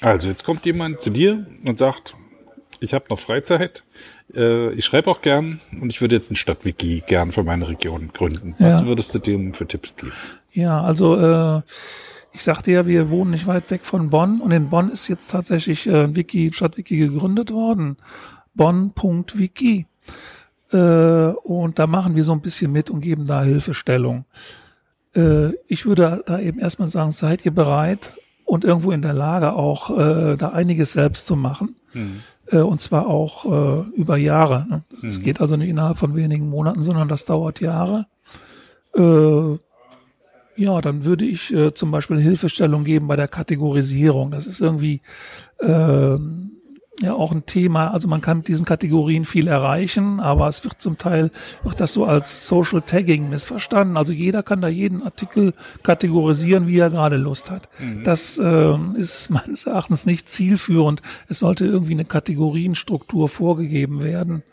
Also 0.02 0.28
jetzt 0.28 0.44
kommt 0.46 0.66
jemand 0.66 1.02
zu 1.02 1.10
dir 1.10 1.46
und 1.66 1.80
sagt, 1.80 2.16
ich 2.80 2.94
habe 2.94 3.06
noch 3.10 3.20
Freizeit, 3.20 3.84
äh, 4.34 4.72
ich 4.74 4.86
schreibe 4.86 5.10
auch 5.12 5.22
gern 5.22 5.60
und 5.82 5.92
ich 5.92 6.02
würde 6.02 6.16
jetzt 6.16 6.32
ein 6.32 6.36
Stadtwiki 6.36 7.04
gern 7.06 7.32
für 7.32 7.44
meine 7.44 7.68
Region 7.68 8.10
gründen. 8.14 8.56
Was 8.60 8.80
Ja. 8.82 8.86
würdest 8.88 9.14
du 9.16 9.20
dem 9.20 9.54
für 9.54 9.68
Tipps 9.68 9.96
geben? 9.96 10.12
Ja, 10.52 10.82
also 10.82 11.16
äh, 11.18 11.62
ich 12.34 12.44
sagte 12.44 12.72
ja, 12.72 12.88
wir 12.88 13.10
wohnen 13.10 13.32
nicht 13.32 13.48
weit 13.48 13.70
weg 13.72 13.86
von 13.86 14.10
Bonn 14.10 14.42
und 14.42 14.52
in 14.52 14.70
Bonn 14.70 14.90
ist 14.90 15.08
jetzt 15.08 15.30
tatsächlich 15.30 15.88
äh, 15.88 16.04
ein 16.06 16.16
Wiki, 16.16 16.52
Stadtwiki 16.54 16.98
gegründet 16.98 17.52
worden. 17.52 17.98
Bonn.wiki. 18.56 19.86
Äh, 20.72 20.78
und 20.78 21.80
da 21.80 21.88
machen 21.88 22.16
wir 22.16 22.24
so 22.24 22.34
ein 22.34 22.42
bisschen 22.42 22.72
mit 22.72 22.90
und 22.90 23.02
geben 23.02 23.26
da 23.26 23.44
Hilfestellung. 23.44 24.26
Äh, 25.16 25.52
ich 25.68 25.86
würde 25.86 26.24
da 26.26 26.40
eben 26.40 26.60
erstmal 26.60 26.88
sagen, 26.88 27.12
seid 27.12 27.46
ihr 27.46 27.52
bereit 27.54 28.14
und 28.46 28.64
irgendwo 28.66 28.92
in 28.92 29.02
der 29.02 29.14
Lage 29.14 29.54
auch 29.54 29.98
äh, 29.98 30.36
da 30.38 30.50
einiges 30.50 30.94
selbst 30.94 31.28
zu 31.28 31.36
machen. 31.36 31.76
Äh, 32.48 32.60
und 32.60 32.82
zwar 32.82 33.08
auch 33.08 33.46
äh, 33.46 33.90
über 33.96 34.18
Jahre. 34.18 34.66
Ne? 34.70 34.84
Es 35.04 35.22
geht 35.22 35.42
also 35.42 35.56
nicht 35.56 35.70
innerhalb 35.70 35.98
von 35.98 36.16
wenigen 36.16 36.50
Monaten, 36.50 36.82
sondern 36.82 37.08
das 37.08 37.26
dauert 37.26 37.60
Jahre. 37.60 38.08
Äh, 38.96 39.58
ja, 40.58 40.80
dann 40.80 41.04
würde 41.04 41.26
ich 41.26 41.54
äh, 41.54 41.74
zum 41.74 41.92
Beispiel 41.92 42.20
Hilfestellung 42.20 42.84
geben 42.84 43.08
bei 43.08 43.16
der 43.16 43.28
Kategorisierung. 43.28 44.32
Das 44.32 44.48
ist 44.48 44.62
irgendwie 44.62 45.02
ähm, 45.62 46.52
ja 47.02 47.14
auch 47.14 47.32
ein 47.32 47.46
Thema. 47.46 47.92
Also 47.92 48.08
man 48.08 48.22
kann 48.22 48.38
mit 48.38 48.48
diesen 48.48 48.66
Kategorien 48.66 49.26
viel 49.26 49.48
erreichen, 49.48 50.20
aber 50.20 50.48
es 50.48 50.64
wird 50.64 50.82
zum 50.82 50.98
Teil 50.98 51.32
wird 51.64 51.80
das 51.80 51.94
so 51.94 52.06
als 52.06 52.48
Social 52.48 52.82
Tagging 52.82 53.30
missverstanden. 53.30 53.98
Also 53.98 54.14
jeder 54.14 54.44
kann 54.44 54.62
da 54.62 54.68
jeden 54.68 55.04
Artikel 55.04 55.54
kategorisieren, 55.84 56.68
wie 56.68 56.80
er 56.80 56.90
gerade 56.90 57.18
Lust 57.18 57.52
hat. 57.52 57.70
Das 58.04 58.38
ähm, 58.38 58.96
ist 58.98 59.30
meines 59.30 59.66
Erachtens 59.66 60.06
nicht 60.06 60.30
zielführend. 60.30 61.02
Es 61.28 61.40
sollte 61.40 61.66
irgendwie 61.66 61.94
eine 61.94 62.06
Kategorienstruktur 62.06 63.28
vorgegeben 63.28 64.04
werden 64.04 64.44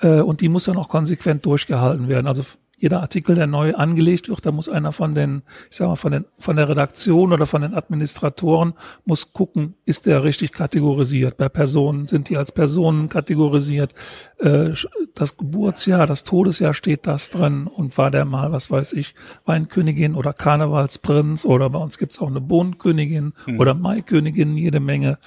äh, 0.00 0.20
und 0.20 0.40
die 0.40 0.48
muss 0.48 0.64
dann 0.64 0.76
auch 0.76 0.88
konsequent 0.88 1.46
durchgehalten 1.46 2.08
werden. 2.08 2.26
Also 2.26 2.44
jeder 2.80 3.02
Artikel, 3.02 3.34
der 3.34 3.46
neu 3.46 3.74
angelegt 3.74 4.30
wird, 4.30 4.46
da 4.46 4.52
muss 4.52 4.68
einer 4.68 4.92
von 4.92 5.14
den, 5.14 5.42
ich 5.70 5.76
sag 5.76 5.86
mal, 5.86 5.96
von 5.96 6.12
den, 6.12 6.24
von 6.38 6.56
der 6.56 6.68
Redaktion 6.68 7.32
oder 7.32 7.44
von 7.44 7.60
den 7.60 7.74
Administratoren 7.74 8.72
muss 9.04 9.34
gucken, 9.34 9.74
ist 9.84 10.06
der 10.06 10.24
richtig 10.24 10.52
kategorisiert? 10.52 11.36
Bei 11.36 11.50
Personen 11.50 12.08
sind 12.08 12.30
die 12.30 12.38
als 12.38 12.52
Personen 12.52 13.10
kategorisiert? 13.10 13.94
Äh, 14.38 14.70
das 15.14 15.36
Geburtsjahr, 15.36 16.06
das 16.06 16.24
Todesjahr 16.24 16.72
steht 16.72 17.06
das 17.06 17.28
drin 17.28 17.66
und 17.66 17.98
war 17.98 18.10
der 18.10 18.24
mal, 18.24 18.50
was 18.50 18.70
weiß 18.70 18.94
ich, 18.94 19.14
Weinkönigin 19.44 20.14
oder 20.14 20.32
Karnevalsprinz 20.32 21.44
oder 21.44 21.68
bei 21.68 21.78
uns 21.78 21.98
gibt's 21.98 22.18
auch 22.18 22.28
eine 22.28 22.40
Bohnenkönigin 22.40 23.34
oder 23.58 23.74
Maikönigin, 23.74 24.56
jede 24.56 24.80
Menge. 24.80 25.18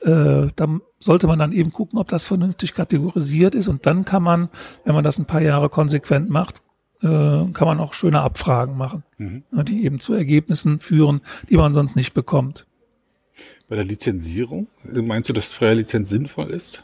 Äh, 0.00 0.48
da 0.54 0.68
sollte 0.98 1.26
man 1.26 1.38
dann 1.38 1.52
eben 1.52 1.72
gucken, 1.72 1.98
ob 1.98 2.08
das 2.08 2.24
vernünftig 2.24 2.74
kategorisiert 2.74 3.54
ist 3.54 3.68
und 3.68 3.86
dann 3.86 4.04
kann 4.04 4.22
man, 4.22 4.50
wenn 4.84 4.94
man 4.94 5.04
das 5.04 5.18
ein 5.18 5.24
paar 5.24 5.40
Jahre 5.40 5.70
konsequent 5.70 6.28
macht, 6.28 6.62
äh, 7.02 7.06
kann 7.52 7.66
man 7.66 7.80
auch 7.80 7.94
schöne 7.94 8.20
Abfragen 8.20 8.76
machen, 8.76 9.02
ne, 9.18 9.64
die 9.64 9.84
eben 9.84 10.00
zu 10.00 10.14
Ergebnissen 10.14 10.80
führen, 10.80 11.20
die 11.48 11.56
man 11.56 11.74
sonst 11.74 11.96
nicht 11.96 12.14
bekommt. 12.14 12.66
Bei 13.68 13.76
der 13.76 13.84
Lizenzierung, 13.84 14.66
meinst 14.82 15.28
du, 15.28 15.32
dass 15.32 15.52
freie 15.52 15.74
Lizenz 15.74 16.10
sinnvoll 16.10 16.50
ist? 16.50 16.82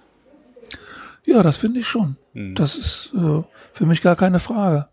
Ja, 1.25 1.43
das 1.43 1.57
finde 1.57 1.81
ich 1.81 1.89
schon. 1.89 2.17
Das 2.55 2.77
ist 2.77 3.13
äh, 3.17 3.43
für 3.73 3.87
mich 3.87 4.01
gar 4.01 4.15
keine 4.15 4.39
Frage. 4.39 4.89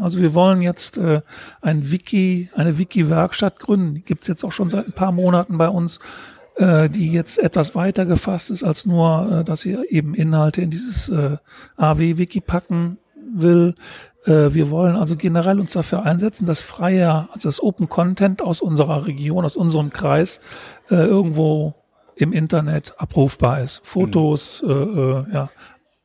Also 0.00 0.20
wir 0.20 0.34
wollen 0.34 0.62
jetzt 0.62 0.98
äh, 0.98 1.20
ein 1.60 1.90
Wiki, 1.92 2.50
eine 2.54 2.78
Wiki-Werkstatt 2.78 3.60
gründen. 3.60 3.94
Die 3.94 4.02
gibt's 4.02 4.26
jetzt 4.26 4.44
auch 4.44 4.52
schon 4.52 4.68
seit 4.68 4.86
ein 4.86 4.92
paar 4.92 5.12
Monaten 5.12 5.58
bei 5.58 5.68
uns, 5.68 6.00
äh, 6.56 6.88
die 6.88 7.12
jetzt 7.12 7.38
etwas 7.38 7.74
weiter 7.74 8.06
gefasst 8.06 8.50
ist 8.50 8.64
als 8.64 8.86
nur, 8.86 9.40
äh, 9.40 9.44
dass 9.44 9.60
sie 9.60 9.76
eben 9.88 10.14
Inhalte 10.14 10.62
in 10.62 10.70
dieses 10.70 11.08
äh, 11.08 11.36
AW-Wiki 11.76 12.40
packen 12.40 12.98
will. 13.34 13.74
Äh, 14.26 14.54
wir 14.54 14.70
wollen 14.70 14.96
also 14.96 15.16
generell 15.16 15.60
uns 15.60 15.72
dafür 15.72 16.02
einsetzen, 16.02 16.46
dass 16.46 16.60
freier, 16.60 17.28
also 17.32 17.48
das 17.48 17.62
Open 17.62 17.88
Content 17.88 18.42
aus 18.42 18.60
unserer 18.60 19.06
Region, 19.06 19.44
aus 19.44 19.56
unserem 19.56 19.90
Kreis 19.90 20.40
äh, 20.90 20.96
irgendwo 20.96 21.74
im 22.16 22.32
Internet 22.32 22.94
abrufbar 22.98 23.60
ist. 23.60 23.80
Fotos, 23.84 24.64
äh, 24.66 24.72
äh, 24.72 25.24
ja, 25.32 25.50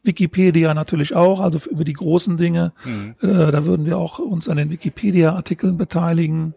Wikipedia 0.03 0.73
natürlich 0.73 1.15
auch, 1.15 1.39
also 1.39 1.60
über 1.69 1.84
die 1.84 1.93
großen 1.93 2.36
Dinge. 2.38 2.73
Äh, 3.21 3.51
da 3.51 3.65
würden 3.65 3.86
wir 3.86 3.97
auch 3.97 4.19
uns 4.19 4.49
an 4.49 4.57
den 4.57 4.71
Wikipedia-Artikeln 4.71 5.77
beteiligen. 5.77 6.53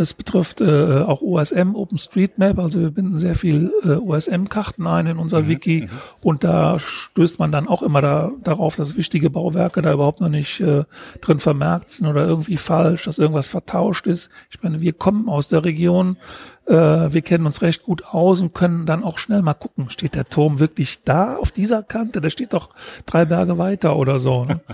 Es 0.00 0.14
betrifft 0.14 0.60
äh, 0.60 1.02
auch 1.02 1.22
OSM, 1.22 1.74
OpenStreetMap, 1.74 2.58
also 2.58 2.80
wir 2.80 2.90
binden 2.90 3.18
sehr 3.18 3.34
viel 3.34 3.72
äh, 3.84 3.92
OSM-Karten 3.92 4.86
ein 4.86 5.06
in 5.06 5.18
unser 5.18 5.48
Wiki 5.48 5.88
und 6.22 6.42
da 6.44 6.78
stößt 6.78 7.38
man 7.38 7.52
dann 7.52 7.68
auch 7.68 7.82
immer 7.82 8.00
da, 8.00 8.32
darauf, 8.42 8.76
dass 8.76 8.96
wichtige 8.96 9.30
Bauwerke 9.30 9.82
da 9.82 9.92
überhaupt 9.92 10.20
noch 10.20 10.28
nicht 10.28 10.60
äh, 10.60 10.84
drin 11.20 11.38
vermerkt 11.38 11.90
sind 11.90 12.06
oder 12.06 12.26
irgendwie 12.26 12.56
falsch, 12.56 13.04
dass 13.04 13.18
irgendwas 13.18 13.48
vertauscht 13.48 14.06
ist. 14.06 14.30
Ich 14.50 14.62
meine, 14.62 14.80
wir 14.80 14.92
kommen 14.92 15.28
aus 15.28 15.48
der 15.48 15.64
Region, 15.64 16.16
äh, 16.66 16.74
wir 16.74 17.22
kennen 17.22 17.46
uns 17.46 17.62
recht 17.62 17.82
gut 17.82 18.04
aus 18.06 18.40
und 18.40 18.54
können 18.54 18.86
dann 18.86 19.04
auch 19.04 19.18
schnell 19.18 19.42
mal 19.42 19.54
gucken, 19.54 19.90
steht 19.90 20.14
der 20.14 20.24
Turm 20.24 20.58
wirklich 20.58 21.04
da 21.04 21.36
auf 21.36 21.52
dieser 21.52 21.82
Kante? 21.82 22.20
Der 22.20 22.30
steht 22.30 22.54
doch 22.54 22.70
drei 23.06 23.24
Berge 23.24 23.58
weiter 23.58 23.96
oder 23.96 24.18
so. 24.18 24.44
Ne? 24.44 24.60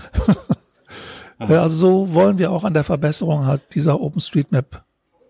Also 1.39 1.67
so 1.75 2.13
wollen 2.13 2.39
wir 2.39 2.51
auch 2.51 2.63
an 2.63 2.73
der 2.73 2.83
Verbesserung 2.83 3.45
halt 3.45 3.61
dieser 3.75 4.01
OpenStreetMap 4.01 4.86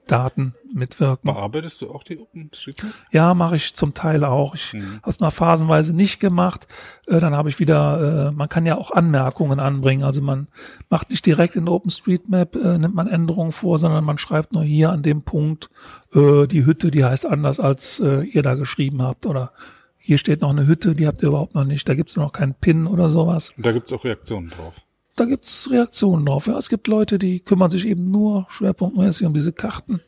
Daten 0.07 0.55
mitwirken. 0.73 1.31
Bearbeitest 1.33 1.81
du 1.81 1.91
auch 1.91 2.03
die 2.03 2.17
OpenStreetMap? 2.17 2.91
Ja, 3.11 3.33
mache 3.33 3.55
ich 3.55 3.73
zum 3.73 3.93
Teil 3.93 4.23
auch. 4.25 4.55
Ich 4.55 4.73
Mhm. 4.73 4.97
habe 5.01 5.09
es 5.09 5.19
mal 5.19 5.31
phasenweise 5.31 5.95
nicht 5.95 6.19
gemacht. 6.19 6.67
Äh, 7.07 7.19
dann 7.19 7.35
habe 7.35 7.49
ich 7.49 7.59
wieder, 7.59 8.29
äh, 8.29 8.31
man 8.31 8.49
kann 8.49 8.65
ja 8.65 8.77
auch 8.77 8.91
Anmerkungen 8.91 9.59
anbringen. 9.59 10.03
Also 10.03 10.21
man 10.21 10.47
macht 10.89 11.09
nicht 11.09 11.25
direkt 11.25 11.55
in 11.55 11.69
OpenStreetMap, 11.69 12.55
äh, 12.55 12.77
nimmt 12.77 12.95
man 12.95 13.07
Änderungen 13.07 13.51
vor, 13.51 13.77
sondern 13.77 14.03
man 14.03 14.17
schreibt 14.17 14.53
nur 14.53 14.63
hier 14.63 14.91
an 14.91 15.03
dem 15.03 15.21
Punkt, 15.23 15.69
äh, 16.13 16.47
die 16.47 16.65
Hütte, 16.65 16.91
die 16.91 17.03
heißt 17.05 17.25
anders, 17.25 17.59
als 17.59 17.99
äh, 17.99 18.21
ihr 18.23 18.41
da 18.43 18.55
geschrieben 18.55 19.01
habt. 19.01 19.25
Oder 19.25 19.51
hier 19.97 20.17
steht 20.17 20.41
noch 20.41 20.49
eine 20.51 20.67
Hütte, 20.67 20.95
die 20.95 21.05
habt 21.07 21.21
ihr 21.21 21.29
überhaupt 21.29 21.55
noch 21.55 21.65
nicht. 21.65 21.87
Da 21.89 21.93
gibt's 21.95 22.15
noch 22.15 22.31
keinen 22.31 22.53
Pin 22.53 22.87
oder 22.87 23.09
sowas. 23.09 23.53
Und 23.57 23.65
da 23.65 23.71
gibt's 23.71 23.91
auch 23.93 24.03
Reaktionen 24.05 24.49
drauf. 24.49 24.75
Da 25.17 25.25
gibt's 25.25 25.69
Reaktionen 25.69 26.25
drauf. 26.25 26.47
Ja, 26.47 26.58
es 26.58 26.69
gibt 26.69 26.88
Leute, 26.88 27.19
die 27.19 27.39
kümmern 27.41 27.69
sich 27.71 27.86
eben 27.86 28.10
nur 28.12 28.45
schwerpunktmäßig 28.49 29.25
um 29.27 29.34
diese 29.34 29.51
Karten. 29.51 29.99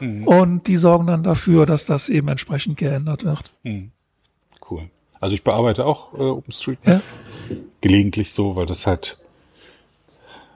Und 0.00 0.66
die 0.66 0.76
sorgen 0.76 1.06
dann 1.06 1.22
dafür, 1.22 1.64
dass 1.64 1.86
das 1.86 2.08
eben 2.08 2.28
entsprechend 2.28 2.76
geändert 2.76 3.24
wird. 3.24 3.50
Cool. 4.70 4.90
Also 5.20 5.34
ich 5.34 5.44
bearbeite 5.44 5.86
auch 5.86 6.12
äh, 6.14 6.22
OpenStreetMap. 6.22 7.02
Ja, 7.48 7.56
Gelegentlich 7.80 8.32
so, 8.32 8.56
weil 8.56 8.66
das 8.66 8.86
halt, 8.86 9.16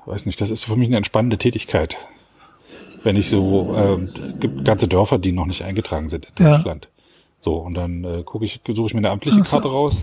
weiß 0.07 0.27
nicht, 0.27 0.40
das 0.40 0.51
ist 0.51 0.64
für 0.64 0.77
mich 0.77 0.88
eine 0.88 0.97
entspannende 0.97 1.38
Tätigkeit. 1.38 1.97
Wenn 3.05 3.16
ich 3.16 3.31
so, 3.31 3.75
ähm, 3.79 4.12
gibt 4.40 4.64
ganze 4.64 4.88
Dörfer, 4.88 5.19
die 5.19 5.31
noch 5.33 5.47
nicht 5.47 5.62
eingetragen 5.62 6.09
sind 6.09 6.29
in 6.37 6.45
Ja. 6.45 6.57
Deutschland. 6.57 6.88
So, 7.38 7.55
und 7.57 7.75
dann 7.75 8.03
äh, 8.05 8.23
gucke 8.25 8.45
ich, 8.45 8.61
suche 8.66 8.88
ich 8.88 8.95
mir 8.95 8.99
eine 8.99 9.11
amtliche. 9.11 9.40
Karte 9.42 9.69
raus. 9.69 10.03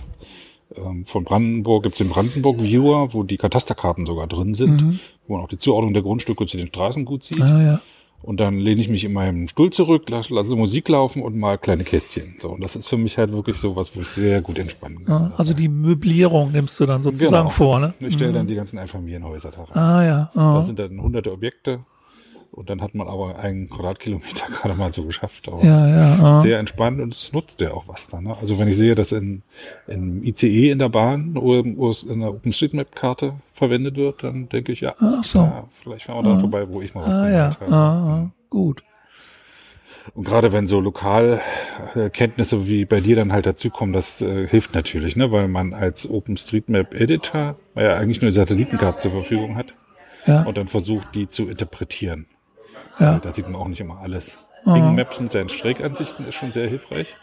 Von 1.06 1.24
Brandenburg 1.24 1.84
gibt's 1.84 1.98
den 2.00 2.10
Brandenburg 2.10 2.62
Viewer, 2.62 3.14
wo 3.14 3.24
die 3.24 3.38
Katasterkarten 3.38 4.06
sogar 4.06 4.28
drin 4.28 4.54
sind, 4.54 4.82
Mhm. 4.82 5.00
wo 5.28 5.36
man 5.36 5.44
auch 5.44 5.50
die 5.50 5.58
Zuordnung 5.58 5.94
der 5.94 6.04
Grundstücke 6.04 6.46
zu 6.48 6.58
den 6.58 6.68
Straßen 6.68 7.06
gut 7.06 7.24
sieht. 7.24 7.42
ah, 7.42 7.62
ja. 7.62 7.82
Und 8.22 8.40
dann 8.40 8.58
lehne 8.58 8.80
ich 8.80 8.88
mich 8.88 9.04
in 9.04 9.12
meinem 9.12 9.50
Stuhl 9.50 9.70
zurück, 9.72 10.10
lasse, 10.10 10.34
lasse 10.34 10.56
Musik 10.56 10.88
laufen 10.88 11.22
und 11.22 11.38
mal 11.38 11.58
kleine 11.58 11.84
Kästchen. 11.84 12.36
So, 12.40 12.52
und 12.52 12.62
das 12.64 12.78
ist 12.78 12.88
für 12.88 12.96
mich 12.96 13.18
halt 13.18 13.34
wirklich 13.34 13.58
so 13.58 13.76
was, 13.76 13.94
wo 13.98 14.00
ich 14.02 14.08
sehr 14.08 14.42
gut 14.42 14.58
entspannen 14.60 15.04
kann. 15.04 15.24
ja. 15.24 15.34
Also 15.36 15.54
die 15.54 15.68
Möblierung 15.68 16.54
nimmst 16.54 16.80
du 16.80 16.86
dann 16.86 17.04
sozusagen 17.04 17.48
Genau. 17.48 17.50
vor, 17.50 17.80
ne? 17.82 17.94
Ich 18.00 18.14
stelle 18.14 18.32
dann 18.32 18.48
die 18.48 18.56
ganzen 18.56 18.78
Einfamilienhäuser 18.80 19.52
da 19.52 19.64
rein. 19.64 19.78
Ah 19.78 20.06
ja. 20.06 20.32
Ah. 20.36 20.56
Das 20.56 20.68
sind 20.68 20.80
dann 20.80 21.02
hunderte 21.02 21.34
Objekte. 21.34 21.82
Und 22.54 22.70
dann 22.70 22.82
hat 22.82 22.94
man 22.94 23.08
aber 23.08 23.40
einen 23.40 23.68
Quadratkilometer 23.68 24.46
gerade 24.54 24.76
mal 24.76 24.94
so 24.94 25.04
geschafft. 25.06 25.48
Aber 25.50 25.64
Ja, 25.64 25.88
ja. 25.88 26.24
Ah. 26.24 26.40
Sehr 26.42 26.60
entspannt 26.60 27.02
und 27.02 27.12
es 27.14 27.34
nutzt 27.34 27.62
ja 27.62 27.72
auch 27.74 27.88
was 27.88 28.08
dann. 28.10 28.26
Ne? 28.26 28.38
Also 28.40 28.60
wenn 28.60 28.68
ich 28.68 28.78
sehe, 28.78 28.94
dass 28.94 29.12
in, 29.12 29.42
in 29.88 30.24
ICE 30.24 30.70
in 30.70 30.78
der 30.80 30.90
Bahn 30.90 31.36
oder 31.36 31.60
in 31.68 32.20
der 32.20 32.30
OpenStreetMap-Karte 32.30 33.34
verwendet 33.54 33.96
wird, 33.96 34.24
dann 34.24 34.50
denke 34.50 34.72
ich, 34.72 34.82
ja, 34.82 34.94
Ach 35.00 35.24
so. 35.24 35.40
ja 35.40 35.68
vielleicht 35.82 36.06
fahren 36.06 36.24
wir 36.26 36.34
da 36.36 36.40
vorbei, 36.40 36.70
wo 36.70 36.80
ich 36.82 36.94
mal 36.94 37.08
was 37.08 37.18
Ah 37.18 37.28
ja. 37.30 37.50
gemacht 37.50 37.62
habe. 37.62 37.74
Ah, 37.74 38.22
ah. 38.26 38.32
Gut. 38.52 38.84
Und 40.14 40.26
gerade 40.26 40.52
wenn 40.54 40.68
so 40.68 40.80
Lokalkenntnisse 40.80 42.68
wie 42.68 42.86
bei 42.86 43.00
dir 43.00 43.16
dann 43.16 43.32
halt 43.34 43.46
dazukommen, 43.46 43.94
das 43.94 44.22
äh, 44.22 44.48
hilft 44.48 44.76
natürlich, 44.76 45.16
ne? 45.16 45.32
weil 45.32 45.48
man 45.48 45.74
als 45.74 46.08
OpenStreetMap-Editor 46.10 47.56
ja 47.76 47.96
eigentlich 47.96 48.22
nur 48.22 48.30
Satellitenkarte 48.32 49.00
zur 49.00 49.12
Verfügung 49.12 49.56
hat 49.56 49.74
Ja. 50.28 50.44
und 50.44 50.58
dann 50.58 50.68
versucht, 50.68 51.16
die 51.16 51.28
zu 51.30 51.50
interpretieren. 51.50 52.28
Ja. 53.00 53.20
Da 53.20 53.32
sieht 53.32 53.48
man 53.50 53.60
auch 53.62 53.68
nicht 53.68 53.80
immer 53.82 54.00
alles. 54.00 54.44
Ah. 54.66 54.74
Bing 54.74 54.96
Maps 54.96 55.20
mit 55.20 55.32
seinen 55.32 55.50
Streckansichten 55.50 56.26
ist 56.28 56.36
schon 56.36 56.52
sehr 56.52 56.68
hilfreich. 56.68 57.14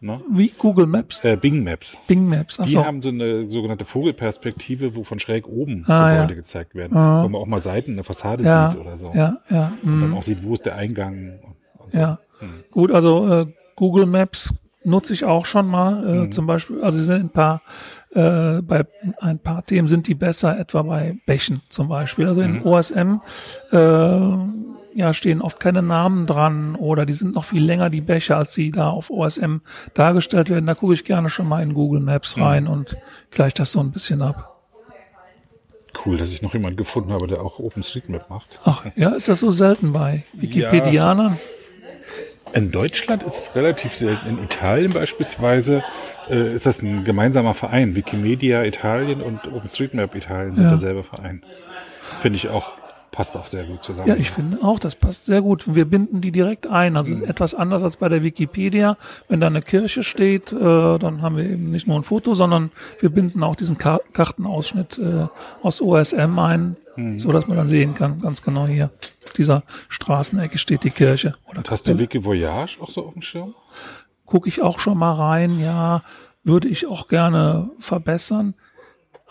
Ne? 0.00 0.20
Wie 0.30 0.48
Google 0.48 0.86
Maps, 0.86 1.22
Äh, 1.24 1.36
Bing 1.36 1.64
Maps. 1.64 1.98
Bing 2.06 2.28
Maps. 2.28 2.58
Ach 2.60 2.64
Die 2.66 2.72
so. 2.72 2.84
haben 2.84 3.00
so 3.00 3.08
eine 3.08 3.48
sogenannte 3.48 3.84
Vogelperspektive, 3.86 4.96
wo 4.96 5.02
von 5.02 5.18
schräg 5.18 5.46
oben 5.48 5.84
Ah, 5.88 6.10
Gebäude 6.10 6.32
ja. 6.34 6.36
gezeigt 6.36 6.74
werden. 6.74 6.92
Wo 6.94 7.28
man 7.28 7.36
auch 7.40 7.46
mal 7.46 7.60
Seiten, 7.60 7.92
eine 7.92 8.04
Fassade 8.04 8.44
ja. 8.44 8.70
sieht 8.70 8.80
oder 8.80 8.96
so. 8.98 9.12
Ja, 9.14 9.38
ja. 9.48 9.72
Und 9.82 10.00
dann 10.00 10.10
mhm. 10.10 10.16
auch 10.16 10.22
sieht, 10.22 10.44
wo 10.44 10.52
ist 10.52 10.66
der 10.66 10.74
Eingang. 10.76 11.38
Und 11.78 11.92
so. 11.92 11.98
Ja. 11.98 12.18
Gut, 12.70 12.90
also 12.90 13.32
äh, 13.32 13.46
Google 13.76 14.04
Maps 14.06 14.52
nutze 14.82 15.14
ich 15.14 15.24
auch 15.24 15.46
schon 15.46 15.66
mal. 15.68 16.04
Äh, 16.06 16.12
Mhm. 16.24 16.32
Zum 16.32 16.46
Beispiel, 16.46 16.82
also 16.82 16.98
sie 16.98 17.04
sind 17.04 17.20
ein 17.24 17.28
paar, 17.30 17.62
äh, 18.14 18.60
bei 18.60 18.84
ein 19.20 19.38
paar 19.38 19.64
Themen 19.64 19.88
sind 19.88 20.06
die 20.08 20.14
besser, 20.14 20.58
etwa 20.58 20.82
bei 20.82 21.16
Bächen 21.24 21.62
zum 21.70 21.88
Beispiel. 21.88 22.26
Also 22.26 22.42
Mhm. 22.42 22.56
in 22.56 22.62
OSM 22.64 23.20
äh, 23.72 24.18
ja, 24.94 25.12
stehen 25.14 25.42
oft 25.42 25.58
keine 25.60 25.82
Namen 25.82 26.26
dran 26.26 26.74
oder 26.76 27.04
die 27.06 27.12
sind 27.12 27.34
noch 27.34 27.44
viel 27.44 27.62
länger, 27.64 27.90
die 27.90 28.00
Bäche, 28.00 28.36
als 28.36 28.54
sie 28.54 28.70
da 28.70 28.88
auf 28.88 29.10
OSM 29.10 29.56
dargestellt 29.94 30.50
werden. 30.50 30.66
Da 30.66 30.74
gucke 30.74 30.94
ich 30.94 31.04
gerne 31.04 31.28
schon 31.28 31.48
mal 31.48 31.62
in 31.62 31.74
Google 31.74 32.00
Maps 32.00 32.36
Mhm. 32.36 32.42
rein 32.42 32.66
und 32.68 32.96
gleich 33.30 33.54
das 33.54 33.72
so 33.72 33.80
ein 33.80 33.90
bisschen 33.90 34.22
ab. 34.22 34.50
Cool, 36.04 36.16
dass 36.18 36.32
ich 36.32 36.42
noch 36.42 36.52
jemanden 36.54 36.76
gefunden 36.76 37.12
habe, 37.12 37.26
der 37.26 37.40
auch 37.42 37.58
OpenStreetMap 37.60 38.28
macht. 38.28 38.60
Ach, 38.64 38.84
ja, 38.96 39.10
ist 39.10 39.28
das 39.28 39.40
so 39.40 39.50
selten 39.50 39.92
bei 39.92 40.24
Wikipedianern? 40.32 41.38
In 42.52 42.70
Deutschland 42.70 43.22
ist 43.24 43.36
es 43.36 43.56
relativ 43.56 43.94
selten. 43.96 44.28
In 44.28 44.38
Italien 44.38 44.92
beispielsweise 44.92 45.82
äh, 46.30 46.54
ist 46.54 46.66
das 46.66 46.82
ein 46.82 47.02
gemeinsamer 47.04 47.54
Verein. 47.54 47.96
Wikimedia 47.96 48.62
Italien 48.64 49.20
und 49.20 49.46
OpenStreetMap 49.52 50.14
Italien 50.14 50.54
sind 50.54 50.64
Ja. 50.64 50.70
derselbe 50.70 51.02
Verein. 51.02 51.42
Finde 52.20 52.36
ich 52.36 52.48
auch, 52.48 52.72
passt 53.14 53.36
auch 53.36 53.46
sehr 53.46 53.64
gut 53.64 53.82
zusammen. 53.82 54.08
Ja, 54.08 54.16
ich 54.16 54.30
finde 54.30 54.58
auch, 54.62 54.78
das 54.78 54.96
passt 54.96 55.26
sehr 55.26 55.40
gut. 55.40 55.74
Wir 55.74 55.84
binden 55.84 56.20
die 56.20 56.32
direkt 56.32 56.66
ein. 56.66 56.96
Also 56.96 57.12
ist 57.12 57.22
etwas 57.22 57.54
anders 57.54 57.82
als 57.82 57.96
bei 57.96 58.08
der 58.08 58.22
Wikipedia. 58.24 58.96
Wenn 59.28 59.40
da 59.40 59.46
eine 59.46 59.62
Kirche 59.62 60.02
steht, 60.02 60.52
äh, 60.52 60.98
dann 60.98 61.22
haben 61.22 61.36
wir 61.36 61.44
eben 61.44 61.70
nicht 61.70 61.86
nur 61.86 61.96
ein 61.96 62.02
Foto, 62.02 62.34
sondern 62.34 62.72
wir 63.00 63.10
binden 63.10 63.42
auch 63.42 63.54
diesen 63.54 63.78
Ka 63.78 64.00
Kartenausschnitt 64.12 64.98
äh, 64.98 65.26
aus 65.62 65.80
OSM 65.80 66.38
ein, 66.38 66.76
so 67.16 67.32
dass 67.32 67.48
man 67.48 67.56
dann 67.56 67.66
sehen 67.66 67.94
kann, 67.94 68.20
ganz 68.20 68.42
genau 68.42 68.68
hier 68.68 68.90
auf 69.24 69.32
dieser 69.32 69.64
Straßenecke 69.88 70.58
steht 70.58 70.84
die 70.84 70.90
Kirche. 70.90 71.34
Oder 71.48 71.58
Und 71.58 71.70
hast 71.70 71.88
du 71.88 71.98
Wiki 71.98 72.24
Voyage 72.24 72.78
auch 72.80 72.90
so 72.90 73.06
auf 73.06 73.12
dem 73.14 73.22
Schirm? 73.22 73.54
gucke 74.26 74.48
ich 74.48 74.62
auch 74.62 74.78
schon 74.78 74.98
mal 74.98 75.12
rein. 75.12 75.60
Ja, 75.60 76.02
würde 76.42 76.68
ich 76.68 76.86
auch 76.86 77.08
gerne 77.08 77.70
verbessern. 77.78 78.54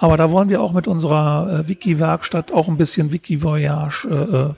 Aber 0.04 0.18
da 0.18 0.30
wollen 0.32 0.50
wir 0.50 0.62
auch 0.62 0.74
mit 0.74 0.86
unserer 0.86 1.62
äh, 1.62 1.70
Wiki-Werkstatt 1.70 2.52
auch 2.52 2.68
ein 2.68 2.76
bisschen 2.76 3.14
Wiki-Voyage 3.14 4.06
äh, 4.10 4.14
äh, 4.14 4.54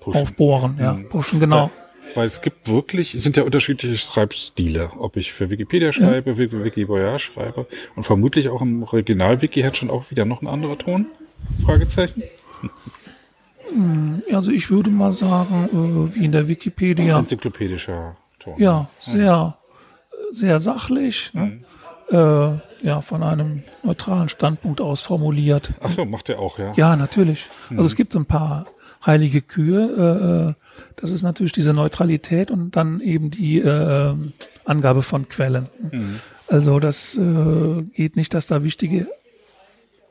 Pushen. 0.00 0.20
aufbohren, 0.20 0.76
ja, 0.78 0.92
pushen, 1.08 1.40
genau. 1.40 1.70
Weil 2.14 2.26
es 2.26 2.42
gibt 2.42 2.68
wirklich, 2.68 3.14
es 3.14 3.22
sind 3.22 3.38
ja 3.38 3.42
unterschiedliche 3.44 3.96
Schreibstile. 3.96 4.90
Ob 4.98 5.16
ich 5.16 5.32
für 5.32 5.48
Wikipedia 5.48 5.94
schreibe, 5.94 6.36
für 6.36 6.62
Wiki 6.62 6.86
Voyage 6.86 7.20
schreibe. 7.32 7.66
Und 7.96 8.02
vermutlich 8.02 8.50
auch 8.50 8.60
im 8.60 8.82
Original-Wiki 8.82 9.62
hat 9.62 9.78
schon 9.78 9.88
auch 9.88 10.10
wieder 10.10 10.26
noch 10.26 10.42
ein 10.42 10.46
anderer 10.46 10.76
Ton? 10.76 11.06
Fragezeichen. 11.64 12.24
Also 14.30 14.52
ich 14.52 14.70
würde 14.70 14.90
mal 14.90 15.12
sagen, 15.12 15.70
äh, 15.72 16.14
wie 16.14 16.26
in 16.26 16.32
der 16.32 16.48
Wikipedia, 16.48 17.18
Enzyklopädischer 17.18 18.14
Ton. 18.38 18.56
ja, 18.58 18.90
sehr, 19.00 19.56
sehr 20.32 20.60
sachlich, 20.60 21.32
ne? 21.32 21.60
äh, 22.10 22.71
ja, 22.82 23.00
von 23.00 23.22
einem 23.22 23.62
neutralen 23.82 24.28
Standpunkt 24.28 24.80
aus 24.80 25.02
formuliert. 25.02 25.72
Ach 25.80 25.90
so, 25.90 26.04
macht 26.04 26.28
er 26.28 26.38
auch, 26.38 26.58
ja. 26.58 26.72
Ja, 26.76 26.96
natürlich. 26.96 27.48
Also 27.70 27.84
es 27.84 27.96
gibt 27.96 28.12
so 28.12 28.18
ein 28.18 28.26
paar 28.26 28.66
heilige 29.04 29.40
Kühe. 29.42 29.80
Äh, 29.80 30.50
äh, 30.50 30.54
das 30.96 31.10
ist 31.10 31.22
natürlich 31.22 31.52
diese 31.52 31.72
Neutralität 31.72 32.50
und 32.50 32.76
dann 32.76 33.00
eben 33.00 33.30
die 33.30 33.58
äh, 33.58 34.14
Angabe 34.64 35.02
von 35.02 35.28
Quellen. 35.28 35.68
Also 36.48 36.80
das 36.80 37.16
äh, 37.16 37.82
geht 37.94 38.16
nicht, 38.16 38.34
dass 38.34 38.46
da 38.46 38.62
wichtige 38.62 39.08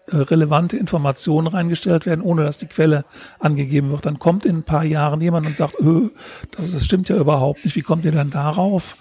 äh, 0.07 0.17
relevante 0.17 0.77
Informationen 0.77 1.47
reingestellt 1.47 2.05
werden, 2.05 2.21
ohne 2.21 2.43
dass 2.43 2.57
die 2.57 2.67
Quelle 2.67 3.05
angegeben 3.39 3.91
wird. 3.91 4.05
Dann 4.05 4.19
kommt 4.19 4.45
in 4.45 4.57
ein 4.57 4.63
paar 4.63 4.84
Jahren 4.84 5.21
jemand 5.21 5.47
und 5.47 5.55
sagt, 5.55 5.79
öh, 5.79 6.10
das, 6.57 6.71
das 6.71 6.86
stimmt 6.86 7.10
ja 7.10 7.17
überhaupt 7.17 7.63
nicht. 7.63 7.75
Wie 7.75 7.81
kommt 7.81 8.05
ihr 8.05 8.12
denn 8.12 8.29
darauf? 8.29 8.97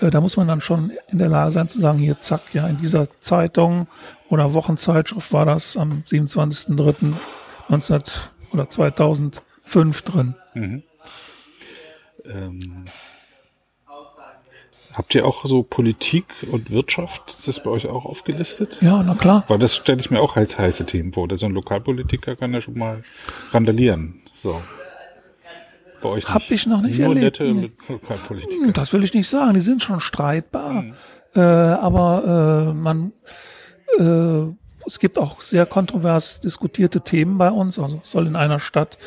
Äh, 0.00 0.10
Da 0.10 0.20
muss 0.20 0.36
man 0.36 0.48
dann 0.48 0.60
schon 0.60 0.92
in 1.08 1.18
der 1.18 1.28
Lage 1.28 1.50
sein 1.50 1.68
zu 1.68 1.80
sagen, 1.80 1.98
hier 1.98 2.20
zack, 2.20 2.40
ja, 2.52 2.66
in 2.66 2.78
dieser 2.78 3.08
Zeitung 3.20 3.88
oder 4.28 4.54
Wochenzeitschrift 4.54 5.32
war 5.32 5.46
das 5.46 5.76
am 5.76 6.02
27.03.19 6.08 8.28
oder 8.52 8.70
2005 8.70 10.02
drin. 10.02 10.34
Ähm, 10.54 10.82
habt 14.92 15.14
ihr 15.14 15.26
auch 15.26 15.44
so 15.46 15.62
Politik 15.62 16.26
und 16.50 16.70
Wirtschaft? 16.70 17.30
Ist 17.30 17.48
das 17.48 17.62
bei 17.62 17.70
euch 17.70 17.86
auch 17.86 18.04
aufgelistet? 18.04 18.78
Ja, 18.80 19.02
na 19.02 19.14
klar. 19.14 19.44
Weil 19.48 19.58
das 19.58 19.76
stelle 19.76 20.00
ich 20.00 20.10
mir 20.10 20.20
auch 20.20 20.36
als 20.36 20.58
heiße 20.58 20.86
Themen 20.86 21.12
vor. 21.12 21.28
So 21.32 21.46
ein 21.46 21.52
Lokalpolitiker 21.52 22.36
kann 22.36 22.52
ja 22.52 22.60
schon 22.60 22.78
mal 22.78 23.02
randalieren. 23.52 24.20
So. 24.42 24.60
Bei 26.00 26.08
euch 26.10 26.28
Hab 26.28 26.48
ich 26.50 26.66
noch 26.66 26.80
nicht 26.82 26.98
Nur 26.98 27.08
erlebt, 27.08 27.40
nette 27.40 27.52
nee. 27.54 27.70
Lokalpolitiker. 27.88 28.66
Hm, 28.66 28.72
Das 28.72 28.92
will 28.92 29.02
ich 29.04 29.14
nicht 29.14 29.28
sagen. 29.28 29.54
Die 29.54 29.60
sind 29.60 29.82
schon 29.82 30.00
streitbar. 30.00 30.84
Äh, 31.34 31.40
aber 31.40 32.68
äh, 32.70 32.74
man, 32.74 33.12
äh, 33.98 34.52
es 34.88 34.98
gibt 34.98 35.18
auch 35.18 35.40
sehr 35.42 35.66
kontrovers 35.66 36.40
diskutierte 36.40 37.02
Themen 37.02 37.38
bei 37.38 37.50
uns. 37.50 37.78
Also 37.78 38.00
soll 38.02 38.26
in 38.26 38.36
einer 38.36 38.58
Stadt 38.58 38.98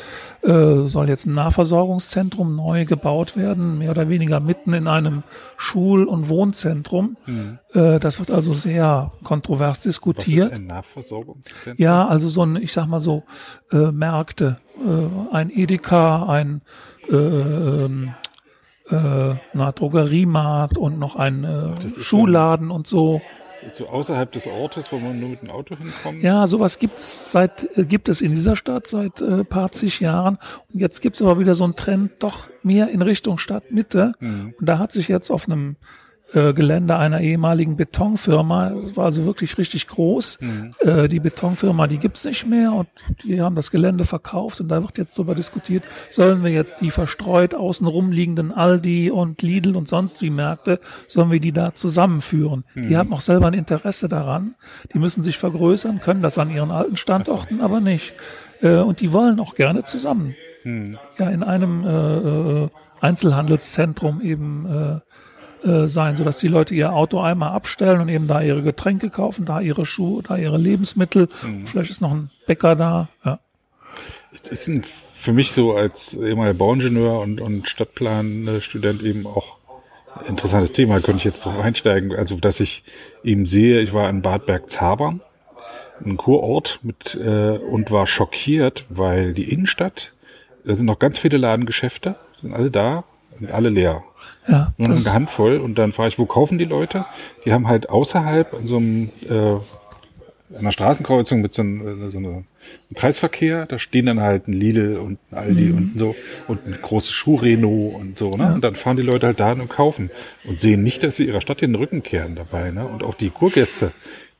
äh, 0.42 0.84
soll 0.84 1.08
jetzt 1.08 1.26
ein 1.26 1.32
Nahversorgungszentrum 1.32 2.54
neu 2.56 2.84
gebaut 2.84 3.36
werden, 3.36 3.78
mehr 3.78 3.90
oder 3.90 4.08
weniger 4.08 4.40
mitten 4.40 4.72
in 4.74 4.86
einem 4.86 5.24
Schul- 5.56 6.04
und 6.04 6.28
Wohnzentrum. 6.28 7.16
Mhm. 7.26 7.58
Äh, 7.74 7.98
das 7.98 8.18
wird 8.20 8.30
also 8.30 8.52
sehr 8.52 9.12
kontrovers 9.24 9.80
diskutiert. 9.80 10.46
Was 10.46 10.52
ist 10.52 10.58
ein 10.60 10.66
Nahversorgungszentrum? 10.68 11.84
Ja, 11.84 12.06
also 12.06 12.28
so 12.28 12.44
ein, 12.44 12.56
ich 12.56 12.72
sag 12.72 12.86
mal 12.86 13.00
so 13.00 13.24
äh, 13.72 13.90
Märkte, 13.90 14.56
äh, 14.78 15.34
ein 15.34 15.50
Edeka, 15.50 16.26
ein 16.26 16.62
äh, 17.10 17.16
ähm, 17.16 18.14
äh, 18.88 19.34
na, 19.52 19.72
Drogeriemarkt 19.72 20.78
und 20.78 20.98
noch 20.98 21.16
ein 21.16 21.44
äh, 21.44 21.88
Schuhladen 21.88 22.70
und 22.70 22.86
so. 22.86 23.20
So 23.72 23.88
außerhalb 23.88 24.30
des 24.32 24.46
Ortes, 24.46 24.92
wo 24.92 24.98
man 24.98 25.18
nur 25.18 25.30
mit 25.30 25.42
dem 25.42 25.50
Auto 25.50 25.76
hinkommt? 25.76 26.22
Ja, 26.22 26.46
sowas 26.46 26.78
gibt's 26.78 27.32
seit, 27.32 27.68
äh, 27.76 27.84
gibt 27.84 28.08
es 28.08 28.20
in 28.20 28.32
dieser 28.32 28.56
Stadt 28.56 28.86
seit 28.86 29.20
äh, 29.20 29.44
paar 29.44 29.72
zig 29.72 30.00
Jahren. 30.00 30.38
Und 30.72 30.80
jetzt 30.80 31.00
gibt's 31.00 31.22
aber 31.22 31.38
wieder 31.38 31.54
so 31.54 31.64
einen 31.64 31.76
Trend 31.76 32.12
doch 32.18 32.48
mehr 32.62 32.88
in 32.88 33.02
Richtung 33.02 33.38
Stadtmitte. 33.38 34.12
Mhm. 34.20 34.54
Und 34.58 34.68
da 34.68 34.78
hat 34.78 34.92
sich 34.92 35.08
jetzt 35.08 35.30
auf 35.30 35.48
einem 35.48 35.76
äh, 36.34 36.52
Gelände 36.52 36.96
einer 36.96 37.20
ehemaligen 37.20 37.76
Betonfirma. 37.76 38.70
Das 38.70 38.96
war 38.96 39.04
also 39.06 39.24
wirklich 39.26 39.58
richtig 39.58 39.86
groß. 39.86 40.38
Mhm. 40.40 40.74
Äh, 40.80 41.08
die 41.08 41.20
Betonfirma, 41.20 41.86
die 41.86 41.98
gibt's 41.98 42.24
nicht 42.24 42.46
mehr 42.46 42.72
und 42.72 42.88
die 43.24 43.40
haben 43.40 43.54
das 43.54 43.70
Gelände 43.70 44.04
verkauft 44.04 44.60
und 44.60 44.68
da 44.68 44.80
wird 44.82 44.98
jetzt 44.98 45.18
darüber 45.18 45.34
diskutiert, 45.34 45.84
sollen 46.10 46.42
wir 46.42 46.50
jetzt 46.50 46.80
die 46.80 46.90
verstreut 46.90 47.54
außen 47.54 47.86
rumliegenden 47.86 48.52
Aldi 48.52 49.10
und 49.10 49.42
Lidl 49.42 49.76
und 49.76 49.88
sonst 49.88 50.22
wie 50.22 50.30
Märkte, 50.30 50.80
sollen 51.06 51.30
wir 51.30 51.40
die 51.40 51.52
da 51.52 51.74
zusammenführen? 51.74 52.64
Mhm. 52.74 52.88
Die 52.88 52.96
haben 52.96 53.12
auch 53.12 53.20
selber 53.20 53.48
ein 53.48 53.54
Interesse 53.54 54.08
daran. 54.08 54.54
Die 54.94 54.98
müssen 54.98 55.22
sich 55.22 55.38
vergrößern, 55.38 56.00
können 56.00 56.22
das 56.22 56.38
an 56.38 56.50
ihren 56.50 56.70
alten 56.70 56.96
Standorten 56.96 57.60
aber 57.60 57.80
nicht. 57.80 58.14
Äh, 58.60 58.76
und 58.76 59.00
die 59.00 59.12
wollen 59.12 59.38
auch 59.40 59.54
gerne 59.54 59.82
zusammen. 59.82 60.34
Mhm. 60.64 60.98
Ja, 61.18 61.28
in 61.28 61.42
einem 61.42 61.84
äh, 61.84 62.64
äh 62.64 62.68
Einzelhandelszentrum 63.02 64.20
eben 64.20 65.00
äh, 65.64 65.88
sein, 65.88 66.16
sodass 66.16 66.38
die 66.38 66.48
Leute 66.48 66.74
ihr 66.74 66.92
Auto 66.92 67.20
einmal 67.20 67.52
abstellen 67.52 68.00
und 68.00 68.08
eben 68.08 68.26
da 68.26 68.40
ihre 68.40 68.62
Getränke 68.62 69.10
kaufen, 69.10 69.44
da 69.44 69.60
ihre 69.60 69.86
Schuhe, 69.86 70.22
da 70.22 70.36
ihre 70.36 70.58
Lebensmittel. 70.58 71.28
Mhm. 71.42 71.66
Vielleicht 71.66 71.90
ist 71.90 72.00
noch 72.00 72.12
ein 72.12 72.30
Bäcker 72.46 72.76
da. 72.76 73.08
Ja. 73.24 73.38
Das 74.48 74.66
ist 74.66 74.86
für 75.14 75.32
mich 75.32 75.52
so 75.52 75.74
als 75.74 76.14
ehemaliger 76.14 76.58
Bauingenieur 76.58 77.20
und, 77.20 77.40
und 77.40 77.68
Stadtplanstudent 77.68 79.02
eben 79.02 79.26
auch 79.26 79.58
interessantes 80.26 80.72
Thema, 80.72 81.00
könnte 81.00 81.18
ich 81.18 81.24
jetzt 81.24 81.44
drauf 81.44 81.58
einsteigen. 81.58 82.14
Also, 82.14 82.36
dass 82.36 82.60
ich 82.60 82.82
eben 83.24 83.46
sehe, 83.46 83.80
ich 83.80 83.92
war 83.92 84.08
in 84.10 84.22
Bad 84.22 84.46
Bergzabern, 84.46 85.20
ein 86.04 86.16
Kurort 86.16 86.80
mit 86.82 87.14
äh, 87.14 87.56
und 87.58 87.90
war 87.90 88.06
schockiert, 88.06 88.84
weil 88.88 89.32
die 89.32 89.52
Innenstadt, 89.52 90.12
da 90.64 90.74
sind 90.74 90.86
noch 90.86 90.98
ganz 90.98 91.18
viele 91.18 91.36
Ladengeschäfte, 91.36 92.16
sind 92.40 92.52
alle 92.52 92.70
da 92.70 93.04
und 93.38 93.50
alle 93.50 93.68
leer. 93.68 94.02
Ja, 94.48 94.72
Nur 94.76 94.90
eine 94.90 95.12
Handvoll. 95.12 95.58
Und 95.58 95.76
dann 95.76 95.92
frage 95.92 96.08
ich, 96.08 96.18
wo 96.18 96.26
kaufen 96.26 96.58
die 96.58 96.64
Leute? 96.64 97.06
Die 97.44 97.52
haben 97.52 97.68
halt 97.68 97.88
außerhalb 97.88 98.54
an 98.54 98.66
so 98.66 98.76
einem 98.76 99.10
äh, 99.28 99.56
einer 100.58 100.72
Straßenkreuzung 100.72 101.40
mit 101.40 101.52
so 101.52 101.62
einem, 101.62 102.06
äh, 102.06 102.10
so 102.10 102.18
einem 102.18 102.44
Kreisverkehr, 102.94 103.66
da 103.66 103.78
stehen 103.78 104.06
dann 104.06 104.20
halt 104.20 104.48
ein 104.48 104.52
Lidl 104.52 104.98
und 104.98 105.18
ein 105.30 105.38
Aldi 105.38 105.64
mhm. 105.64 105.76
und 105.76 105.98
so 105.98 106.14
und 106.48 106.66
ein 106.66 106.76
großes 106.80 107.12
Schuhreno 107.12 107.96
und 107.98 108.18
so, 108.18 108.30
ne? 108.30 108.44
Ja. 108.44 108.54
Und 108.54 108.62
dann 108.62 108.74
fahren 108.74 108.96
die 108.96 109.02
Leute 109.02 109.26
halt 109.26 109.40
da 109.40 109.52
und 109.52 109.68
kaufen 109.68 110.10
und 110.44 110.60
sehen 110.60 110.82
nicht, 110.82 111.04
dass 111.04 111.16
sie 111.16 111.26
ihrer 111.26 111.40
Stadt 111.40 111.60
den 111.60 111.74
Rücken 111.74 112.02
kehren 112.02 112.34
dabei, 112.34 112.70
ne? 112.70 112.86
Und 112.86 113.02
auch 113.02 113.14
die 113.14 113.30
Kurgäste, 113.30 113.92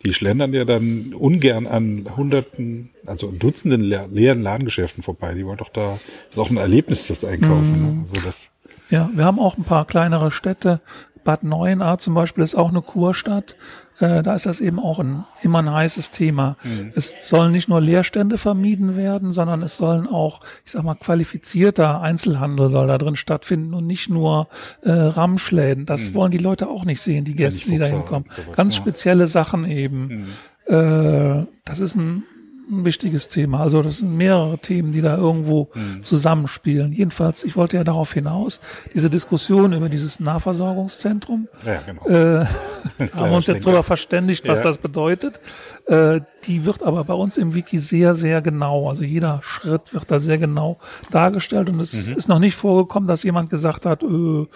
die 0.04 0.14
schlendern 0.14 0.52
ja 0.52 0.64
dann 0.64 1.14
ungern 1.14 1.66
an 1.66 2.06
hunderten, 2.16 2.90
also 3.06 3.30
Dutzenden 3.30 3.82
leeren 3.82 4.42
Ladengeschäften 4.42 5.02
vorbei. 5.02 5.34
Die 5.34 5.46
wollen 5.46 5.58
doch 5.58 5.70
da, 5.70 5.98
das 6.28 6.36
ist 6.36 6.38
auch 6.38 6.50
ein 6.50 6.56
Erlebnis, 6.56 7.06
das 7.06 7.24
Einkaufen, 7.24 7.72
mhm. 7.72 7.96
ne? 7.96 8.00
Also 8.02 8.20
das 8.24 8.50
ja, 8.92 9.08
wir 9.14 9.24
haben 9.24 9.38
auch 9.38 9.56
ein 9.56 9.64
paar 9.64 9.86
kleinere 9.86 10.30
Städte. 10.30 10.82
Bad 11.24 11.44
Neuenahr 11.44 11.96
zum 11.98 12.14
Beispiel 12.14 12.44
ist 12.44 12.54
auch 12.54 12.68
eine 12.68 12.82
Kurstadt. 12.82 13.56
Äh, 14.00 14.22
da 14.22 14.34
ist 14.34 14.44
das 14.44 14.60
eben 14.60 14.78
auch 14.78 14.98
ein, 14.98 15.24
immer 15.40 15.60
ein 15.60 15.72
heißes 15.72 16.10
Thema. 16.10 16.58
Mhm. 16.62 16.92
Es 16.94 17.26
sollen 17.26 17.52
nicht 17.52 17.70
nur 17.70 17.80
Leerstände 17.80 18.36
vermieden 18.36 18.94
werden, 18.94 19.30
sondern 19.30 19.62
es 19.62 19.78
sollen 19.78 20.06
auch, 20.06 20.40
ich 20.64 20.72
sag 20.72 20.82
mal, 20.82 20.94
qualifizierter 20.94 22.02
Einzelhandel 22.02 22.68
soll 22.68 22.86
da 22.86 22.98
drin 22.98 23.16
stattfinden 23.16 23.72
und 23.72 23.86
nicht 23.86 24.10
nur 24.10 24.48
äh, 24.82 24.90
Ramschläden. 24.90 25.86
Das 25.86 26.10
mhm. 26.10 26.14
wollen 26.14 26.32
die 26.32 26.38
Leute 26.38 26.68
auch 26.68 26.84
nicht 26.84 27.00
sehen, 27.00 27.24
die 27.24 27.34
Gäste, 27.34 27.70
die 27.70 27.78
da 27.78 27.86
hinkommen. 27.86 28.28
Ganz 28.54 28.76
spezielle 28.76 29.26
Sachen 29.26 29.64
eben. 29.64 30.26
Mhm. 30.68 30.74
Äh, 30.74 31.46
das 31.64 31.80
ist 31.80 31.96
ein 31.96 32.24
ein 32.72 32.84
wichtiges 32.84 33.28
Thema. 33.28 33.60
Also 33.60 33.82
das 33.82 33.98
sind 33.98 34.16
mehrere 34.16 34.58
Themen, 34.58 34.92
die 34.92 35.00
da 35.00 35.16
irgendwo 35.16 35.68
mhm. 35.74 36.02
zusammenspielen. 36.02 36.92
Jedenfalls, 36.92 37.44
ich 37.44 37.56
wollte 37.56 37.76
ja 37.76 37.84
darauf 37.84 38.12
hinaus, 38.12 38.60
diese 38.94 39.10
Diskussion 39.10 39.72
über 39.72 39.88
dieses 39.88 40.20
Nahversorgungszentrum, 40.20 41.48
ja, 41.64 41.80
genau. 41.86 42.06
äh, 42.08 42.46
haben 43.14 43.30
wir 43.30 43.36
uns 43.36 43.46
jetzt 43.46 43.66
darüber 43.66 43.82
verständigt, 43.82 44.48
was 44.48 44.60
ja. 44.60 44.64
das 44.66 44.78
bedeutet. 44.78 45.40
Äh, 45.86 46.20
die 46.44 46.64
wird 46.64 46.82
aber 46.82 47.04
bei 47.04 47.14
uns 47.14 47.36
im 47.36 47.54
Wiki 47.54 47.78
sehr, 47.78 48.14
sehr 48.14 48.42
genau, 48.42 48.88
also 48.88 49.04
jeder 49.04 49.40
Schritt 49.42 49.94
wird 49.94 50.10
da 50.10 50.18
sehr 50.18 50.38
genau 50.38 50.78
dargestellt 51.10 51.68
und 51.68 51.80
es 51.80 52.08
mhm. 52.08 52.16
ist 52.16 52.28
noch 52.28 52.38
nicht 52.38 52.56
vorgekommen, 52.56 53.06
dass 53.06 53.22
jemand 53.22 53.50
gesagt 53.50 53.86
hat, 53.86 54.02
äh, 54.02 54.46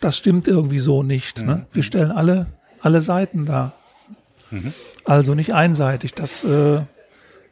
das 0.00 0.16
stimmt 0.16 0.48
irgendwie 0.48 0.80
so 0.80 1.02
nicht. 1.02 1.38
Ne? 1.38 1.42
Mhm. 1.44 1.50
Ne? 1.50 1.66
Wir 1.72 1.82
stellen 1.82 2.10
alle, 2.10 2.46
alle 2.80 3.00
Seiten 3.00 3.46
dar. 3.46 3.72
Mhm. 4.50 4.72
Also 5.04 5.34
nicht 5.34 5.52
einseitig. 5.52 6.14
Das 6.14 6.44
äh, 6.44 6.80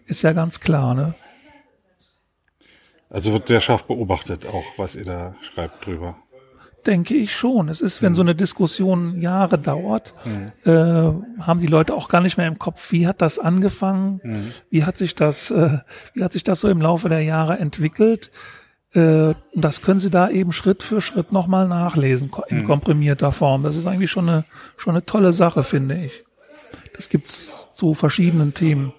ist 0.06 0.22
ja 0.22 0.32
ganz 0.32 0.60
klar, 0.60 0.94
ne? 0.94 1.14
Also 3.12 3.34
wird 3.34 3.48
sehr 3.48 3.60
scharf 3.60 3.84
beobachtet, 3.84 4.46
auch 4.46 4.64
was 4.78 4.94
ihr 4.94 5.04
da 5.04 5.34
schreibt 5.42 5.84
drüber. 5.84 6.16
Denke 6.86 7.14
ich 7.14 7.36
schon. 7.36 7.68
Es 7.68 7.82
ist, 7.82 8.02
wenn 8.02 8.14
so 8.14 8.22
eine 8.22 8.34
Diskussion 8.34 9.20
Jahre 9.20 9.58
dauert, 9.58 10.14
hm. 10.24 10.50
äh, 10.64 11.42
haben 11.42 11.60
die 11.60 11.66
Leute 11.66 11.94
auch 11.94 12.08
gar 12.08 12.22
nicht 12.22 12.38
mehr 12.38 12.48
im 12.48 12.58
Kopf, 12.58 12.90
wie 12.90 13.06
hat 13.06 13.20
das 13.20 13.38
angefangen, 13.38 14.20
hm. 14.22 14.52
wie 14.70 14.84
hat 14.84 14.96
sich 14.96 15.14
das, 15.14 15.50
äh, 15.50 15.78
wie 16.14 16.24
hat 16.24 16.32
sich 16.32 16.42
das 16.42 16.60
so 16.60 16.68
im 16.68 16.80
Laufe 16.80 17.10
der 17.10 17.20
Jahre 17.20 17.58
entwickelt. 17.58 18.30
Äh, 18.94 19.34
das 19.54 19.82
können 19.82 20.00
Sie 20.00 20.10
da 20.10 20.30
eben 20.30 20.50
Schritt 20.50 20.82
für 20.82 21.02
Schritt 21.02 21.32
nochmal 21.32 21.68
nachlesen 21.68 22.32
in 22.48 22.60
hm. 22.60 22.66
komprimierter 22.66 23.30
Form. 23.30 23.62
Das 23.62 23.76
ist 23.76 23.86
eigentlich 23.86 24.10
schon 24.10 24.28
eine, 24.28 24.44
schon 24.78 24.94
eine 24.94 25.04
tolle 25.04 25.32
Sache, 25.32 25.62
finde 25.62 26.02
ich. 26.02 26.24
Das 26.96 27.10
gibt's 27.10 27.68
zu 27.74 27.92
verschiedenen 27.92 28.54
Themen 28.54 28.92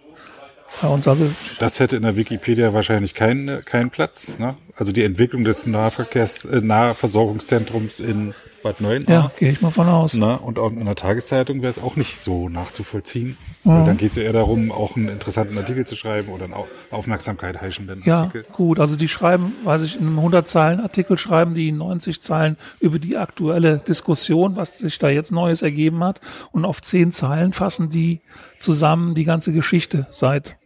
bei 0.81 0.87
uns. 0.87 1.07
Also 1.07 1.29
das 1.59 1.79
hätte 1.79 1.95
in 1.95 2.03
der 2.03 2.15
Wikipedia 2.15 2.73
wahrscheinlich 2.73 3.13
keinen 3.13 3.63
keinen 3.65 3.89
Platz. 3.89 4.33
Ne? 4.37 4.55
Also 4.75 4.91
die 4.91 5.03
Entwicklung 5.03 5.43
des 5.43 5.67
Nahverkehrs, 5.67 6.45
äh, 6.45 6.61
Nahversorgungszentrums 6.61 7.99
in 7.99 8.33
Bad 8.63 8.81
Neuenahr. 8.81 9.09
Ja, 9.09 9.31
gehe 9.37 9.51
ich 9.51 9.61
mal 9.61 9.69
von 9.69 9.87
aus. 9.87 10.15
Na, 10.15 10.35
und 10.35 10.57
auch 10.57 10.71
in 10.71 10.85
der 10.85 10.95
Tageszeitung 10.95 11.61
wäre 11.61 11.69
es 11.69 11.77
auch 11.77 11.95
nicht 11.95 12.17
so 12.17 12.49
nachzuvollziehen. 12.49 13.37
Weil 13.65 13.85
dann 13.85 13.97
geht 13.97 14.11
es 14.11 14.17
ja 14.17 14.23
eher 14.23 14.33
darum, 14.33 14.71
auch 14.71 14.95
einen 14.95 15.09
interessanten 15.09 15.57
Artikel 15.57 15.85
zu 15.85 15.95
schreiben 15.95 16.29
oder 16.29 16.45
einen 16.45 16.55
Aufmerksamkeit 16.89 17.61
heischenden 17.61 18.03
Artikel. 18.09 18.41
Ja, 18.41 18.55
gut. 18.55 18.79
Also 18.79 18.95
die 18.95 19.07
schreiben, 19.07 19.53
weiß 19.63 19.83
ich, 19.83 19.95
in 19.99 20.07
einem 20.07 20.17
100 20.17 20.47
Zeilen 20.47 20.79
Artikel 20.79 21.17
schreiben 21.17 21.53
die 21.53 21.71
90 21.71 22.21
Zeilen 22.21 22.57
über 22.79 22.99
die 22.99 23.17
aktuelle 23.17 23.77
Diskussion, 23.77 24.55
was 24.55 24.79
sich 24.79 24.97
da 24.97 25.09
jetzt 25.09 25.31
Neues 25.31 25.61
ergeben 25.61 26.03
hat. 26.03 26.19
Und 26.51 26.65
auf 26.65 26.81
10 26.81 27.11
Zeilen 27.11 27.53
fassen 27.53 27.89
die 27.89 28.21
zusammen 28.59 29.13
die 29.13 29.25
ganze 29.25 29.53
Geschichte 29.53 30.07
seit 30.09 30.57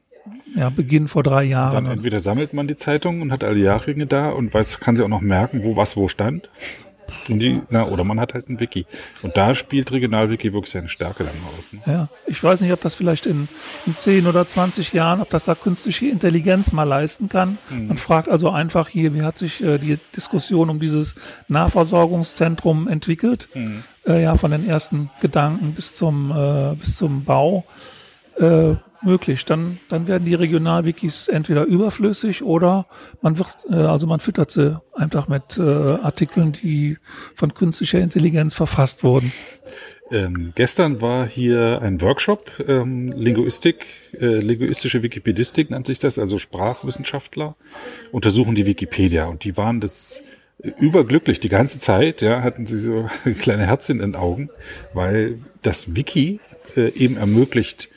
ja, 0.58 0.70
Beginn 0.70 1.08
vor 1.08 1.24
drei 1.24 1.44
Jahren. 1.44 1.72
Dann 1.72 1.86
entweder 1.86 2.20
sammelt 2.20 2.54
man 2.54 2.68
die 2.68 2.76
Zeitung 2.76 3.22
und 3.22 3.32
hat 3.32 3.44
alle 3.44 3.60
Jahrringe 3.60 4.08
da 4.08 4.30
und 4.30 4.54
weiß, 4.54 4.80
kann 4.80 4.96
sie 4.96 5.04
auch 5.04 5.10
noch 5.10 5.22
merken, 5.22 5.64
wo 5.64 5.78
was 5.78 5.96
wo 5.96 6.08
stand. 6.08 6.50
Die, 7.28 7.62
na, 7.70 7.86
oder 7.86 8.04
man 8.04 8.20
hat 8.20 8.34
halt 8.34 8.50
ein 8.50 8.60
Wiki. 8.60 8.86
Und 9.22 9.38
da 9.38 9.54
spielt 9.54 9.92
Regionalwiki 9.92 10.54
wirklich 10.54 10.72
seine 10.72 10.90
Stärke 10.90 11.26
dann 11.26 11.34
aus. 11.58 11.74
Ne? 11.74 11.80
Ja, 11.86 12.08
ich 12.26 12.42
weiß 12.42 12.62
nicht, 12.62 12.72
ob 12.72 12.82
das 12.82 12.96
vielleicht 12.96 13.26
in, 13.26 13.48
in 13.86 13.96
10 13.96 14.28
oder 14.28 14.48
20 14.48 14.94
Jahren, 14.94 15.22
ob 15.22 15.30
das 15.30 15.46
da 15.46 15.56
künstliche 15.56 16.08
Intelligenz 16.08 16.72
mal 16.72 16.84
leisten 16.84 17.30
kann. 17.30 17.58
Mhm. 17.70 17.88
Man 17.88 17.98
fragt 17.98 18.30
also 18.30 18.50
einfach 18.50 18.88
hier, 18.88 19.14
wie 19.14 19.24
hat 19.24 19.38
sich 19.38 19.64
äh, 19.64 19.78
die 19.78 19.98
Diskussion 20.16 20.70
um 20.70 20.80
dieses 20.80 21.16
Nahversorgungszentrum 21.48 22.88
entwickelt? 22.88 23.50
Mhm. 23.54 23.84
Äh, 24.06 24.24
ja, 24.24 24.38
von 24.38 24.52
den 24.52 24.68
ersten 24.68 25.10
Gedanken 25.22 25.74
bis 25.74 25.96
zum, 25.96 26.32
äh, 26.32 26.76
bis 26.76 26.98
zum 26.98 27.24
Bau. 27.24 27.66
Äh, 29.02 29.06
möglich. 29.06 29.46
Dann, 29.46 29.80
dann 29.90 30.08
werden 30.08 30.26
die 30.26 30.34
Regionalwikis 30.34 31.28
entweder 31.28 31.66
überflüssig 31.66 32.44
oder 32.44 32.86
man 33.22 33.38
wird, 33.38 33.50
äh, 33.70 33.76
also 33.76 34.08
man 34.08 34.20
füttert 34.20 34.52
sie 34.52 34.80
einfach 34.94 35.28
mit 35.28 35.58
äh, 35.58 35.62
Artikeln, 35.62 36.52
die 36.52 36.98
von 37.36 37.54
künstlicher 37.54 38.00
Intelligenz 38.00 38.56
verfasst 38.56 39.04
wurden. 39.04 39.32
Ähm, 40.10 40.54
gestern 40.56 41.02
war 41.02 41.28
hier 41.28 41.82
ein 41.82 42.02
Workshop, 42.02 42.52
ähm, 42.66 43.12
Linguistik, 43.12 43.86
äh, 44.18 44.40
linguistische 44.40 45.04
Wikipedistik 45.04 45.70
nennt 45.70 45.86
sich 45.86 46.00
das, 46.00 46.18
also 46.18 46.38
Sprachwissenschaftler 46.38 47.56
untersuchen 48.14 48.56
die 48.56 48.66
Wikipedia 48.66 49.26
und 49.26 49.44
die 49.44 49.58
waren 49.58 49.82
das 49.82 50.24
überglücklich 50.80 51.42
die 51.42 51.50
ganze 51.50 51.80
Zeit, 51.80 52.22
ja, 52.22 52.42
hatten 52.42 52.66
sie 52.66 52.80
so 52.80 53.10
kleine 53.40 53.68
Herzchen 53.68 54.00
in 54.00 54.14
den 54.14 54.16
Augen, 54.16 54.50
weil 54.94 55.40
das 55.62 55.96
Wiki 55.96 56.40
äh, 56.78 56.90
eben 56.94 57.18
ermöglicht, 57.18 57.90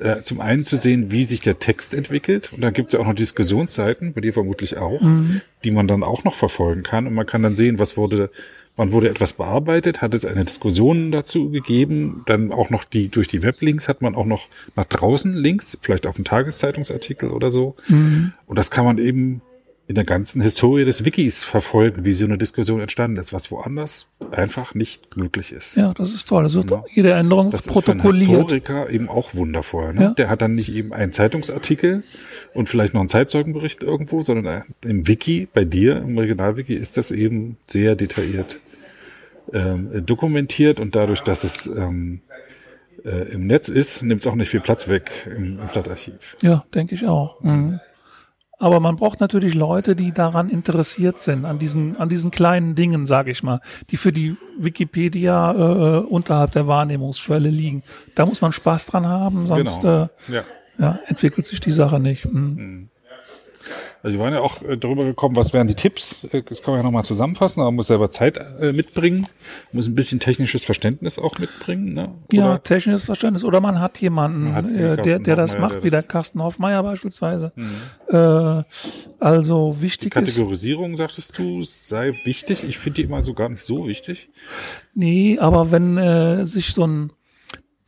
äh, 0.00 0.22
zum 0.22 0.40
einen 0.40 0.64
zu 0.64 0.76
sehen, 0.76 1.10
wie 1.10 1.24
sich 1.24 1.40
der 1.40 1.58
Text 1.58 1.94
entwickelt. 1.94 2.52
Und 2.52 2.62
dann 2.62 2.72
gibt 2.72 2.88
es 2.88 2.94
ja 2.94 3.00
auch 3.00 3.08
noch 3.08 3.14
Diskussionsseiten, 3.14 4.12
bei 4.12 4.20
dir 4.20 4.32
vermutlich 4.32 4.76
auch, 4.76 5.00
mhm. 5.00 5.40
die 5.62 5.70
man 5.70 5.86
dann 5.86 6.02
auch 6.02 6.24
noch 6.24 6.34
verfolgen 6.34 6.82
kann. 6.82 7.06
Und 7.06 7.14
man 7.14 7.26
kann 7.26 7.42
dann 7.42 7.54
sehen, 7.54 7.78
was 7.78 7.96
wurde, 7.96 8.30
wann 8.76 8.92
wurde 8.92 9.08
etwas 9.08 9.34
bearbeitet, 9.34 10.02
hat 10.02 10.14
es 10.14 10.24
eine 10.24 10.44
Diskussion 10.44 11.12
dazu 11.12 11.50
gegeben, 11.50 12.22
dann 12.26 12.52
auch 12.52 12.70
noch 12.70 12.84
die, 12.84 13.08
durch 13.08 13.28
die 13.28 13.42
Weblinks 13.42 13.88
hat 13.88 14.02
man 14.02 14.14
auch 14.14 14.26
noch 14.26 14.48
nach 14.74 14.86
draußen 14.86 15.32
Links, 15.32 15.78
vielleicht 15.80 16.06
auf 16.06 16.16
einen 16.16 16.24
Tageszeitungsartikel 16.24 17.30
oder 17.30 17.50
so. 17.50 17.76
Mhm. 17.88 18.32
Und 18.46 18.58
das 18.58 18.70
kann 18.70 18.84
man 18.84 18.98
eben 18.98 19.42
in 19.86 19.94
der 19.94 20.04
ganzen 20.04 20.40
Historie 20.40 20.84
des 20.84 21.04
Wikis 21.04 21.44
verfolgen, 21.44 22.06
wie 22.06 22.12
so 22.14 22.24
eine 22.24 22.38
Diskussion 22.38 22.80
entstanden 22.80 23.18
ist, 23.18 23.34
was 23.34 23.50
woanders 23.50 24.08
einfach 24.30 24.74
nicht 24.74 25.16
möglich 25.16 25.52
ist. 25.52 25.76
Ja, 25.76 25.92
das 25.92 26.14
ist 26.14 26.26
toll. 26.26 26.42
Das 26.42 26.54
wird 26.54 26.70
ja. 26.70 26.84
jede 26.90 27.12
Änderung 27.12 27.50
das 27.50 27.66
protokolliert. 27.66 28.04
Das 28.04 28.16
ist 28.16 28.26
für 28.26 28.30
einen 28.30 28.40
Historiker 28.40 28.90
eben 28.90 29.08
auch 29.10 29.34
wundervoll. 29.34 29.92
Ne? 29.92 30.02
Ja. 30.02 30.10
Der 30.14 30.30
hat 30.30 30.40
dann 30.40 30.54
nicht 30.54 30.72
eben 30.72 30.94
einen 30.94 31.12
Zeitungsartikel 31.12 32.02
und 32.54 32.70
vielleicht 32.70 32.94
noch 32.94 33.00
einen 33.00 33.10
Zeitzeugenbericht 33.10 33.82
irgendwo, 33.82 34.22
sondern 34.22 34.64
im 34.84 35.06
Wiki, 35.06 35.48
bei 35.52 35.66
dir, 35.66 35.98
im 35.98 36.16
Regionalwiki, 36.16 36.74
ist 36.74 36.96
das 36.96 37.10
eben 37.10 37.58
sehr 37.66 37.94
detailliert 37.94 38.60
ähm, 39.52 40.06
dokumentiert 40.06 40.80
und 40.80 40.94
dadurch, 40.94 41.20
dass 41.20 41.44
es 41.44 41.66
ähm, 41.66 42.22
äh, 43.04 43.32
im 43.32 43.46
Netz 43.46 43.68
ist, 43.68 44.02
nimmt 44.02 44.22
es 44.22 44.26
auch 44.26 44.34
nicht 44.34 44.48
viel 44.48 44.60
Platz 44.60 44.88
weg 44.88 45.10
im, 45.26 45.58
im 45.60 45.68
Stadtarchiv. 45.68 46.36
Ja, 46.42 46.64
denke 46.74 46.94
ich 46.94 47.06
auch. 47.06 47.40
Mhm. 47.42 47.80
Aber 48.64 48.80
man 48.80 48.96
braucht 48.96 49.20
natürlich 49.20 49.52
Leute, 49.52 49.94
die 49.94 50.10
daran 50.10 50.48
interessiert 50.48 51.20
sind, 51.20 51.44
an 51.44 51.58
diesen, 51.58 51.98
an 51.98 52.08
diesen 52.08 52.30
kleinen 52.30 52.74
Dingen, 52.74 53.04
sage 53.04 53.30
ich 53.30 53.42
mal, 53.42 53.60
die 53.90 53.98
für 53.98 54.10
die 54.10 54.38
Wikipedia 54.58 55.52
äh, 55.52 55.98
unterhalb 55.98 56.52
der 56.52 56.66
Wahrnehmungsschwelle 56.66 57.50
liegen. 57.50 57.82
Da 58.14 58.24
muss 58.24 58.40
man 58.40 58.52
Spaß 58.52 58.86
dran 58.86 59.06
haben, 59.06 59.46
sonst 59.46 59.82
genau. 59.82 60.04
äh, 60.04 60.32
ja. 60.32 60.44
Ja, 60.78 60.98
entwickelt 61.08 61.44
sich 61.44 61.60
die 61.60 61.72
Sache 61.72 62.00
nicht. 62.00 62.24
Mhm. 62.24 62.40
Mhm. 62.40 62.88
Also 64.04 64.18
wir 64.18 64.22
waren 64.22 64.34
ja 64.34 64.40
auch 64.40 64.60
äh, 64.62 64.76
darüber 64.76 65.04
gekommen, 65.04 65.34
was 65.34 65.54
wären 65.54 65.66
die 65.66 65.74
Tipps. 65.74 66.24
Äh, 66.30 66.42
das 66.42 66.60
kann 66.60 66.72
man 66.72 66.80
ja 66.80 66.82
nochmal 66.82 67.04
zusammenfassen, 67.04 67.60
aber 67.60 67.70
man 67.70 67.76
muss 67.76 67.86
selber 67.86 68.10
Zeit 68.10 68.36
äh, 68.36 68.74
mitbringen, 68.74 69.26
muss 69.72 69.86
ein 69.86 69.94
bisschen 69.94 70.20
technisches 70.20 70.62
Verständnis 70.62 71.18
auch 71.18 71.38
mitbringen. 71.38 71.94
Ne? 71.94 72.10
ja, 72.30 72.58
technisches 72.58 73.04
Verständnis. 73.04 73.44
Oder 73.44 73.62
man 73.62 73.80
hat 73.80 73.98
jemanden, 74.02 74.44
man 74.44 74.54
hat 74.54 74.70
äh, 74.70 75.02
der, 75.02 75.20
der 75.20 75.36
das 75.36 75.56
macht, 75.56 75.76
der 75.76 75.84
wie 75.84 75.88
der 75.90 76.02
Carsten 76.02 76.42
Hoffmeier 76.42 76.82
beispielsweise. 76.82 77.52
Mhm. 77.56 78.64
Also 79.18 79.76
wichtig 79.80 80.12
die 80.12 80.20
Kategorisierung, 80.20 80.92
ist, 80.92 80.98
sagtest 80.98 81.38
du, 81.38 81.62
sei 81.62 82.12
wichtig. 82.24 82.62
Ich 82.62 82.78
finde 82.78 82.96
die 82.96 83.02
immer 83.04 83.24
so 83.24 83.32
gar 83.32 83.48
nicht 83.48 83.62
so 83.62 83.88
wichtig. 83.88 84.28
Nee, 84.94 85.38
aber 85.40 85.70
wenn 85.72 85.96
äh, 85.96 86.44
sich 86.44 86.74
so 86.74 86.86
ein 86.86 87.10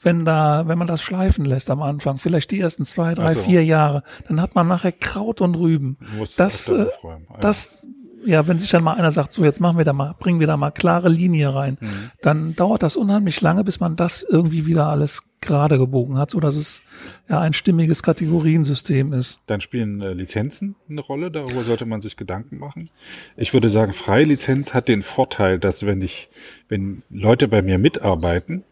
wenn 0.03 0.25
da, 0.25 0.65
wenn 0.67 0.79
man 0.79 0.87
das 0.87 1.03
schleifen 1.03 1.45
lässt 1.45 1.71
am 1.71 1.83
Anfang, 1.83 2.19
vielleicht 2.19 2.51
die 2.51 2.61
ersten 2.61 2.85
zwei, 2.85 3.15
drei, 3.15 3.35
so. 3.35 3.41
vier 3.41 3.65
Jahre, 3.65 4.03
dann 4.29 4.41
hat 4.41 4.55
man 4.55 4.69
nachher 4.69 4.93
Kraut 4.93 5.41
und 5.41 5.57
Rüben. 5.57 5.99
Das, 6.37 6.69
äh, 6.69 6.87
ah, 7.03 7.19
das, 7.41 7.87
ja, 8.25 8.47
wenn 8.49 8.59
sich 8.59 8.71
dann 8.71 8.85
mal 8.85 8.95
einer 8.95 9.11
sagt, 9.11 9.33
so 9.33 9.45
jetzt 9.45 9.61
machen 9.61 9.79
wir 9.79 9.85
da 9.85 9.93
mal, 9.93 10.15
bringen 10.19 10.41
wir 10.41 10.47
da 10.47 10.57
mal 10.57 10.71
klare 10.71 11.09
Linie 11.09 11.55
rein, 11.55 11.79
mhm. 11.81 12.11
dann 12.23 12.57
dauert 12.57 12.83
das 12.83 12.97
unheimlich 12.97 13.41
lange, 13.41 13.65
bis 13.65 13.81
man 13.81 13.97
das 13.97 14.23
irgendwie 14.29 14.67
wieder 14.67 14.89
alles 14.89 15.23
gerade 15.41 15.79
gebogen 15.79 16.19
hat, 16.19 16.31
so 16.31 16.41
dass 16.41 16.57
es 16.57 16.83
ja 17.29 17.41
ein 17.41 17.53
stimmiges 17.53 18.03
Kategoriensystem 18.03 19.13
ist. 19.13 19.41
Dann 19.47 19.61
spielen 19.61 20.01
äh, 20.01 20.13
Lizenzen 20.13 20.75
eine 20.89 21.01
Rolle, 21.01 21.31
darüber 21.31 21.63
sollte 21.63 21.87
man 21.87 22.01
sich 22.01 22.17
Gedanken 22.17 22.59
machen. 22.59 22.91
Ich 23.37 23.55
würde 23.55 23.71
sagen, 23.71 23.93
Freilizenz 23.93 24.75
hat 24.75 24.89
den 24.89 25.03
Vorteil, 25.03 25.59
dass 25.59 25.87
wenn 25.87 26.03
ich, 26.03 26.29
wenn 26.69 27.03
Leute 27.11 27.49
bei 27.49 27.63
mir 27.63 27.79
mitarbeiten, 27.79 28.65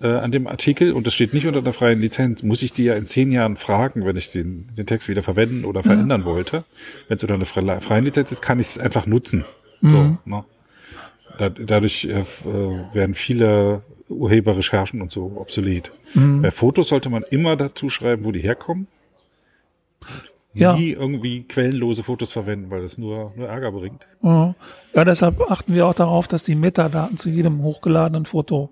äh, 0.00 0.08
an 0.08 0.32
dem 0.32 0.46
Artikel 0.46 0.92
und 0.92 1.06
das 1.06 1.14
steht 1.14 1.34
nicht 1.34 1.46
unter 1.46 1.62
der 1.62 1.72
freien 1.72 2.00
Lizenz, 2.00 2.42
muss 2.42 2.62
ich 2.62 2.72
die 2.72 2.84
ja 2.84 2.94
in 2.94 3.06
zehn 3.06 3.32
Jahren 3.32 3.56
fragen, 3.56 4.04
wenn 4.04 4.16
ich 4.16 4.30
den, 4.30 4.68
den 4.76 4.86
Text 4.86 5.08
wieder 5.08 5.22
verwenden 5.22 5.64
oder 5.64 5.82
verändern 5.82 6.22
ja. 6.22 6.26
wollte. 6.26 6.64
Wenn 7.08 7.16
es 7.16 7.22
unter 7.22 7.34
einer 7.34 7.80
freien 7.80 8.04
Lizenz 8.04 8.32
ist, 8.32 8.42
kann 8.42 8.58
ich 8.60 8.68
es 8.68 8.78
einfach 8.78 9.06
nutzen. 9.06 9.44
Mhm. 9.80 9.90
So, 9.90 10.18
ne? 10.24 10.44
da, 11.38 11.48
dadurch 11.48 12.04
äh, 12.04 12.20
äh, 12.20 12.24
werden 12.92 13.14
viele 13.14 13.82
Urheberrecherchen 14.08 15.00
und 15.00 15.10
so 15.10 15.32
obsolet. 15.36 15.90
Mhm. 16.14 16.42
Bei 16.42 16.50
Fotos 16.50 16.88
sollte 16.88 17.08
man 17.08 17.22
immer 17.30 17.56
dazu 17.56 17.88
schreiben, 17.88 18.24
wo 18.24 18.32
die 18.32 18.40
herkommen. 18.40 18.88
Ja. 20.52 20.74
Nie 20.74 20.90
irgendwie 20.90 21.44
quellenlose 21.44 22.02
Fotos 22.02 22.32
verwenden, 22.32 22.70
weil 22.70 22.82
das 22.82 22.98
nur, 22.98 23.32
nur 23.36 23.48
Ärger 23.48 23.70
bringt. 23.70 24.08
Ja, 24.20 24.56
deshalb 25.04 25.48
achten 25.48 25.74
wir 25.74 25.86
auch 25.86 25.94
darauf, 25.94 26.26
dass 26.26 26.42
die 26.42 26.56
Metadaten 26.56 27.16
zu 27.16 27.30
jedem 27.30 27.62
hochgeladenen 27.62 28.26
Foto 28.26 28.70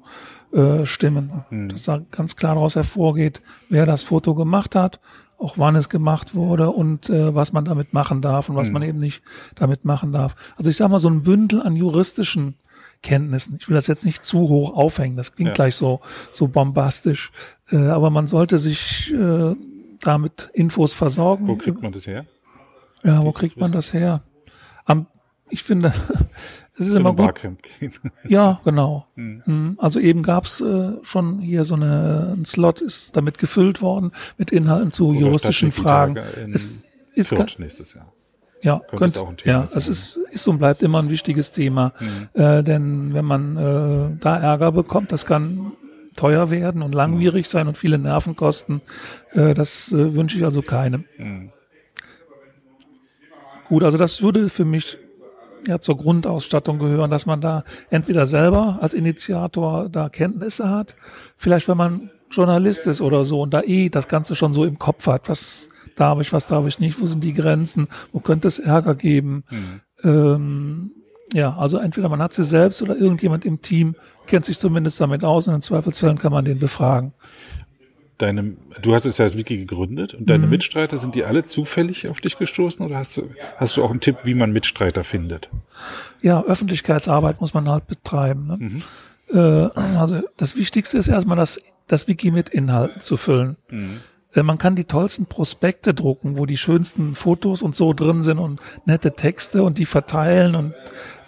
äh, 0.52 0.86
stimmen. 0.86 1.44
Mhm. 1.50 1.68
Dass 1.68 1.84
da 1.84 2.00
ganz 2.10 2.36
klar 2.36 2.54
daraus 2.54 2.76
hervorgeht, 2.76 3.42
wer 3.68 3.86
das 3.86 4.02
Foto 4.02 4.34
gemacht 4.34 4.74
hat, 4.74 5.00
auch 5.38 5.56
wann 5.56 5.76
es 5.76 5.88
gemacht 5.88 6.34
wurde 6.34 6.70
und 6.70 7.08
äh, 7.10 7.34
was 7.34 7.52
man 7.52 7.64
damit 7.64 7.92
machen 7.92 8.20
darf 8.22 8.48
und 8.48 8.56
was 8.56 8.68
mhm. 8.68 8.74
man 8.74 8.82
eben 8.82 8.98
nicht 8.98 9.22
damit 9.54 9.84
machen 9.84 10.12
darf. 10.12 10.34
Also 10.56 10.70
ich 10.70 10.76
sage 10.76 10.90
mal, 10.90 10.98
so 10.98 11.08
ein 11.08 11.22
Bündel 11.22 11.62
an 11.62 11.76
juristischen 11.76 12.56
Kenntnissen. 13.02 13.58
Ich 13.60 13.68
will 13.68 13.76
das 13.76 13.86
jetzt 13.86 14.04
nicht 14.04 14.24
zu 14.24 14.40
hoch 14.48 14.74
aufhängen, 14.74 15.16
das 15.16 15.34
klingt 15.34 15.48
ja. 15.48 15.54
gleich 15.54 15.76
so, 15.76 16.00
so 16.32 16.48
bombastisch. 16.48 17.30
Äh, 17.70 17.76
aber 17.76 18.10
man 18.10 18.26
sollte 18.26 18.58
sich 18.58 19.14
äh, 19.14 19.54
damit 20.00 20.50
Infos 20.54 20.94
versorgen. 20.94 21.46
Wo 21.46 21.56
kriegt 21.56 21.82
man 21.82 21.92
das 21.92 22.06
her? 22.06 22.26
Ja, 23.04 23.22
wo 23.22 23.30
kriegt 23.30 23.56
man 23.56 23.70
das 23.70 23.92
her? 23.92 24.22
Am, 24.84 25.06
ich 25.48 25.62
finde, 25.62 25.92
es 26.78 26.86
ist 26.86 26.96
immer 26.96 27.12
gut. 27.12 27.40
Ja, 28.28 28.60
genau. 28.64 29.06
Mhm. 29.16 29.76
Also 29.78 30.00
eben 30.00 30.22
gab's 30.22 30.60
äh, 30.60 30.92
schon 31.02 31.40
hier 31.40 31.64
so 31.64 31.74
eine, 31.74 32.34
ein 32.36 32.44
Slot 32.44 32.80
ist 32.80 33.16
damit 33.16 33.38
gefüllt 33.38 33.82
worden 33.82 34.12
mit 34.36 34.50
Inhalten 34.50 34.92
zu 34.92 35.08
Oder 35.08 35.20
juristischen 35.20 35.72
Fragen. 35.72 36.16
Es 36.52 36.84
ist 37.14 37.28
Fürth 37.28 37.58
nächstes 37.58 37.94
Jahr. 37.94 38.12
Ja, 38.62 38.80
könnte, 38.96 39.24
könnte 39.24 39.48
ja, 39.48 39.66
sein. 39.66 39.78
es 39.78 39.88
ist, 39.88 40.16
ist 40.30 40.48
und 40.48 40.58
bleibt 40.58 40.82
immer 40.82 41.00
ein 41.00 41.10
wichtiges 41.10 41.52
Thema. 41.52 41.92
Mhm. 42.00 42.40
Äh, 42.40 42.62
denn 42.64 43.14
wenn 43.14 43.24
man 43.24 43.56
äh, 43.56 44.16
da 44.20 44.36
Ärger 44.36 44.72
bekommt, 44.72 45.12
das 45.12 45.26
kann 45.26 45.72
teuer 46.16 46.50
werden 46.50 46.82
und 46.82 46.94
langwierig 46.94 47.46
mhm. 47.46 47.50
sein 47.50 47.68
und 47.68 47.78
viele 47.78 47.98
Nerven 47.98 48.34
kosten. 48.34 48.82
Äh, 49.32 49.54
das 49.54 49.92
äh, 49.92 50.14
wünsche 50.14 50.36
ich 50.36 50.44
also 50.44 50.62
keinem. 50.62 51.04
Mhm. 51.16 51.50
Gut, 53.68 53.82
also 53.82 53.98
das 53.98 54.22
würde 54.22 54.48
für 54.48 54.64
mich 54.64 54.98
ja 55.66 55.80
zur 55.80 55.96
Grundausstattung 55.96 56.78
gehören, 56.78 57.10
dass 57.10 57.26
man 57.26 57.40
da 57.40 57.64
entweder 57.90 58.26
selber 58.26 58.78
als 58.80 58.94
Initiator 58.94 59.88
da 59.88 60.08
Kenntnisse 60.08 60.68
hat, 60.68 60.96
vielleicht 61.36 61.68
wenn 61.68 61.76
man 61.76 62.10
Journalist 62.30 62.86
ist 62.86 63.00
oder 63.00 63.24
so 63.24 63.40
und 63.40 63.54
da 63.54 63.62
eh 63.62 63.88
das 63.88 64.08
Ganze 64.08 64.34
schon 64.34 64.52
so 64.52 64.64
im 64.64 64.78
Kopf 64.78 65.06
hat, 65.06 65.28
was 65.28 65.68
darf 65.96 66.20
ich, 66.20 66.32
was 66.32 66.46
darf 66.46 66.66
ich 66.66 66.78
nicht, 66.78 67.00
wo 67.00 67.06
sind 67.06 67.24
die 67.24 67.32
Grenzen, 67.32 67.88
wo 68.12 68.20
könnte 68.20 68.48
es 68.48 68.58
Ärger 68.58 68.94
geben. 68.94 69.44
Mhm. 69.50 69.80
Ähm, 70.04 70.90
ja, 71.32 71.56
also 71.56 71.78
entweder 71.78 72.08
man 72.08 72.22
hat 72.22 72.32
sie 72.32 72.44
selbst 72.44 72.82
oder 72.82 72.96
irgendjemand 72.96 73.44
im 73.44 73.60
Team 73.60 73.96
kennt 74.26 74.44
sich 74.44 74.58
zumindest 74.58 75.00
damit 75.00 75.24
aus 75.24 75.48
und 75.48 75.54
in 75.54 75.60
Zweifelsfällen 75.60 76.18
kann 76.18 76.32
man 76.32 76.44
den 76.44 76.58
befragen 76.58 77.12
deine, 78.18 78.56
du 78.82 78.94
hast 78.94 79.06
es 79.06 79.18
ja 79.18 79.24
als 79.24 79.36
Wiki 79.36 79.56
gegründet 79.58 80.14
und 80.14 80.28
deine 80.28 80.44
mhm. 80.44 80.50
Mitstreiter, 80.50 80.98
sind 80.98 81.14
die 81.14 81.24
alle 81.24 81.44
zufällig 81.44 82.10
auf 82.10 82.20
dich 82.20 82.38
gestoßen 82.38 82.84
oder 82.84 82.96
hast 82.96 83.16
du, 83.16 83.30
hast 83.56 83.76
du 83.76 83.84
auch 83.84 83.90
einen 83.90 84.00
Tipp, 84.00 84.18
wie 84.24 84.34
man 84.34 84.52
Mitstreiter 84.52 85.04
findet? 85.04 85.48
Ja, 86.20 86.42
Öffentlichkeitsarbeit 86.42 87.40
muss 87.40 87.54
man 87.54 87.68
halt 87.68 87.86
betreiben. 87.86 88.46
Ne? 88.46 88.56
Mhm. 88.58 88.82
Äh, 89.30 89.96
also 89.96 90.22
das 90.36 90.56
Wichtigste 90.56 90.98
ist 90.98 91.08
erstmal 91.08 91.36
das, 91.36 91.60
das 91.86 92.08
Wiki 92.08 92.30
mit 92.30 92.48
Inhalten 92.48 93.00
zu 93.00 93.16
füllen. 93.16 93.56
Mhm. 93.70 94.00
Äh, 94.34 94.42
man 94.42 94.58
kann 94.58 94.76
die 94.76 94.84
tollsten 94.84 95.26
Prospekte 95.26 95.94
drucken, 95.94 96.38
wo 96.38 96.46
die 96.46 96.56
schönsten 96.56 97.14
Fotos 97.14 97.62
und 97.62 97.74
so 97.74 97.92
drin 97.92 98.22
sind 98.22 98.38
und 98.38 98.60
nette 98.84 99.12
Texte 99.14 99.62
und 99.62 99.78
die 99.78 99.86
verteilen 99.86 100.54
und 100.54 100.74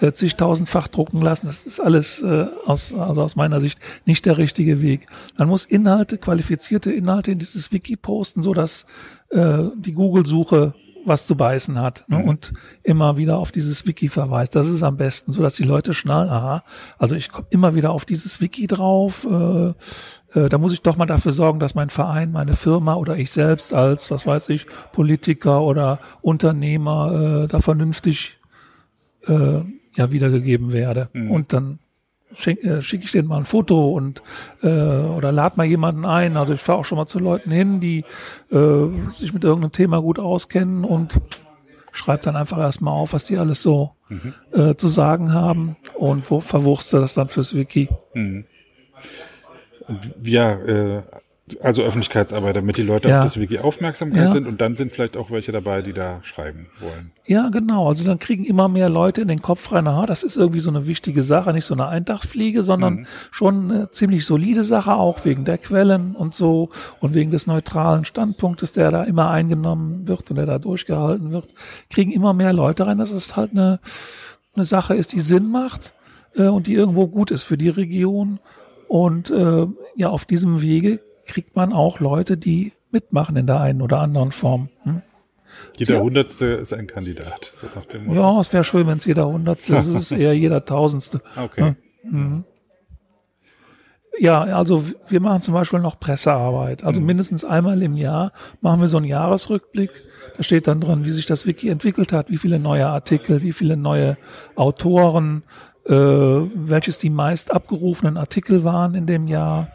äh, 0.00 0.12
zigtausendfach 0.12 0.88
drucken 0.88 1.22
lassen. 1.22 1.46
Das 1.46 1.66
ist 1.66 1.80
alles 1.80 2.22
äh, 2.22 2.46
aus, 2.66 2.94
also 2.94 3.22
aus 3.22 3.36
meiner 3.36 3.60
Sicht 3.60 3.78
nicht 4.06 4.26
der 4.26 4.38
richtige 4.38 4.82
Weg. 4.82 5.06
Man 5.38 5.48
muss 5.48 5.64
Inhalte, 5.64 6.18
qualifizierte 6.18 6.92
Inhalte 6.92 7.32
in 7.32 7.38
dieses 7.38 7.72
Wiki 7.72 7.96
posten, 7.96 8.42
so 8.42 8.54
dass 8.54 8.86
äh, 9.30 9.64
die 9.76 9.92
Google-Suche 9.92 10.74
was 11.04 11.26
zu 11.26 11.34
beißen 11.34 11.78
hat 11.78 12.04
ne? 12.08 12.18
Mhm. 12.18 12.28
und 12.28 12.52
immer 12.82 13.16
wieder 13.16 13.38
auf 13.38 13.52
dieses 13.52 13.86
Wiki 13.86 14.08
verweist. 14.08 14.54
Das 14.54 14.68
ist 14.68 14.82
am 14.82 14.96
besten, 14.96 15.32
so 15.32 15.42
dass 15.42 15.56
die 15.56 15.62
Leute 15.62 15.94
schnallen, 15.94 16.28
aha, 16.28 16.62
also 16.98 17.14
ich 17.14 17.30
komme 17.30 17.46
immer 17.50 17.74
wieder 17.74 17.90
auf 17.90 18.04
dieses 18.04 18.40
Wiki 18.40 18.66
drauf. 18.66 19.26
Äh, 19.28 19.68
äh, 19.68 19.74
da 20.34 20.58
muss 20.58 20.72
ich 20.72 20.82
doch 20.82 20.96
mal 20.96 21.06
dafür 21.06 21.32
sorgen, 21.32 21.58
dass 21.58 21.74
mein 21.74 21.90
Verein, 21.90 22.30
meine 22.30 22.54
Firma 22.54 22.94
oder 22.94 23.16
ich 23.16 23.30
selbst 23.30 23.74
als, 23.74 24.10
was 24.10 24.26
weiß 24.26 24.48
ich, 24.50 24.66
Politiker 24.92 25.62
oder 25.62 25.98
Unternehmer 26.22 27.44
äh, 27.44 27.48
da 27.48 27.60
vernünftig 27.60 28.38
äh, 29.26 29.60
ja 29.94 30.12
wiedergegeben 30.12 30.72
werde. 30.72 31.08
Mhm. 31.12 31.30
Und 31.30 31.52
dann 31.52 31.78
schicke 32.34 32.68
äh, 32.68 32.82
schick 32.82 33.04
ich 33.04 33.12
denen 33.12 33.28
mal 33.28 33.38
ein 33.38 33.44
Foto 33.44 33.90
und 33.90 34.22
äh, 34.62 34.68
oder 34.68 35.32
lad 35.32 35.56
mal 35.56 35.66
jemanden 35.66 36.04
ein. 36.04 36.36
Also 36.36 36.54
ich 36.54 36.60
fahre 36.60 36.78
auch 36.78 36.84
schon 36.84 36.98
mal 36.98 37.06
zu 37.06 37.18
Leuten 37.18 37.50
hin, 37.50 37.80
die 37.80 38.04
äh, 38.50 39.10
sich 39.10 39.32
mit 39.32 39.44
irgendeinem 39.44 39.72
Thema 39.72 40.00
gut 40.00 40.18
auskennen 40.18 40.84
und 40.84 41.20
schreibe 41.92 42.22
dann 42.22 42.36
einfach 42.36 42.58
erstmal 42.58 42.94
auf, 42.94 43.12
was 43.12 43.24
die 43.24 43.36
alles 43.36 43.62
so 43.62 43.96
mhm. 44.08 44.34
äh, 44.52 44.74
zu 44.76 44.88
sagen 44.88 45.32
haben 45.32 45.76
und 45.94 46.30
wo 46.30 46.40
verwurste 46.40 47.00
das 47.00 47.14
dann 47.14 47.28
fürs 47.28 47.54
Wiki. 47.54 47.88
Mhm. 48.14 48.44
Ja, 50.22 50.52
äh, 50.52 51.02
Also 51.64 51.82
Öffentlichkeitsarbeit, 51.82 52.54
damit 52.54 52.76
die 52.76 52.82
Leute 52.84 53.08
Ja. 53.08 53.18
auf 53.18 53.24
das 53.24 53.40
Wiki 53.40 53.58
Aufmerksamkeit 53.58 54.22
Ja. 54.22 54.30
sind 54.30 54.46
und 54.46 54.60
dann 54.60 54.76
sind 54.76 54.92
vielleicht 54.92 55.16
auch 55.16 55.32
welche 55.32 55.50
dabei, 55.50 55.82
die 55.82 55.92
da 55.92 56.20
schreiben 56.22 56.66
wollen. 56.78 57.10
Ja, 57.26 57.48
genau. 57.48 57.88
Also 57.88 58.04
dann 58.06 58.20
kriegen 58.20 58.44
immer 58.44 58.68
mehr 58.68 58.88
Leute 58.88 59.20
in 59.22 59.26
den 59.26 59.42
Kopf 59.42 59.72
rein, 59.72 59.88
aha, 59.88 60.06
das 60.06 60.22
ist 60.22 60.36
irgendwie 60.36 60.60
so 60.60 60.70
eine 60.70 60.86
wichtige 60.86 61.24
Sache, 61.24 61.52
nicht 61.52 61.64
so 61.64 61.74
eine 61.74 61.88
Eintagsfliege, 61.88 62.62
sondern 62.62 63.04
schon 63.32 63.68
eine 63.68 63.90
ziemlich 63.90 64.26
solide 64.26 64.62
Sache, 64.62 64.94
auch 64.94 65.24
wegen 65.24 65.44
der 65.44 65.58
Quellen 65.58 66.14
und 66.14 66.36
so 66.36 66.70
und 67.00 67.14
wegen 67.14 67.32
des 67.32 67.48
neutralen 67.48 68.04
Standpunktes, 68.04 68.70
der 68.70 68.92
da 68.92 69.02
immer 69.02 69.28
eingenommen 69.30 70.06
wird 70.06 70.30
und 70.30 70.36
der 70.36 70.46
da 70.46 70.60
durchgehalten 70.60 71.32
wird, 71.32 71.48
kriegen 71.88 72.12
immer 72.12 72.32
mehr 72.32 72.52
Leute 72.52 72.86
rein, 72.86 72.98
dass 72.98 73.10
es 73.10 73.34
halt 73.34 73.50
eine, 73.50 73.80
eine 74.54 74.64
Sache 74.64 74.94
ist, 74.94 75.12
die 75.14 75.20
Sinn 75.20 75.50
macht 75.50 75.94
äh, 76.36 76.44
und 76.46 76.68
die 76.68 76.74
irgendwo 76.74 77.08
gut 77.08 77.32
ist 77.32 77.42
für 77.42 77.56
die 77.58 77.70
Region. 77.70 78.38
Und 78.90 79.30
äh, 79.30 79.68
ja, 79.94 80.08
auf 80.08 80.24
diesem 80.24 80.62
Wege 80.62 80.98
kriegt 81.24 81.54
man 81.54 81.72
auch 81.72 82.00
Leute, 82.00 82.36
die 82.36 82.72
mitmachen 82.90 83.36
in 83.36 83.46
der 83.46 83.60
einen 83.60 83.82
oder 83.82 84.00
anderen 84.00 84.32
Form. 84.32 84.68
Hm? 84.82 85.02
Jeder 85.76 85.94
Ja. 85.94 86.00
Hundertste 86.00 86.46
ist 86.46 86.72
ein 86.72 86.88
Kandidat. 86.88 87.52
So. 87.60 88.12
Ja, 88.12 88.40
es 88.40 88.52
wäre 88.52 88.64
schön, 88.64 88.88
wenn 88.88 88.98
es 88.98 89.04
jeder 89.04 89.28
Hundertste 89.28 89.76
ist. 89.76 89.86
Es 89.86 89.94
ist 89.94 90.10
eher 90.10 90.36
jeder 90.36 90.64
Tausendste. 90.64 91.22
Okay. 91.36 91.76
Ja, 94.18 94.40
also 94.40 94.84
wir 95.06 95.20
machen 95.20 95.40
zum 95.40 95.54
Beispiel 95.54 95.78
noch 95.78 96.00
Pressearbeit. 96.00 96.82
Mhm. 96.82 96.88
Also 96.88 97.00
mindestens 97.00 97.44
einmal 97.44 97.80
im 97.82 97.96
Jahr 97.96 98.32
machen 98.60 98.80
wir 98.80 98.88
so 98.88 98.96
einen 98.96 99.06
Jahresrückblick. 99.06 99.90
Da 100.36 100.42
steht 100.42 100.66
dann 100.66 100.80
drin, 100.80 101.04
wie 101.04 101.10
sich 101.10 101.26
das 101.26 101.46
Wiki 101.46 101.68
entwickelt 101.68 102.12
hat, 102.12 102.28
wie 102.28 102.38
viele 102.38 102.58
neue 102.58 102.88
Artikel, 102.88 103.42
wie 103.42 103.52
viele 103.52 103.76
neue 103.76 104.16
Autoren, 104.56 105.44
äh, 105.86 105.94
welches 105.94 106.98
die 106.98 107.10
meist 107.10 107.52
abgerufenen 107.52 108.16
Artikel 108.16 108.64
waren 108.64 108.94
in 108.94 109.06
dem 109.06 109.26
Jahr 109.26 109.68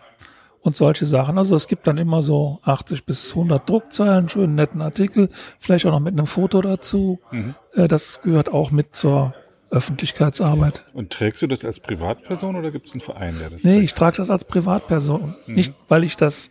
und 0.61 0.75
solche 0.75 1.05
Sachen. 1.05 1.37
Also 1.37 1.55
es 1.55 1.67
gibt 1.67 1.85
dann 1.87 1.97
immer 1.97 2.21
so 2.23 2.59
80 2.63 3.05
bis 3.05 3.29
100 3.31 3.69
Druckzeilen, 3.69 4.29
schönen 4.29 4.55
netten 4.55 4.81
Artikel, 4.81 5.29
vielleicht 5.59 5.85
auch 5.85 5.91
noch 5.91 5.99
mit 5.99 6.13
einem 6.13 6.25
Foto 6.25 6.61
dazu. 6.61 7.19
Mhm. 7.31 7.55
Äh, 7.73 7.87
das 7.87 8.21
gehört 8.21 8.51
auch 8.51 8.71
mit 8.71 8.95
zur 8.95 9.33
Öffentlichkeitsarbeit. 9.71 10.85
Und 10.93 11.11
trägst 11.11 11.41
du 11.41 11.47
das 11.47 11.65
als 11.65 11.79
Privatperson 11.79 12.55
oder 12.55 12.71
gibt 12.71 12.87
es 12.87 12.93
einen 12.93 13.01
Verein, 13.01 13.35
der 13.39 13.49
das 13.49 13.63
Nee, 13.63 13.71
trägt? 13.71 13.83
ich 13.83 13.93
trage 13.93 14.17
das 14.17 14.29
als 14.29 14.45
Privatperson. 14.45 15.35
Nicht, 15.47 15.73
weil 15.87 16.03
ich 16.03 16.15
das 16.15 16.49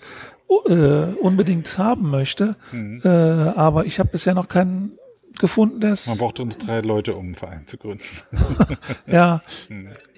äh, 0.66 0.74
unbedingt 1.20 1.78
haben 1.78 2.10
möchte, 2.10 2.56
äh, 2.72 3.08
aber 3.08 3.86
ich 3.86 3.98
habe 3.98 4.10
bisher 4.10 4.34
noch 4.34 4.48
keinen 4.48 4.98
gefunden, 5.38 5.80
der 5.80 5.96
Man 6.06 6.18
braucht 6.18 6.40
uns 6.40 6.58
drei 6.58 6.80
Leute, 6.80 7.14
um 7.16 7.26
einen 7.26 7.34
Verein 7.34 7.66
zu 7.66 7.76
gründen. 7.78 8.04
Ja. 9.06 9.42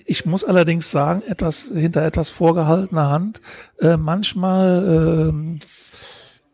Ich 0.08 0.24
muss 0.24 0.44
allerdings 0.44 0.90
sagen, 0.90 1.22
etwas 1.26 1.72
hinter 1.74 2.02
etwas 2.02 2.30
vorgehaltener 2.30 3.10
Hand. 3.10 3.40
Äh, 3.80 3.96
manchmal, 3.96 5.28
ähm, 5.30 5.58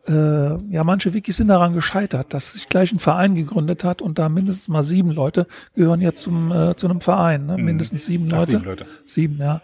äh, 0.07 0.73
ja, 0.73 0.83
manche 0.83 1.13
Wikis 1.13 1.37
sind 1.37 1.49
daran 1.49 1.73
gescheitert, 1.73 2.33
dass 2.33 2.53
sich 2.53 2.67
gleich 2.67 2.91
ein 2.91 2.97
Verein 2.99 3.35
gegründet 3.35 3.83
hat 3.83 4.01
und 4.01 4.17
da 4.17 4.27
mindestens 4.27 4.69
mal 4.69 4.81
sieben 4.81 5.11
Leute 5.11 5.45
gehören 5.75 6.01
jetzt 6.01 6.23
zum 6.23 6.51
äh, 6.51 6.75
zu 6.75 6.87
einem 6.87 6.99
Verein. 6.99 7.45
Ne? 7.45 7.57
Mindestens 7.57 8.05
sieben 8.05 8.27
Ach, 8.33 8.39
Leute. 8.39 8.51
sieben 8.51 8.65
Leute. 8.65 8.85
Sieben, 9.05 9.37
ja. 9.39 9.61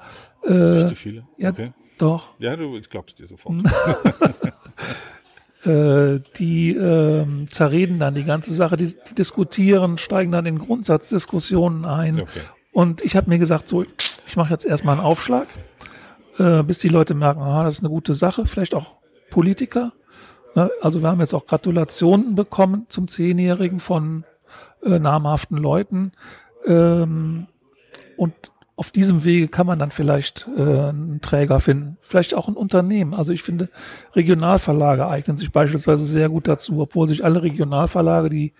Nicht 0.47 0.87
so 0.89 0.95
viele? 0.95 1.27
Ja, 1.37 1.49
Okay. 1.49 1.73
doch. 1.97 2.29
Ja, 2.39 2.55
du, 2.55 2.77
ich 2.77 2.89
glaub's 2.89 3.15
dir 3.15 3.25
sofort. 3.27 3.55
äh, 5.65 6.19
die 6.37 6.75
ähm, 6.75 7.47
zerreden 7.49 7.99
dann 7.99 8.15
die 8.15 8.23
ganze 8.23 8.53
Sache, 8.53 8.77
die, 8.77 8.95
die 9.09 9.15
diskutieren, 9.15 9.97
steigen 9.97 10.31
dann 10.31 10.45
in 10.45 10.57
Grundsatzdiskussionen 10.59 11.85
ein. 11.85 12.21
Okay. 12.21 12.39
Und 12.71 13.01
ich 13.01 13.15
habe 13.15 13.29
mir 13.29 13.39
gesagt, 13.39 13.67
so, 13.67 13.83
ich 14.27 14.37
mache 14.37 14.51
jetzt 14.51 14.65
erstmal 14.65 14.95
einen 14.95 15.05
Aufschlag, 15.05 15.47
äh, 16.37 16.63
bis 16.63 16.79
die 16.79 16.89
Leute 16.89 17.13
merken, 17.13 17.41
aha, 17.41 17.63
das 17.63 17.75
ist 17.75 17.83
eine 17.83 17.89
gute 17.89 18.13
Sache, 18.13 18.45
vielleicht 18.45 18.73
auch 18.73 18.97
Politiker. 19.29 19.91
Ne? 20.55 20.71
Also 20.81 21.01
wir 21.01 21.09
haben 21.09 21.19
jetzt 21.19 21.33
auch 21.33 21.45
Gratulationen 21.45 22.35
bekommen 22.35 22.85
zum 22.89 23.07
Zehnjährigen 23.07 23.79
von 23.79 24.23
äh, 24.83 24.99
namhaften 24.99 25.57
Leuten. 25.57 26.13
Ähm, 26.65 27.47
und 28.17 28.33
auf 28.79 28.91
diesem 28.91 29.25
Wege 29.25 29.49
kann 29.49 29.67
man 29.67 29.77
dann 29.77 29.91
vielleicht 29.91 30.47
äh, 30.55 30.61
einen 30.61 31.19
Träger 31.19 31.59
finden, 31.59 31.97
vielleicht 31.99 32.33
auch 32.33 32.47
ein 32.47 32.55
Unternehmen. 32.55 33.13
Also 33.13 33.33
ich 33.33 33.43
finde, 33.43 33.67
Regionalverlage 34.15 35.05
eignen 35.05 35.35
sich 35.35 35.51
beispielsweise 35.51 36.05
sehr 36.05 36.29
gut 36.29 36.47
dazu, 36.47 36.79
obwohl 36.79 37.05
sich 37.05 37.25
alle 37.25 37.43
Regionalverlage, 37.43 38.29
die 38.29 38.53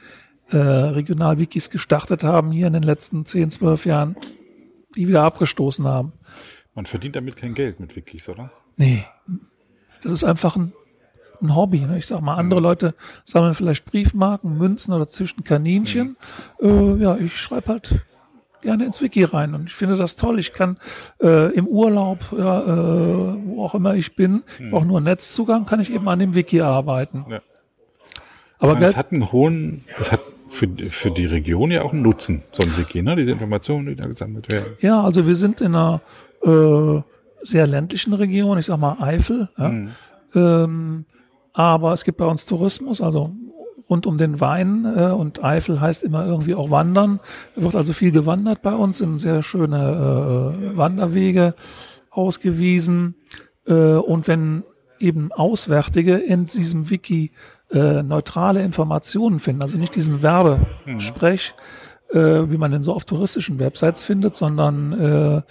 äh, 0.49 0.57
Regionalwikis 0.57 1.69
gestartet 1.69 2.25
haben, 2.25 2.51
hier 2.51 2.67
in 2.67 2.73
den 2.73 2.83
letzten 2.83 3.23
10, 3.23 3.49
12 3.49 3.85
Jahren, 3.85 4.17
die 4.97 5.07
wieder 5.07 5.23
abgestoßen 5.23 5.85
haben. 5.87 6.11
Man 6.75 6.85
verdient 6.85 7.15
damit 7.15 7.37
kein 7.37 7.53
Geld 7.53 7.79
mit 7.79 7.95
Wikis, 7.95 8.27
oder? 8.27 8.51
Nee, 8.75 9.05
das 10.03 10.11
ist 10.11 10.25
einfach 10.25 10.57
ein, 10.57 10.73
ein 11.41 11.55
Hobby. 11.55 11.79
Ne? 11.79 11.97
Ich 11.97 12.07
sag 12.07 12.19
mal, 12.19 12.35
andere 12.35 12.59
Leute 12.59 12.93
sammeln 13.23 13.53
vielleicht 13.53 13.85
Briefmarken, 13.85 14.57
Münzen 14.57 14.93
oder 14.93 15.07
züchten 15.07 15.45
Kaninchen. 15.45 16.17
Äh, 16.61 16.95
ja, 16.97 17.15
ich 17.15 17.39
schreibe 17.39 17.67
halt 17.69 18.01
gerne 18.61 18.85
ins 18.85 19.01
Wiki 19.01 19.23
rein 19.23 19.53
und 19.55 19.67
ich 19.67 19.75
finde 19.75 19.95
das 19.95 20.15
toll. 20.15 20.39
Ich 20.39 20.53
kann 20.53 20.77
äh, 21.21 21.53
im 21.53 21.67
Urlaub, 21.67 22.19
ja, 22.37 22.61
äh, 22.61 23.37
wo 23.45 23.63
auch 23.63 23.75
immer 23.75 23.95
ich 23.95 24.15
bin, 24.15 24.43
ich 24.59 24.69
brauche 24.69 24.85
nur 24.85 25.01
Netzzugang, 25.01 25.65
kann 25.65 25.79
ich 25.79 25.91
eben 25.91 26.07
an 26.09 26.19
dem 26.19 26.35
Wiki 26.35 26.61
arbeiten. 26.61 27.25
Ja. 27.29 27.39
Aber 28.59 28.73
es 28.73 28.79
Geld, 28.79 28.97
hat 28.97 29.11
einen 29.11 29.31
hohen, 29.31 29.85
es 29.99 30.11
hat 30.11 30.21
für, 30.49 30.67
für 30.89 31.11
die 31.11 31.25
Region 31.25 31.71
ja 31.71 31.83
auch 31.83 31.93
einen 31.93 32.01
Nutzen, 32.01 32.43
so 32.51 32.63
ein 32.63 32.75
Wiki, 32.77 33.01
ne? 33.01 33.15
Diese 33.15 33.31
Informationen, 33.31 33.87
die 33.87 33.95
da 33.95 34.07
gesammelt 34.07 34.51
werden. 34.51 34.73
Ja, 34.81 35.01
also 35.01 35.25
wir 35.27 35.35
sind 35.35 35.61
in 35.61 35.75
einer 35.75 36.01
äh, 36.43 37.01
sehr 37.41 37.67
ländlichen 37.67 38.13
Region, 38.13 38.57
ich 38.57 38.65
sag 38.65 38.79
mal 38.79 38.97
Eifel. 38.99 39.49
Ja. 39.57 39.87
Ähm, 40.35 41.05
aber 41.53 41.93
es 41.93 42.03
gibt 42.03 42.17
bei 42.17 42.25
uns 42.25 42.45
Tourismus, 42.45 43.01
also 43.01 43.31
rund 43.89 44.05
um 44.05 44.17
den 44.17 44.39
Wein 44.39 44.85
äh, 44.85 45.05
und 45.05 45.43
Eifel 45.43 45.81
heißt 45.81 46.03
immer 46.03 46.25
irgendwie 46.25 46.55
auch 46.55 46.69
Wandern. 46.69 47.19
Wird 47.55 47.75
also 47.75 47.93
viel 47.93 48.11
gewandert 48.11 48.61
bei 48.61 48.73
uns, 48.73 49.01
in 49.01 49.17
sehr 49.17 49.43
schöne 49.43 50.53
äh, 50.73 50.77
Wanderwege 50.77 51.55
ausgewiesen. 52.11 53.15
Äh, 53.65 53.73
und 53.73 54.27
wenn 54.27 54.63
eben 54.99 55.31
Auswärtige 55.31 56.17
in 56.17 56.45
diesem 56.45 56.89
Wiki 56.89 57.31
äh, 57.71 58.03
neutrale 58.03 58.63
Informationen 58.63 59.39
finden, 59.39 59.61
also 59.61 59.77
nicht 59.77 59.95
diesen 59.95 60.21
Werbesprech, 60.21 61.53
äh, 62.11 62.17
wie 62.17 62.57
man 62.57 62.71
den 62.71 62.81
so 62.81 62.93
auf 62.93 63.05
touristischen 63.05 63.59
Websites 63.59 64.03
findet, 64.03 64.35
sondern 64.35 64.93
äh, 64.93 65.41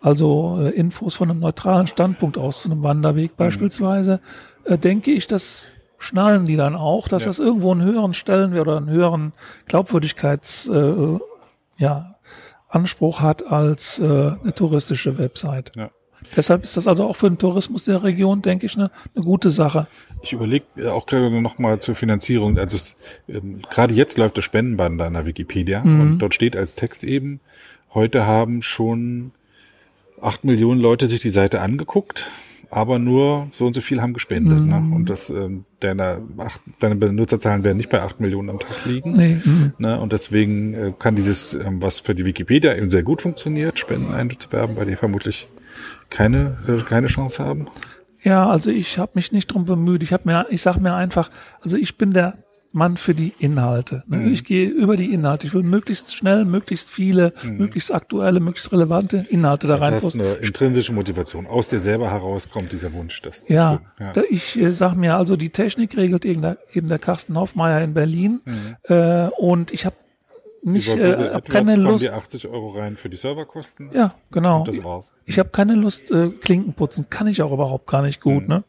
also 0.00 0.58
äh, 0.60 0.70
Infos 0.70 1.14
von 1.14 1.30
einem 1.30 1.40
neutralen 1.40 1.86
Standpunkt 1.86 2.38
aus 2.38 2.62
zu 2.62 2.70
einem 2.70 2.82
Wanderweg 2.82 3.36
beispielsweise, 3.36 4.20
äh, 4.64 4.78
denke 4.78 5.12
ich, 5.12 5.26
das 5.26 5.66
schnallen 5.98 6.44
die 6.44 6.56
dann 6.56 6.74
auch, 6.74 7.08
dass 7.08 7.24
Ja. 7.24 7.28
das 7.30 7.38
irgendwo 7.38 7.72
einen 7.72 7.82
höheren 7.82 8.14
Stellenwert 8.14 8.66
oder 8.66 8.76
einen 8.76 8.90
höheren 8.90 9.32
Glaubwürdigkeits 9.66 10.68
äh, 10.68 11.18
ja, 11.78 12.14
Anspruch 12.68 13.20
hat 13.20 13.46
als 13.46 13.98
äh, 13.98 14.04
eine 14.04 14.52
touristische 14.54 15.18
Website. 15.18 15.72
Ja. 15.76 15.90
Deshalb 16.34 16.64
ist 16.64 16.76
das 16.76 16.88
also 16.88 17.04
auch 17.04 17.14
für 17.14 17.28
den 17.28 17.38
Tourismus 17.38 17.84
der 17.84 18.02
Region, 18.02 18.42
denke 18.42 18.66
ich, 18.66 18.74
eine, 18.76 18.90
eine 19.14 19.24
gute 19.24 19.48
Sache. 19.50 19.86
Ich 20.22 20.32
überlege 20.32 20.92
auch 20.92 21.06
gerade 21.06 21.40
noch 21.40 21.58
mal 21.58 21.78
zur 21.78 21.94
Finanzierung. 21.94 22.58
Also 22.58 22.74
es, 22.76 22.96
ähm, 23.28 23.62
gerade 23.70 23.94
jetzt 23.94 24.18
läuft 24.18 24.36
das 24.38 24.44
Spendenband 24.44 25.00
an 25.02 25.12
der 25.12 25.26
Wikipedia 25.26 25.82
und 25.82 26.18
dort 26.18 26.34
steht 26.34 26.56
als 26.56 26.74
Text 26.74 27.04
eben, 27.04 27.40
heute 27.94 28.26
haben 28.26 28.62
schon 28.62 29.30
acht 30.20 30.42
Millionen 30.44 30.80
Leute 30.80 31.06
sich 31.06 31.20
die 31.20 31.30
Seite 31.30 31.60
angeguckt, 31.60 32.26
aber 32.70 32.98
nur 32.98 33.48
so 33.52 33.66
und 33.66 33.74
so 33.74 33.80
viel 33.80 34.00
haben 34.00 34.12
gespendet. 34.12 34.60
Ne? 34.60 34.76
Und 34.94 35.10
das, 35.10 35.30
ähm, 35.30 35.64
deine, 35.80 36.22
acht, 36.38 36.60
deine 36.80 36.96
Benutzerzahlen 36.96 37.64
werden 37.64 37.76
nicht 37.76 37.90
bei 37.90 38.02
acht 38.02 38.20
Millionen 38.20 38.50
am 38.50 38.58
Tag 38.58 38.84
liegen. 38.84 39.12
Nee, 39.12 39.36
mm. 39.36 39.74
Ne? 39.78 40.00
Und 40.00 40.12
deswegen 40.12 40.74
äh, 40.74 40.92
kann 40.98 41.16
dieses, 41.16 41.54
ähm, 41.54 41.82
was 41.82 42.00
für 42.00 42.14
die 42.14 42.24
Wikipedia 42.24 42.74
eben 42.74 42.90
sehr 42.90 43.02
gut 43.02 43.22
funktioniert, 43.22 43.78
Spenden 43.78 44.12
einzuwerben, 44.12 44.76
bei 44.76 44.84
dir 44.84 44.96
vermutlich 44.96 45.48
keine, 46.10 46.58
äh, 46.68 46.82
keine 46.82 47.06
Chance 47.06 47.44
haben. 47.44 47.66
Ja, 48.22 48.48
also 48.48 48.70
ich 48.70 48.98
habe 48.98 49.12
mich 49.14 49.30
nicht 49.30 49.46
drum 49.48 49.64
bemüht. 49.66 50.02
Ich 50.02 50.12
habe 50.12 50.24
mir, 50.26 50.46
ich 50.50 50.62
sag 50.62 50.78
mir 50.78 50.94
einfach, 50.94 51.30
also 51.62 51.76
ich 51.76 51.96
bin 51.96 52.12
der 52.12 52.38
Mann 52.76 52.96
für 52.96 53.14
die 53.14 53.32
Inhalte. 53.38 54.04
Ne? 54.06 54.18
Mhm. 54.18 54.32
Ich 54.32 54.44
gehe 54.44 54.68
über 54.68 54.96
die 54.96 55.12
Inhalte. 55.12 55.46
Ich 55.46 55.54
will 55.54 55.62
möglichst 55.62 56.14
schnell, 56.14 56.44
möglichst 56.44 56.90
viele, 56.90 57.32
möglichst 57.42 57.92
aktuelle, 57.92 58.38
möglichst 58.38 58.70
relevante 58.70 59.24
Inhalte 59.30 59.66
da 59.66 59.76
Mhm. 59.76 59.80
Das 59.80 59.90
heißt, 59.90 60.04
reinposten. 60.04 60.20
eine 60.22 60.34
intrinsische 60.46 60.92
Motivation. 60.92 61.46
Aus 61.46 61.68
dir 61.68 61.78
selber 61.78 62.10
heraus 62.10 62.50
kommt 62.50 62.70
dieser 62.72 62.92
Wunsch, 62.92 63.20
das 63.22 63.48
Ja, 63.48 63.80
da 64.14 64.22
ich 64.28 64.56
äh, 64.60 64.72
sag 64.72 64.94
mir, 64.94 65.16
also 65.16 65.36
die 65.36 65.50
Technik 65.50 65.96
regelt 65.96 66.24
eben 66.24 66.42
der, 66.42 66.58
eben 66.72 66.88
der 66.88 66.98
Carsten 66.98 67.36
Hoffmeier 67.38 67.80
in 67.82 67.94
Berlin 67.94 68.40
äh, 68.84 69.28
und 69.38 69.72
ich 69.72 69.86
habe 69.86 69.96
nicht, 70.62 70.88
Mhm. 70.88 70.94
Über 71.00 71.04
äh, 71.06 71.10
Google 71.12 71.26
hab 71.28 71.34
AdWords 71.36 71.50
keine 71.54 71.76
Lust. 71.76 72.04
die 72.04 72.10
80 72.10 72.48
Euro 72.48 72.70
rein 72.70 72.96
für 72.96 73.08
die 73.08 73.16
Serverkosten. 73.16 73.90
Ja, 73.94 74.14
genau. 74.32 74.58
Und 74.60 74.68
das 74.68 74.82
war's. 74.82 75.14
Ich 75.24 75.38
habe 75.38 75.48
keine 75.50 75.76
Lust, 75.76 76.10
äh, 76.10 76.28
Klinken 76.30 76.72
putzen. 76.74 77.06
Kann 77.08 77.26
ich 77.28 77.40
auch 77.42 77.52
überhaupt 77.52 77.86
gar 77.86 78.02
nicht 78.02 78.24
Mhm. 78.26 78.30
gut, 78.34 78.48
ne? 78.48 78.64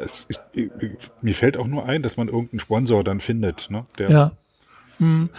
Ja. 0.00 0.04
Es, 0.04 0.26
ich, 0.28 0.38
ich, 0.54 0.70
mir 1.22 1.34
fällt 1.34 1.56
auch 1.56 1.66
nur 1.66 1.86
ein, 1.86 2.02
dass 2.02 2.16
man 2.16 2.28
irgendeinen 2.28 2.60
Sponsor 2.60 3.04
dann 3.04 3.20
findet, 3.20 3.68
ne? 3.70 3.84
Der, 3.98 4.10
Ja. 4.10 4.32
Hm. 4.98 5.30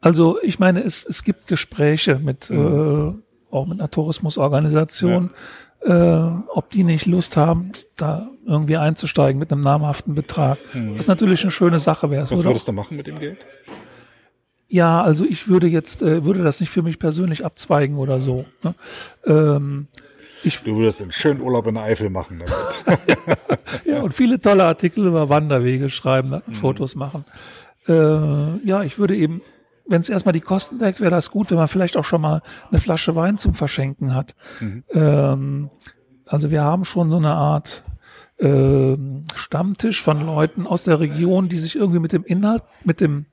Also 0.00 0.38
ich 0.42 0.58
meine, 0.58 0.80
es, 0.84 1.04
es 1.04 1.24
gibt 1.24 1.46
Gespräche 1.48 2.20
mit 2.22 2.50
äh, 2.50 2.54
auch 3.50 3.66
mit 3.66 3.80
einer 3.80 3.90
Tourismusorganisation. 3.90 5.30
äh, 5.80 5.92
ob 5.92 6.70
die 6.70 6.82
nicht 6.84 7.06
Lust 7.06 7.36
haben, 7.36 7.70
da 7.96 8.28
irgendwie 8.46 8.76
einzusteigen 8.76 9.38
mit 9.38 9.52
einem 9.52 9.60
namhaften 9.62 10.14
Betrag. 10.14 10.58
Was 10.96 11.06
natürlich 11.06 11.42
eine 11.42 11.50
schöne 11.52 11.78
Sache 11.78 12.10
wäre. 12.10 12.22
Es 12.24 12.30
Was 12.30 12.38
würde 12.38 12.48
auch- 12.48 12.52
würdest 12.52 12.68
du 12.68 12.72
machen 12.72 12.96
mit 12.96 13.06
dem 13.06 13.18
Geld? 13.20 13.38
ja, 14.68 15.00
also 15.02 15.24
ich 15.24 15.48
würde 15.48 15.66
jetzt, 15.68 16.02
äh, 16.02 16.24
würde 16.24 16.42
das 16.42 16.60
nicht 16.60 16.70
für 16.70 16.82
mich 16.82 16.98
persönlich 16.98 17.44
abzweigen 17.44 17.96
oder 17.96 18.20
so. 18.20 18.44
Ne? 18.62 18.74
Ähm, 19.24 19.86
Du 20.64 20.76
würdest 20.76 21.02
einen 21.02 21.12
schönen 21.12 21.40
Urlaub 21.40 21.66
in 21.66 21.74
der 21.74 21.84
Eifel 21.84 22.10
machen 22.10 22.40
damit. 22.40 23.00
ja, 23.84 24.00
und 24.00 24.14
viele 24.14 24.40
tolle 24.40 24.64
Artikel 24.64 25.06
über 25.06 25.28
Wanderwege 25.28 25.90
schreiben, 25.90 26.30
ne, 26.30 26.42
Fotos 26.52 26.94
machen. 26.94 27.24
Äh, 27.88 28.58
ja, 28.66 28.82
ich 28.82 28.98
würde 28.98 29.16
eben, 29.16 29.42
wenn 29.86 30.00
es 30.00 30.08
erstmal 30.08 30.32
die 30.32 30.40
Kosten 30.40 30.78
deckt, 30.78 31.00
wäre 31.00 31.10
das 31.10 31.30
gut, 31.30 31.50
wenn 31.50 31.58
man 31.58 31.68
vielleicht 31.68 31.96
auch 31.96 32.04
schon 32.04 32.20
mal 32.20 32.42
eine 32.70 32.80
Flasche 32.80 33.16
Wein 33.16 33.38
zum 33.38 33.54
Verschenken 33.54 34.14
hat. 34.14 34.34
Ähm, 34.90 35.70
also 36.26 36.50
wir 36.50 36.62
haben 36.62 36.84
schon 36.84 37.10
so 37.10 37.16
eine 37.16 37.32
Art 37.32 37.82
ähm, 38.38 39.24
Stammtisch 39.34 40.02
von 40.02 40.20
Leuten 40.20 40.66
aus 40.66 40.84
der 40.84 41.00
Region, 41.00 41.48
die 41.48 41.56
sich 41.56 41.74
irgendwie 41.74 41.98
mit 41.98 42.12
dem 42.12 42.24
Inhalt, 42.24 42.62
mit 42.84 43.00
dem, 43.00 43.26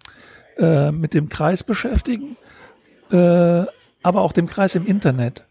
äh, 0.58 0.92
mit 0.92 1.14
dem 1.14 1.30
Kreis 1.30 1.64
beschäftigen, 1.64 2.38
äh, 3.12 3.66
aber 4.02 4.22
auch 4.22 4.32
dem 4.34 4.48
Kreis 4.48 4.76
im 4.76 4.86
Internet. 4.86 5.46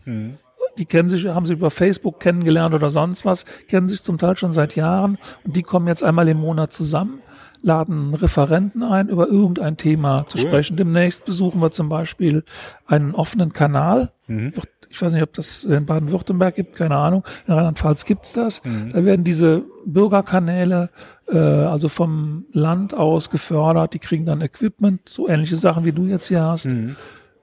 Die 0.79 0.85
kennen 0.87 1.09
sich, 1.09 1.27
haben 1.27 1.47
sich 1.47 1.57
über 1.59 1.71
Facebook 1.71 2.21
kennengelernt 2.21 2.75
oder 2.75 2.91
sonst 2.91 3.25
was, 3.25 3.45
kennen 3.69 3.87
sich 3.89 4.03
zum 4.03 4.19
Teil 4.19 4.37
schon 4.37 4.51
seit 4.53 4.75
Jahren 4.77 5.19
und 5.45 5.55
die 5.57 5.63
kommen 5.63 5.87
jetzt 5.87 6.03
einmal 6.03 6.29
im 6.29 6.39
Monat 6.39 6.73
zusammen, 6.73 7.21
laden 7.63 8.13
Referenten 8.15 8.83
ein, 8.83 9.09
über 9.09 9.27
irgendein 9.29 9.77
Thema 9.77 10.27
zu 10.29 10.39
Cool. 10.39 10.47
sprechen. 10.49 10.77
Demnächst 10.77 11.25
besuchen 11.25 11.63
wir 11.63 11.71
zum 11.71 11.89
Beispiel 11.89 12.45
einen 12.87 13.15
offenen 13.15 13.53
Kanal. 13.53 14.11
Wird- 14.27 14.69
Ich 14.91 15.01
weiß 15.03 15.13
nicht, 15.15 15.23
ob 15.25 15.33
das 15.33 15.65
in 15.65 15.87
Baden-Württemberg 15.87 16.55
gibt, 16.55 16.77
keine 16.77 16.97
Ahnung. 16.97 17.25
In 17.49 17.55
Rheinland-Pfalz 17.55 18.05
gibt's 18.05 18.33
das. 18.33 18.63
Da 18.93 19.05
werden 19.05 19.25
diese 19.25 19.65
Bürgerkanäle 19.87 20.91
äh, 21.27 21.37
also 21.39 21.89
vom 21.89 22.45
Land 22.53 22.95
aus 22.95 23.29
gefördert. 23.31 23.95
Die 23.95 23.99
kriegen 23.99 24.25
dann 24.27 24.41
Equipment, 24.41 25.09
so 25.09 25.29
ähnliche 25.29 25.57
Sachen 25.57 25.85
wie 25.85 25.93
du 25.93 26.05
jetzt 26.05 26.29
hier 26.29 26.43
hast, 26.45 26.69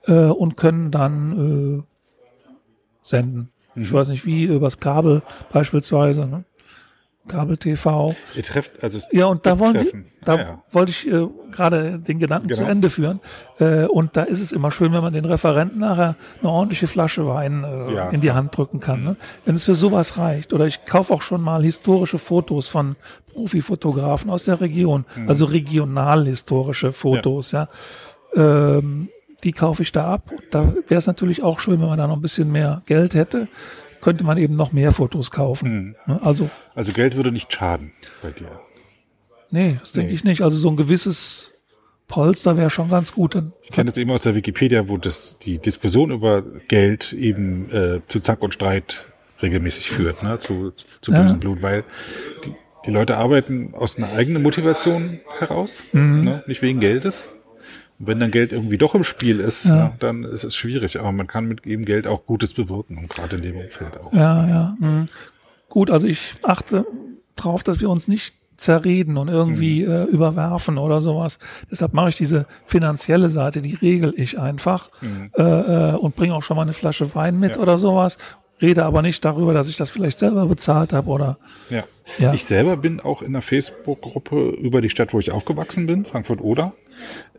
äh, 0.06 0.14
und 0.28 0.56
können 0.56 0.92
dann 0.92 1.80
äh, 1.80 1.84
senden. 3.04 3.50
Ich 3.76 3.92
weiß 3.92 4.10
nicht 4.10 4.26
wie, 4.26 4.44
übers 4.44 4.80
Kabel 4.80 5.22
beispielsweise, 5.54 6.26
ne? 6.26 6.44
Kabel-TV. 7.28 8.16
Ihr 8.36 8.44
trefft, 8.44 8.84
also 8.84 8.98
es 8.98 9.08
Ja, 9.12 9.28
und 9.28 9.46
da 9.46 9.60
wollen 9.60 9.78
die, 9.78 9.92
da 10.26 10.34
Ah, 10.34 10.40
ja. 10.40 10.64
wollte 10.72 10.90
ich 10.92 11.08
äh, 11.08 11.28
gerade 11.52 12.00
den 12.00 12.18
Gedanken 12.18 12.50
zu 12.52 12.62
Genau. 12.62 12.72
Ende 12.72 12.90
führen. 12.90 13.20
Äh, 13.60 13.86
und 13.86 14.18
da 14.18 14.24
ist 14.24 14.40
es 14.42 14.52
immer 14.52 14.72
schön, 14.72 14.92
wenn 14.92 15.02
man 15.04 15.14
den 15.14 15.26
Referenten 15.26 15.80
nachher 15.80 16.16
eine 16.42 16.50
ordentliche 16.50 16.88
Flasche 16.88 17.28
Wein 17.28 17.64
äh, 17.64 17.94
Ja. 17.94 18.10
in 18.10 18.22
die 18.22 18.32
Hand 18.32 18.58
drücken 18.58 18.80
kann. 18.80 19.04
Ne? 19.04 19.16
Wenn 19.46 19.56
es 19.56 19.66
für 19.66 19.76
sowas 19.76 20.18
reicht. 20.18 20.52
Oder 20.52 20.66
ich 20.66 20.84
kaufe 20.86 21.14
auch 21.14 21.22
schon 21.22 21.42
mal 21.42 21.62
historische 21.64 22.18
Fotos 22.18 22.68
von 22.68 22.96
Profifotografen 23.32 24.32
aus 24.32 24.46
der 24.46 24.60
Region, 24.60 25.06
Mhm. 25.16 25.30
also 25.30 25.46
regional 25.46 26.26
historische 26.26 26.92
Fotos, 26.92 27.52
ja. 27.52 27.70
Ähm, 28.36 29.10
die 29.44 29.52
kaufe 29.52 29.82
ich 29.82 29.92
da 29.92 30.06
ab. 30.14 30.32
Und 30.32 30.44
da 30.52 30.74
wäre 30.88 30.98
es 31.00 31.08
natürlich 31.08 31.42
auch 31.44 31.60
schön, 31.60 31.80
wenn 31.82 31.88
man 31.88 31.98
da 31.98 32.08
noch 32.08 32.16
ein 32.18 32.22
bisschen 32.22 32.52
mehr 32.52 32.82
Geld 32.86 33.16
hätte, 33.16 33.48
könnte 34.02 34.24
man 34.24 34.38
eben 34.38 34.56
noch 34.56 34.72
mehr 34.72 34.92
Fotos 34.92 35.30
Mhm. 35.32 35.36
kaufen. 35.36 35.96
Ne? 36.08 36.20
Also 36.24 36.50
Also 36.76 36.92
Geld 36.92 37.16
würde 37.16 37.32
nicht 37.32 37.52
schaden 37.54 37.92
bei 38.22 38.32
dir. 38.32 38.60
Nee, 39.52 39.78
das 39.80 39.92
denke 39.92 40.10
Nee. 40.10 40.16
ich 40.16 40.24
nicht. 40.24 40.42
Also 40.42 40.58
so 40.58 40.70
ein 40.70 40.78
gewisses 40.78 41.52
Polster 42.08 42.58
wäre 42.58 42.70
schon 42.70 42.90
ganz 42.90 43.14
gut. 43.14 43.36
Dann, 43.36 43.54
Ich 43.64 43.72
kenne 43.72 43.90
das 43.90 43.98
eben 43.98 44.12
aus 44.12 44.22
der 44.24 44.36
Wikipedia, 44.36 44.88
wo 44.90 44.98
das 44.98 45.38
die 45.40 45.58
Diskussion 45.60 46.12
über 46.12 46.42
Geld 46.68 47.14
eben 47.14 47.70
äh, 47.72 48.02
zu 48.08 48.20
Zack 48.20 48.42
und 48.42 48.54
Streit 48.54 49.06
regelmäßig 49.42 49.90
führt, 49.92 50.22
ne? 50.24 50.38
zu, 50.40 50.72
zu 51.02 51.12
Ja. 51.12 51.22
bösem 51.24 51.40
Blut, 51.40 51.62
weil 51.62 51.84
die, 52.46 52.54
die 52.86 52.92
Leute 52.92 53.18
arbeiten 53.18 53.74
aus 53.74 53.98
einer 53.98 54.12
eigenen 54.12 54.42
Motivation 54.42 55.20
heraus, 55.40 55.84
Mhm. 55.94 56.24
ne? 56.24 56.44
nicht 56.48 56.62
wegen 56.62 56.80
Geldes. 56.80 57.34
Und 58.02 58.08
wenn 58.08 58.20
dann 58.20 58.32
Geld 58.32 58.52
irgendwie 58.52 58.78
doch 58.80 58.96
im 58.96 59.04
Spiel 59.04 59.40
ist, 59.40 59.66
Ja. 59.66 59.94
dann 60.00 60.24
ist 60.24 60.44
es 60.44 60.56
schwierig. 60.56 61.00
Aber 61.00 61.12
man 61.12 61.28
kann 61.28 61.46
mit 61.46 61.66
eben 61.68 61.86
Geld 61.86 62.08
auch 62.08 62.26
Gutes 62.26 62.54
bewirken 62.54 62.98
und 62.98 63.10
gerade 63.10 63.36
in 63.38 63.44
dem 63.44 63.56
Umfeld 63.58 63.98
auch. 64.00 64.12
ja, 64.12 64.48
ja. 64.48 64.76
mh. 64.80 65.08
Gut, 65.70 65.90
also 65.90 66.08
ich 66.08 66.34
achte 66.44 66.86
drauf, 67.36 67.64
dass 67.64 67.80
wir 67.80 67.90
uns 67.90 68.08
nicht 68.08 68.36
zerreden 68.58 69.18
und 69.18 69.28
irgendwie 69.30 69.84
Mhm. 69.86 69.92
äh, 69.92 70.04
überwerfen 70.06 70.78
oder 70.78 71.00
sowas. 71.00 71.40
Deshalb 71.72 71.94
mache 71.94 72.10
ich 72.10 72.18
diese 72.18 72.46
finanzielle 72.66 73.30
Seite, 73.30 73.62
die 73.62 73.76
regel 73.76 74.14
ich 74.18 74.38
einfach 74.40 74.90
äh, 75.38 75.42
äh, 75.42 75.94
und 75.96 76.16
bringe 76.16 76.36
auch 76.36 76.44
schon 76.44 76.58
mal 76.58 76.64
eine 76.64 76.74
Flasche 76.74 77.16
Wein 77.16 77.40
mit 77.40 77.52
Mhm. 77.52 77.56
Ja. 77.58 77.62
oder 77.62 77.78
sowas. 77.78 78.18
Rede 78.62 78.86
aber 78.86 79.02
nicht 79.02 79.26
darüber, 79.26 79.54
dass 79.56 79.68
ich 79.70 79.78
das 79.78 79.90
vielleicht 79.90 80.20
selber 80.20 80.46
bezahlt 80.46 80.94
habe 80.94 81.10
oder 81.10 81.38
Ja. 81.72 81.84
Ja. 82.20 82.34
Ich 82.34 82.46
selber 82.46 82.78
bin 82.78 83.00
auch 83.00 83.22
in 83.24 83.30
einer 83.30 83.42
Facebook-Gruppe 83.42 84.50
über 84.62 84.82
die 84.82 84.90
Stadt, 84.92 85.14
wo 85.14 85.20
ich 85.20 85.32
aufgewachsen 85.32 85.88
bin, 85.88 86.06
Frankfurt-Oder, 86.06 86.74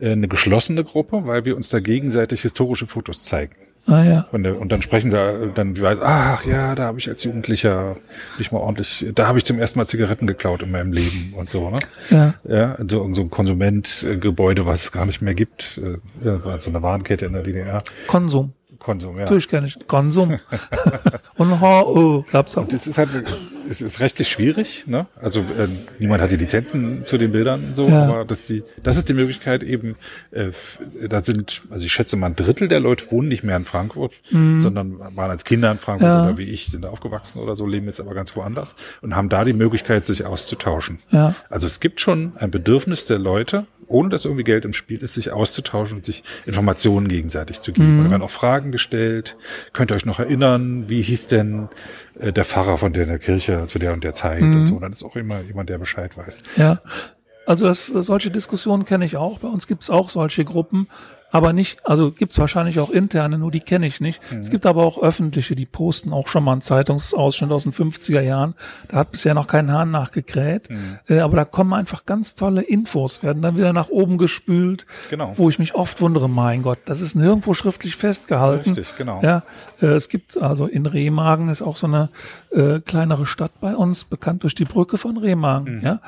eine 0.01 0.27
geschlossene 0.27 0.83
Gruppe, 0.83 1.25
weil 1.25 1.45
wir 1.45 1.55
uns 1.55 1.69
da 1.69 1.79
gegenseitig 1.79 2.41
historische 2.41 2.87
Fotos 2.87 3.23
zeigen. 3.23 3.55
ah 3.87 4.03
ja. 4.03 4.27
Der, 4.31 4.59
und 4.59 4.71
dann 4.71 4.81
sprechen 4.81 5.11
wir 5.11 5.51
dann, 5.53 5.75
wie 5.75 5.81
weiß, 5.81 5.99
ach 6.01 6.45
ja, 6.45 6.73
da 6.75 6.83
habe 6.83 6.99
ich 6.99 7.09
als 7.09 7.23
Jugendlicher 7.23 7.97
nicht 8.37 8.51
mal 8.51 8.59
ordentlich, 8.59 9.05
da 9.13 9.27
habe 9.27 9.37
ich 9.37 9.45
zum 9.45 9.59
ersten 9.59 9.79
Mal 9.79 9.87
Zigaretten 9.87 10.27
geklaut 10.27 10.63
in 10.63 10.71
meinem 10.71 10.93
Leben 10.93 11.33
und 11.37 11.49
so, 11.49 11.69
ne? 11.69 11.79
Ja. 12.09 12.33
Ja, 12.47 12.77
so, 12.87 13.11
so 13.11 13.21
ein 13.21 13.29
Konsumentgebäude, 13.29 14.65
was 14.65 14.83
es 14.83 14.91
gar 14.91 15.05
nicht 15.05 15.21
mehr 15.21 15.33
gibt, 15.35 15.79
äh, 15.83 16.45
war 16.45 16.59
so 16.59 16.69
eine 16.69 16.81
Warenkette 16.81 17.25
in 17.25 17.33
der 17.33 17.43
DDR. 17.43 17.83
Konsum. 18.07 18.53
Konsum, 18.79 19.15
ja. 19.15 19.21
Natürlich 19.21 19.47
kenne 19.47 19.67
ich 19.67 19.77
Konsum. 19.87 20.39
und 21.37 21.61
oh, 21.61 22.25
gab's 22.31 22.57
auch. 22.57 22.67
Das 22.67 22.85
ist 22.85 22.97
halt, 22.97 23.09
es 23.81 23.93
ist 23.93 23.99
rechtlich 23.99 24.27
schwierig, 24.29 24.85
ne? 24.87 25.07
Also 25.21 25.41
äh, 25.41 25.67
niemand 25.99 26.21
hat 26.21 26.31
die 26.31 26.35
Lizenzen 26.37 27.05
zu 27.05 27.17
den 27.17 27.31
Bildern 27.31 27.63
und 27.65 27.75
so, 27.75 27.87
Ja. 27.87 28.03
aber 28.05 28.25
das, 28.25 28.39
ist 28.41 28.49
die, 28.49 28.63
das 28.81 28.97
ist 28.97 29.09
die 29.09 29.13
Möglichkeit 29.13 29.63
eben, 29.63 29.95
äh, 30.31 30.51
da 31.07 31.19
sind, 31.21 31.61
also 31.69 31.85
ich 31.85 31.91
schätze 31.91 32.15
mal 32.17 32.27
ein 32.27 32.35
Drittel 32.35 32.67
der 32.67 32.79
Leute 32.79 33.11
wohnen 33.11 33.27
nicht 33.27 33.43
mehr 33.43 33.57
in 33.57 33.65
Frankfurt, 33.65 34.13
sondern 34.29 34.99
waren 34.99 35.29
als 35.29 35.43
Kinder 35.45 35.71
in 35.71 35.77
Frankfurt 35.77 36.03
Mhm. 36.09 36.13
Ja. 36.15 36.25
oder 36.25 36.37
wie 36.37 36.49
ich, 36.49 36.67
sind 36.67 36.85
aufgewachsen 36.85 37.39
oder 37.39 37.55
so, 37.55 37.65
leben 37.67 37.85
jetzt 37.85 37.99
aber 37.99 38.13
ganz 38.13 38.35
woanders 38.35 38.75
und 39.01 39.15
haben 39.15 39.29
da 39.29 39.45
die 39.45 39.53
Möglichkeit, 39.53 40.05
sich 40.05 40.25
auszutauschen. 40.25 40.99
Ja. 41.11 41.35
Also 41.49 41.67
es 41.67 41.79
gibt 41.79 42.01
schon 42.01 42.33
ein 42.37 42.51
Bedürfnis 42.51 43.05
der 43.05 43.19
Leute, 43.19 43.65
ohne 43.87 44.09
dass 44.09 44.25
irgendwie 44.25 44.43
Geld 44.43 44.65
im 44.65 44.73
Spiel 44.73 45.01
ist, 45.01 45.13
sich 45.13 45.31
auszutauschen 45.31 45.97
und 45.97 46.05
sich 46.05 46.23
Informationen 46.45 47.07
gegenseitig 47.07 47.61
zu 47.61 47.73
geben. 47.73 47.99
Und 47.99 48.05
da 48.05 48.11
werden 48.11 48.23
auch 48.23 48.29
Fragen 48.29 48.71
gestellt. 48.71 49.37
Könnt 49.73 49.91
ihr 49.91 49.95
euch 49.95 50.05
noch 50.05 50.19
erinnern, 50.19 50.85
wie 50.87 51.01
hieß 51.01 51.27
denn 51.27 51.69
äh, 52.19 52.33
der 52.33 52.45
Pfarrer 52.45 52.77
von 52.77 52.93
der, 52.93 53.05
der 53.05 53.19
Kirche 53.19 53.63
zu 53.67 53.79
der 53.79 53.93
und 53.93 54.03
der 54.03 54.13
Zeit 54.13 54.41
und 54.41 54.67
so. 54.67 54.79
Dann 54.79 54.91
ist 54.91 55.03
auch 55.03 55.15
immer 55.15 55.41
jemand, 55.41 55.69
der 55.69 55.77
Bescheid 55.77 56.17
weiß. 56.17 56.43
Ja, 56.57 56.81
also 57.45 57.65
das, 57.65 57.87
solche 57.87 58.31
Diskussionen 58.31 58.85
kenne 58.85 59.05
ich 59.05 59.17
auch. 59.17 59.39
Bei 59.39 59.47
uns 59.47 59.67
gibt 59.67 59.83
es 59.83 59.89
auch 59.89 60.09
solche 60.09 60.45
Gruppen, 60.45 60.87
aber 61.33 61.51
nicht, 61.51 61.83
also 61.83 62.11
gibt 62.11 62.31
es 62.31 62.37
wahrscheinlich 62.37 62.79
auch 62.79 62.91
interne, 62.91 63.39
nur 63.39 63.49
die 63.49 63.59
kenne 63.59 63.87
ich 63.87 63.99
nicht. 63.99 64.21
Es 64.39 64.51
gibt 64.51 64.67
aber 64.67 64.83
auch 64.83 65.01
öffentliche, 65.01 65.55
die 65.55 65.65
posten 65.65 66.13
auch 66.13 66.27
schon 66.27 66.43
mal 66.43 66.51
einen 66.51 66.61
Zeitungsausschnitt 66.61 67.51
aus 67.51 67.63
den 67.63 67.73
50er 67.73 68.21
Jahren. 68.21 68.53
Da 68.89 68.97
hat 68.97 69.09
bisher 69.11 69.33
noch 69.33 69.47
kein 69.47 69.71
Hahn 69.71 69.89
nachgekräht. 69.89 70.69
Äh, 71.09 71.19
aber 71.21 71.35
da 71.37 71.43
kommen 71.45 71.73
einfach 71.73 72.05
ganz 72.05 72.35
tolle 72.35 72.61
Infos, 72.61 73.23
werden 73.23 73.41
dann 73.41 73.57
wieder 73.57 73.73
nach 73.73 73.89
oben 73.89 74.19
gespült, 74.19 74.85
Genau. 75.09 75.33
wo 75.35 75.49
ich 75.49 75.57
mich 75.57 75.73
oft 75.73 76.01
wundere, 76.01 76.29
mein 76.29 76.61
Gott, 76.61 76.77
das 76.85 77.01
ist 77.01 77.15
nirgendwo 77.15 77.55
schriftlich 77.55 77.95
festgehalten. 77.95 78.69
Richtig, 78.69 78.95
genau. 78.95 79.19
Ja, 79.23 79.41
äh, 79.81 79.87
es 79.87 80.09
gibt 80.09 80.39
also 80.39 80.67
in 80.67 80.85
Remagen 80.85 81.49
ist 81.49 81.63
auch 81.63 81.77
so 81.77 81.87
eine 81.87 82.09
äh, 82.51 82.79
kleinere 82.79 83.25
Stadt 83.25 83.53
bei 83.59 83.75
uns, 83.75 84.03
bekannt 84.03 84.43
durch 84.43 84.53
die 84.53 84.65
Brücke 84.65 84.99
von 84.99 85.17
Remagen. 85.17 85.81
Ja, 85.83 85.99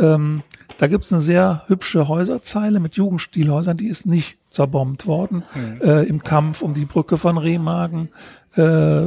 ähm, 0.00 0.42
da 0.78 0.86
gibt's 0.86 1.12
eine 1.12 1.20
sehr 1.20 1.62
hübsche 1.66 2.08
Häuserzeile 2.08 2.80
mit 2.80 2.96
Jugendstilhäusern, 2.96 3.76
die 3.76 3.88
ist 3.88 4.06
nicht 4.06 4.38
zerbombt 4.48 5.06
worden 5.06 5.44
äh, 5.80 6.06
im 6.06 6.22
Kampf 6.22 6.62
um 6.62 6.74
die 6.74 6.84
Brücke 6.84 7.16
von 7.16 7.38
Remagen. 7.38 8.10
Äh, 8.54 9.06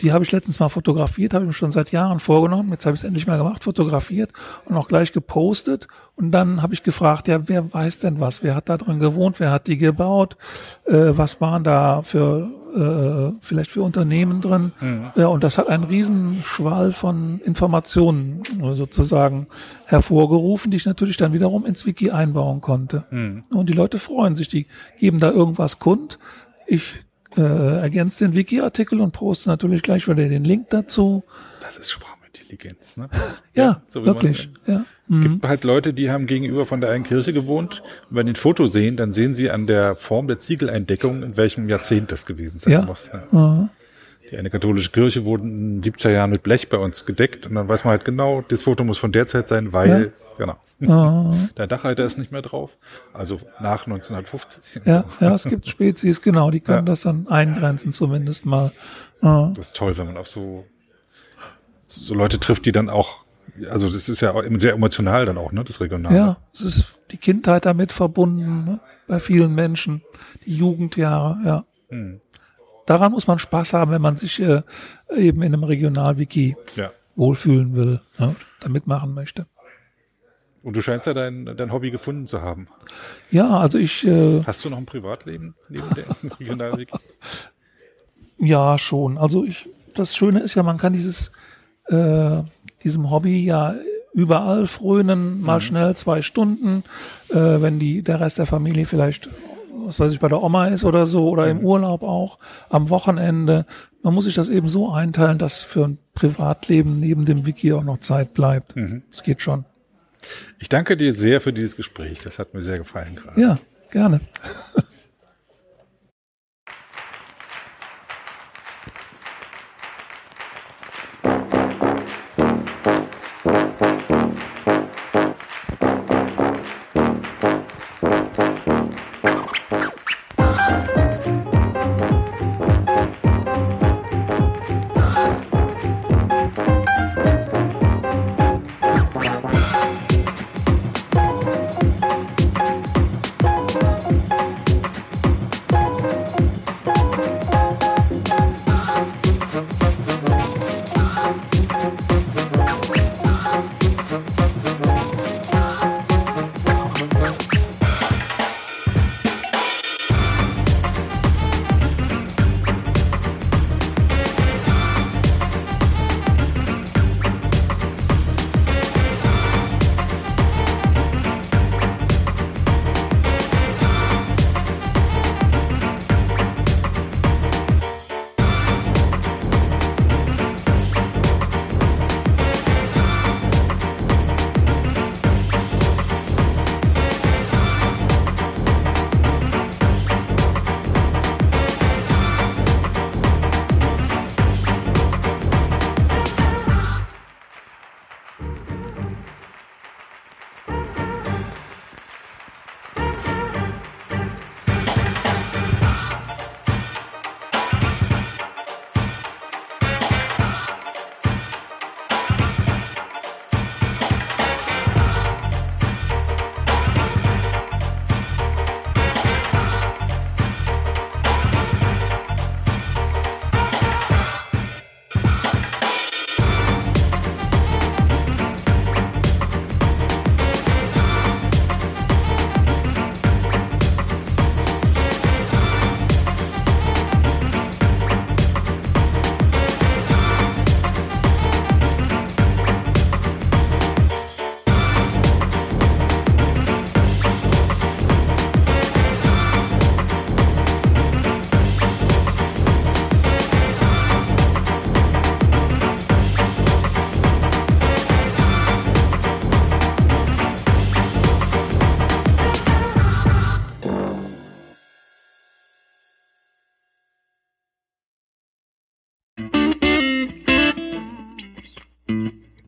die 0.00 0.12
habe 0.12 0.24
ich 0.24 0.32
letztens 0.32 0.60
mal 0.60 0.68
fotografiert, 0.68 1.34
habe 1.34 1.44
ich 1.44 1.48
mir 1.48 1.52
schon 1.52 1.70
seit 1.70 1.92
Jahren 1.92 2.20
vorgenommen. 2.20 2.70
Jetzt 2.70 2.86
habe 2.86 2.94
ich 2.94 3.00
es 3.00 3.04
endlich 3.04 3.26
mal 3.26 3.36
gemacht, 3.36 3.64
fotografiert 3.64 4.32
und 4.64 4.76
auch 4.76 4.88
gleich 4.88 5.12
gepostet. 5.12 5.88
Und 6.16 6.30
dann 6.30 6.62
habe 6.62 6.72
ich 6.72 6.82
gefragt, 6.82 7.28
ja, 7.28 7.48
wer 7.48 7.72
weiß 7.72 7.98
denn 7.98 8.18
was? 8.18 8.42
Wer 8.42 8.54
hat 8.54 8.68
da 8.68 8.78
drin 8.78 8.98
gewohnt? 8.98 9.40
Wer 9.40 9.50
hat 9.50 9.66
die 9.66 9.76
gebaut? 9.76 10.36
Äh, 10.86 11.10
was 11.10 11.40
waren 11.40 11.64
da 11.64 12.02
für 12.02 12.50
äh, 12.74 13.32
vielleicht 13.40 13.70
für 13.70 13.82
Unternehmen 13.82 14.40
drin? 14.40 14.72
Ja, 15.16 15.26
und 15.26 15.44
das 15.44 15.58
hat 15.58 15.68
einen 15.68 15.84
riesen 15.84 16.42
Schwall 16.44 16.92
von 16.92 17.40
Informationen 17.40 18.42
äh, 18.62 18.74
sozusagen 18.74 19.46
hervorgerufen, 19.86 20.70
die 20.70 20.76
ich 20.76 20.86
natürlich 20.86 21.16
dann 21.16 21.32
wiederum 21.32 21.66
ins 21.66 21.86
Wiki 21.86 22.10
einbauen 22.10 22.60
konnte. 22.60 23.04
Und 23.50 23.68
die 23.68 23.74
Leute 23.74 23.98
freuen 23.98 24.34
sich, 24.34 24.48
die 24.48 24.66
geben 24.98 25.18
da 25.18 25.30
irgendwas 25.30 25.78
kund. 25.78 26.18
Ich 26.66 27.00
äh, 27.36 27.42
ergänze 27.80 28.24
den 28.24 28.34
Wiki-Artikel 28.34 29.00
und 29.00 29.12
poste 29.12 29.48
natürlich 29.50 29.82
gleich 29.82 30.08
wieder 30.08 30.28
den 30.28 30.44
Link 30.44 30.70
dazu. 30.70 31.24
Das 31.60 31.76
ist 31.76 31.90
Sprachintelligenz, 32.34 32.96
ne? 32.96 33.08
Ja, 33.54 33.82
so 33.86 34.02
wie 34.04 34.08
man's 34.10 34.22
wirklich. 34.22 34.50
Ja. 34.66 34.84
Mhm. 35.08 35.22
gibt 35.22 35.44
halt 35.48 35.64
Leute, 35.64 35.92
die 35.92 36.10
haben 36.10 36.26
gegenüber 36.26 36.66
von 36.66 36.80
der 36.80 36.90
einen 36.90 37.04
Kirche 37.04 37.32
gewohnt. 37.32 37.82
Und 38.10 38.16
wenn 38.16 38.26
die 38.26 38.32
ein 38.32 38.36
Foto 38.36 38.66
sehen, 38.66 38.96
dann 38.96 39.12
sehen 39.12 39.34
sie 39.34 39.50
an 39.50 39.66
der 39.66 39.96
Form 39.96 40.28
der 40.28 40.38
Ziegeleindeckung, 40.38 41.22
in 41.22 41.36
welchem 41.36 41.68
Jahrzehnt 41.68 42.12
das 42.12 42.26
gewesen 42.26 42.58
sein 42.60 42.72
Ja. 42.72 42.82
muss. 42.82 43.10
Ja. 43.12 43.22
Mhm. 43.38 43.68
die 44.30 44.36
eine 44.38 44.48
katholische 44.50 44.92
Kirche 44.92 45.24
wurde 45.24 45.42
in 45.42 45.80
den 45.80 45.92
70er 45.92 46.10
Jahren 46.10 46.30
mit 46.30 46.44
Blech 46.44 46.68
bei 46.68 46.76
uns 46.76 47.04
gedeckt 47.04 47.46
und 47.46 47.56
dann 47.56 47.66
weiß 47.68 47.82
man 47.84 47.90
halt 47.90 48.04
genau, 48.04 48.44
das 48.46 48.62
Foto 48.62 48.84
muss 48.84 48.96
von 48.96 49.10
der 49.10 49.26
Zeit 49.26 49.48
sein, 49.48 49.72
weil, 49.72 50.12
genau. 50.38 50.56
Ah, 50.86 51.34
Der 51.56 51.66
Dachreiter 51.66 52.04
ist 52.04 52.16
nicht 52.16 52.30
mehr 52.30 52.40
drauf, 52.42 52.76
also 53.12 53.40
nach 53.60 53.86
1950. 53.88 54.82
ja, 54.84 55.02
ja, 55.18 55.34
es 55.34 55.42
gibt 55.44 55.66
Spezies, 55.66 56.22
genau, 56.22 56.52
die 56.52 56.60
können 56.60 56.78
Ja. 56.78 56.82
das 56.84 57.00
dann 57.02 57.26
eingrenzen 57.26 57.90
zumindest 57.90 58.46
mal. 58.46 58.70
Ah, 59.20 59.50
Das 59.56 59.68
ist 59.68 59.76
toll, 59.76 59.98
wenn 59.98 60.06
man 60.06 60.16
auf 60.16 60.28
so, 60.28 60.64
so 61.90 62.14
Leute 62.14 62.38
trifft, 62.38 62.66
die 62.66 62.72
dann 62.72 62.88
auch, 62.88 63.24
also 63.68 63.86
das 63.86 64.08
ist 64.08 64.20
ja 64.20 64.34
sehr 64.58 64.74
emotional 64.74 65.26
dann 65.26 65.38
auch, 65.38 65.52
ne, 65.52 65.64
das 65.64 65.80
Regionale. 65.80 66.16
ja, 66.16 66.36
es 66.54 66.60
ist 66.60 66.96
die 67.10 67.16
Kindheit 67.16 67.66
damit 67.66 67.92
verbunden, 67.92 68.64
ne? 68.64 68.80
bei 69.06 69.18
vielen 69.18 69.54
Menschen, 69.54 70.02
die 70.46 70.56
Jugendjahre, 70.56 71.38
ja. 71.44 71.64
Hm. 71.88 72.20
Daran 72.86 73.12
muss 73.12 73.26
man 73.26 73.38
Spaß 73.38 73.74
haben, 73.74 73.90
wenn 73.90 74.02
man 74.02 74.16
sich 74.16 74.40
äh, 74.40 74.62
eben 75.14 75.42
in 75.42 75.52
einem 75.52 75.64
Regionalwiki 75.64 76.56
ja. 76.76 76.90
wohlfühlen 77.14 77.74
will, 77.74 78.00
ne? 78.18 78.34
da 78.60 78.68
mitmachen 78.68 79.14
möchte. 79.14 79.46
Und 80.62 80.76
du 80.76 80.82
scheinst 80.82 81.06
ja 81.06 81.14
dein, 81.14 81.56
dein 81.56 81.72
Hobby 81.72 81.90
gefunden 81.90 82.26
zu 82.26 82.42
haben. 82.42 82.68
Ja, 83.30 83.58
also 83.58 83.78
ich, 83.78 84.06
äh, 84.06 84.42
Hast 84.44 84.64
du 84.64 84.70
noch 84.70 84.76
ein 84.76 84.86
Privatleben 84.86 85.54
neben 85.68 85.88
der 85.94 86.04
Regionalwiki? 86.40 86.98
ja 88.38 88.78
schon. 88.78 89.18
Also 89.18 89.44
ich, 89.44 89.68
das 89.94 90.16
Schöne 90.16 90.40
ist 90.40 90.54
ja, 90.54 90.62
man 90.62 90.76
kann 90.76 90.92
dieses, 90.92 91.30
äh, 91.90 92.42
diesem 92.82 93.10
Hobby 93.10 93.44
ja 93.44 93.74
überall 94.12 94.66
frönen, 94.66 95.40
mal 95.40 95.60
schnell 95.60 95.94
zwei 95.94 96.22
Stunden, 96.22 96.82
äh, 97.28 97.34
wenn 97.34 97.78
die, 97.78 98.02
der 98.02 98.20
Rest 98.20 98.38
der 98.38 98.46
Familie 98.46 98.86
vielleicht, 98.86 99.28
was 99.72 100.00
weiß 100.00 100.12
ich, 100.12 100.20
bei 100.20 100.28
der 100.28 100.42
Oma 100.42 100.68
ist 100.68 100.84
oder 100.84 101.06
so, 101.06 101.28
oder 101.28 101.48
im 101.48 101.60
Urlaub 101.60 102.02
auch, 102.02 102.38
am 102.68 102.90
Wochenende. 102.90 103.66
Man 104.02 104.14
muss 104.14 104.24
sich 104.24 104.34
das 104.34 104.48
eben 104.48 104.68
so 104.68 104.92
einteilen, 104.92 105.38
dass 105.38 105.62
für 105.62 105.84
ein 105.84 105.98
Privatleben 106.14 106.98
neben 107.00 107.24
dem 107.24 107.46
Wiki 107.46 107.72
auch 107.72 107.84
noch 107.84 107.98
Zeit 107.98 108.34
bleibt. 108.34 108.74
Es 109.10 109.22
geht 109.22 109.42
schon. 109.42 109.64
Ich 110.58 110.68
danke 110.68 110.96
dir 110.96 111.12
sehr 111.12 111.40
für 111.40 111.52
dieses 111.52 111.76
Gespräch. 111.76 112.20
Das 112.22 112.38
hat 112.38 112.52
mir 112.52 112.62
sehr 112.62 112.78
gefallen 112.78 113.16
gerade. 113.16 113.40
Ja, 113.40 113.58
gerne. 113.90 114.20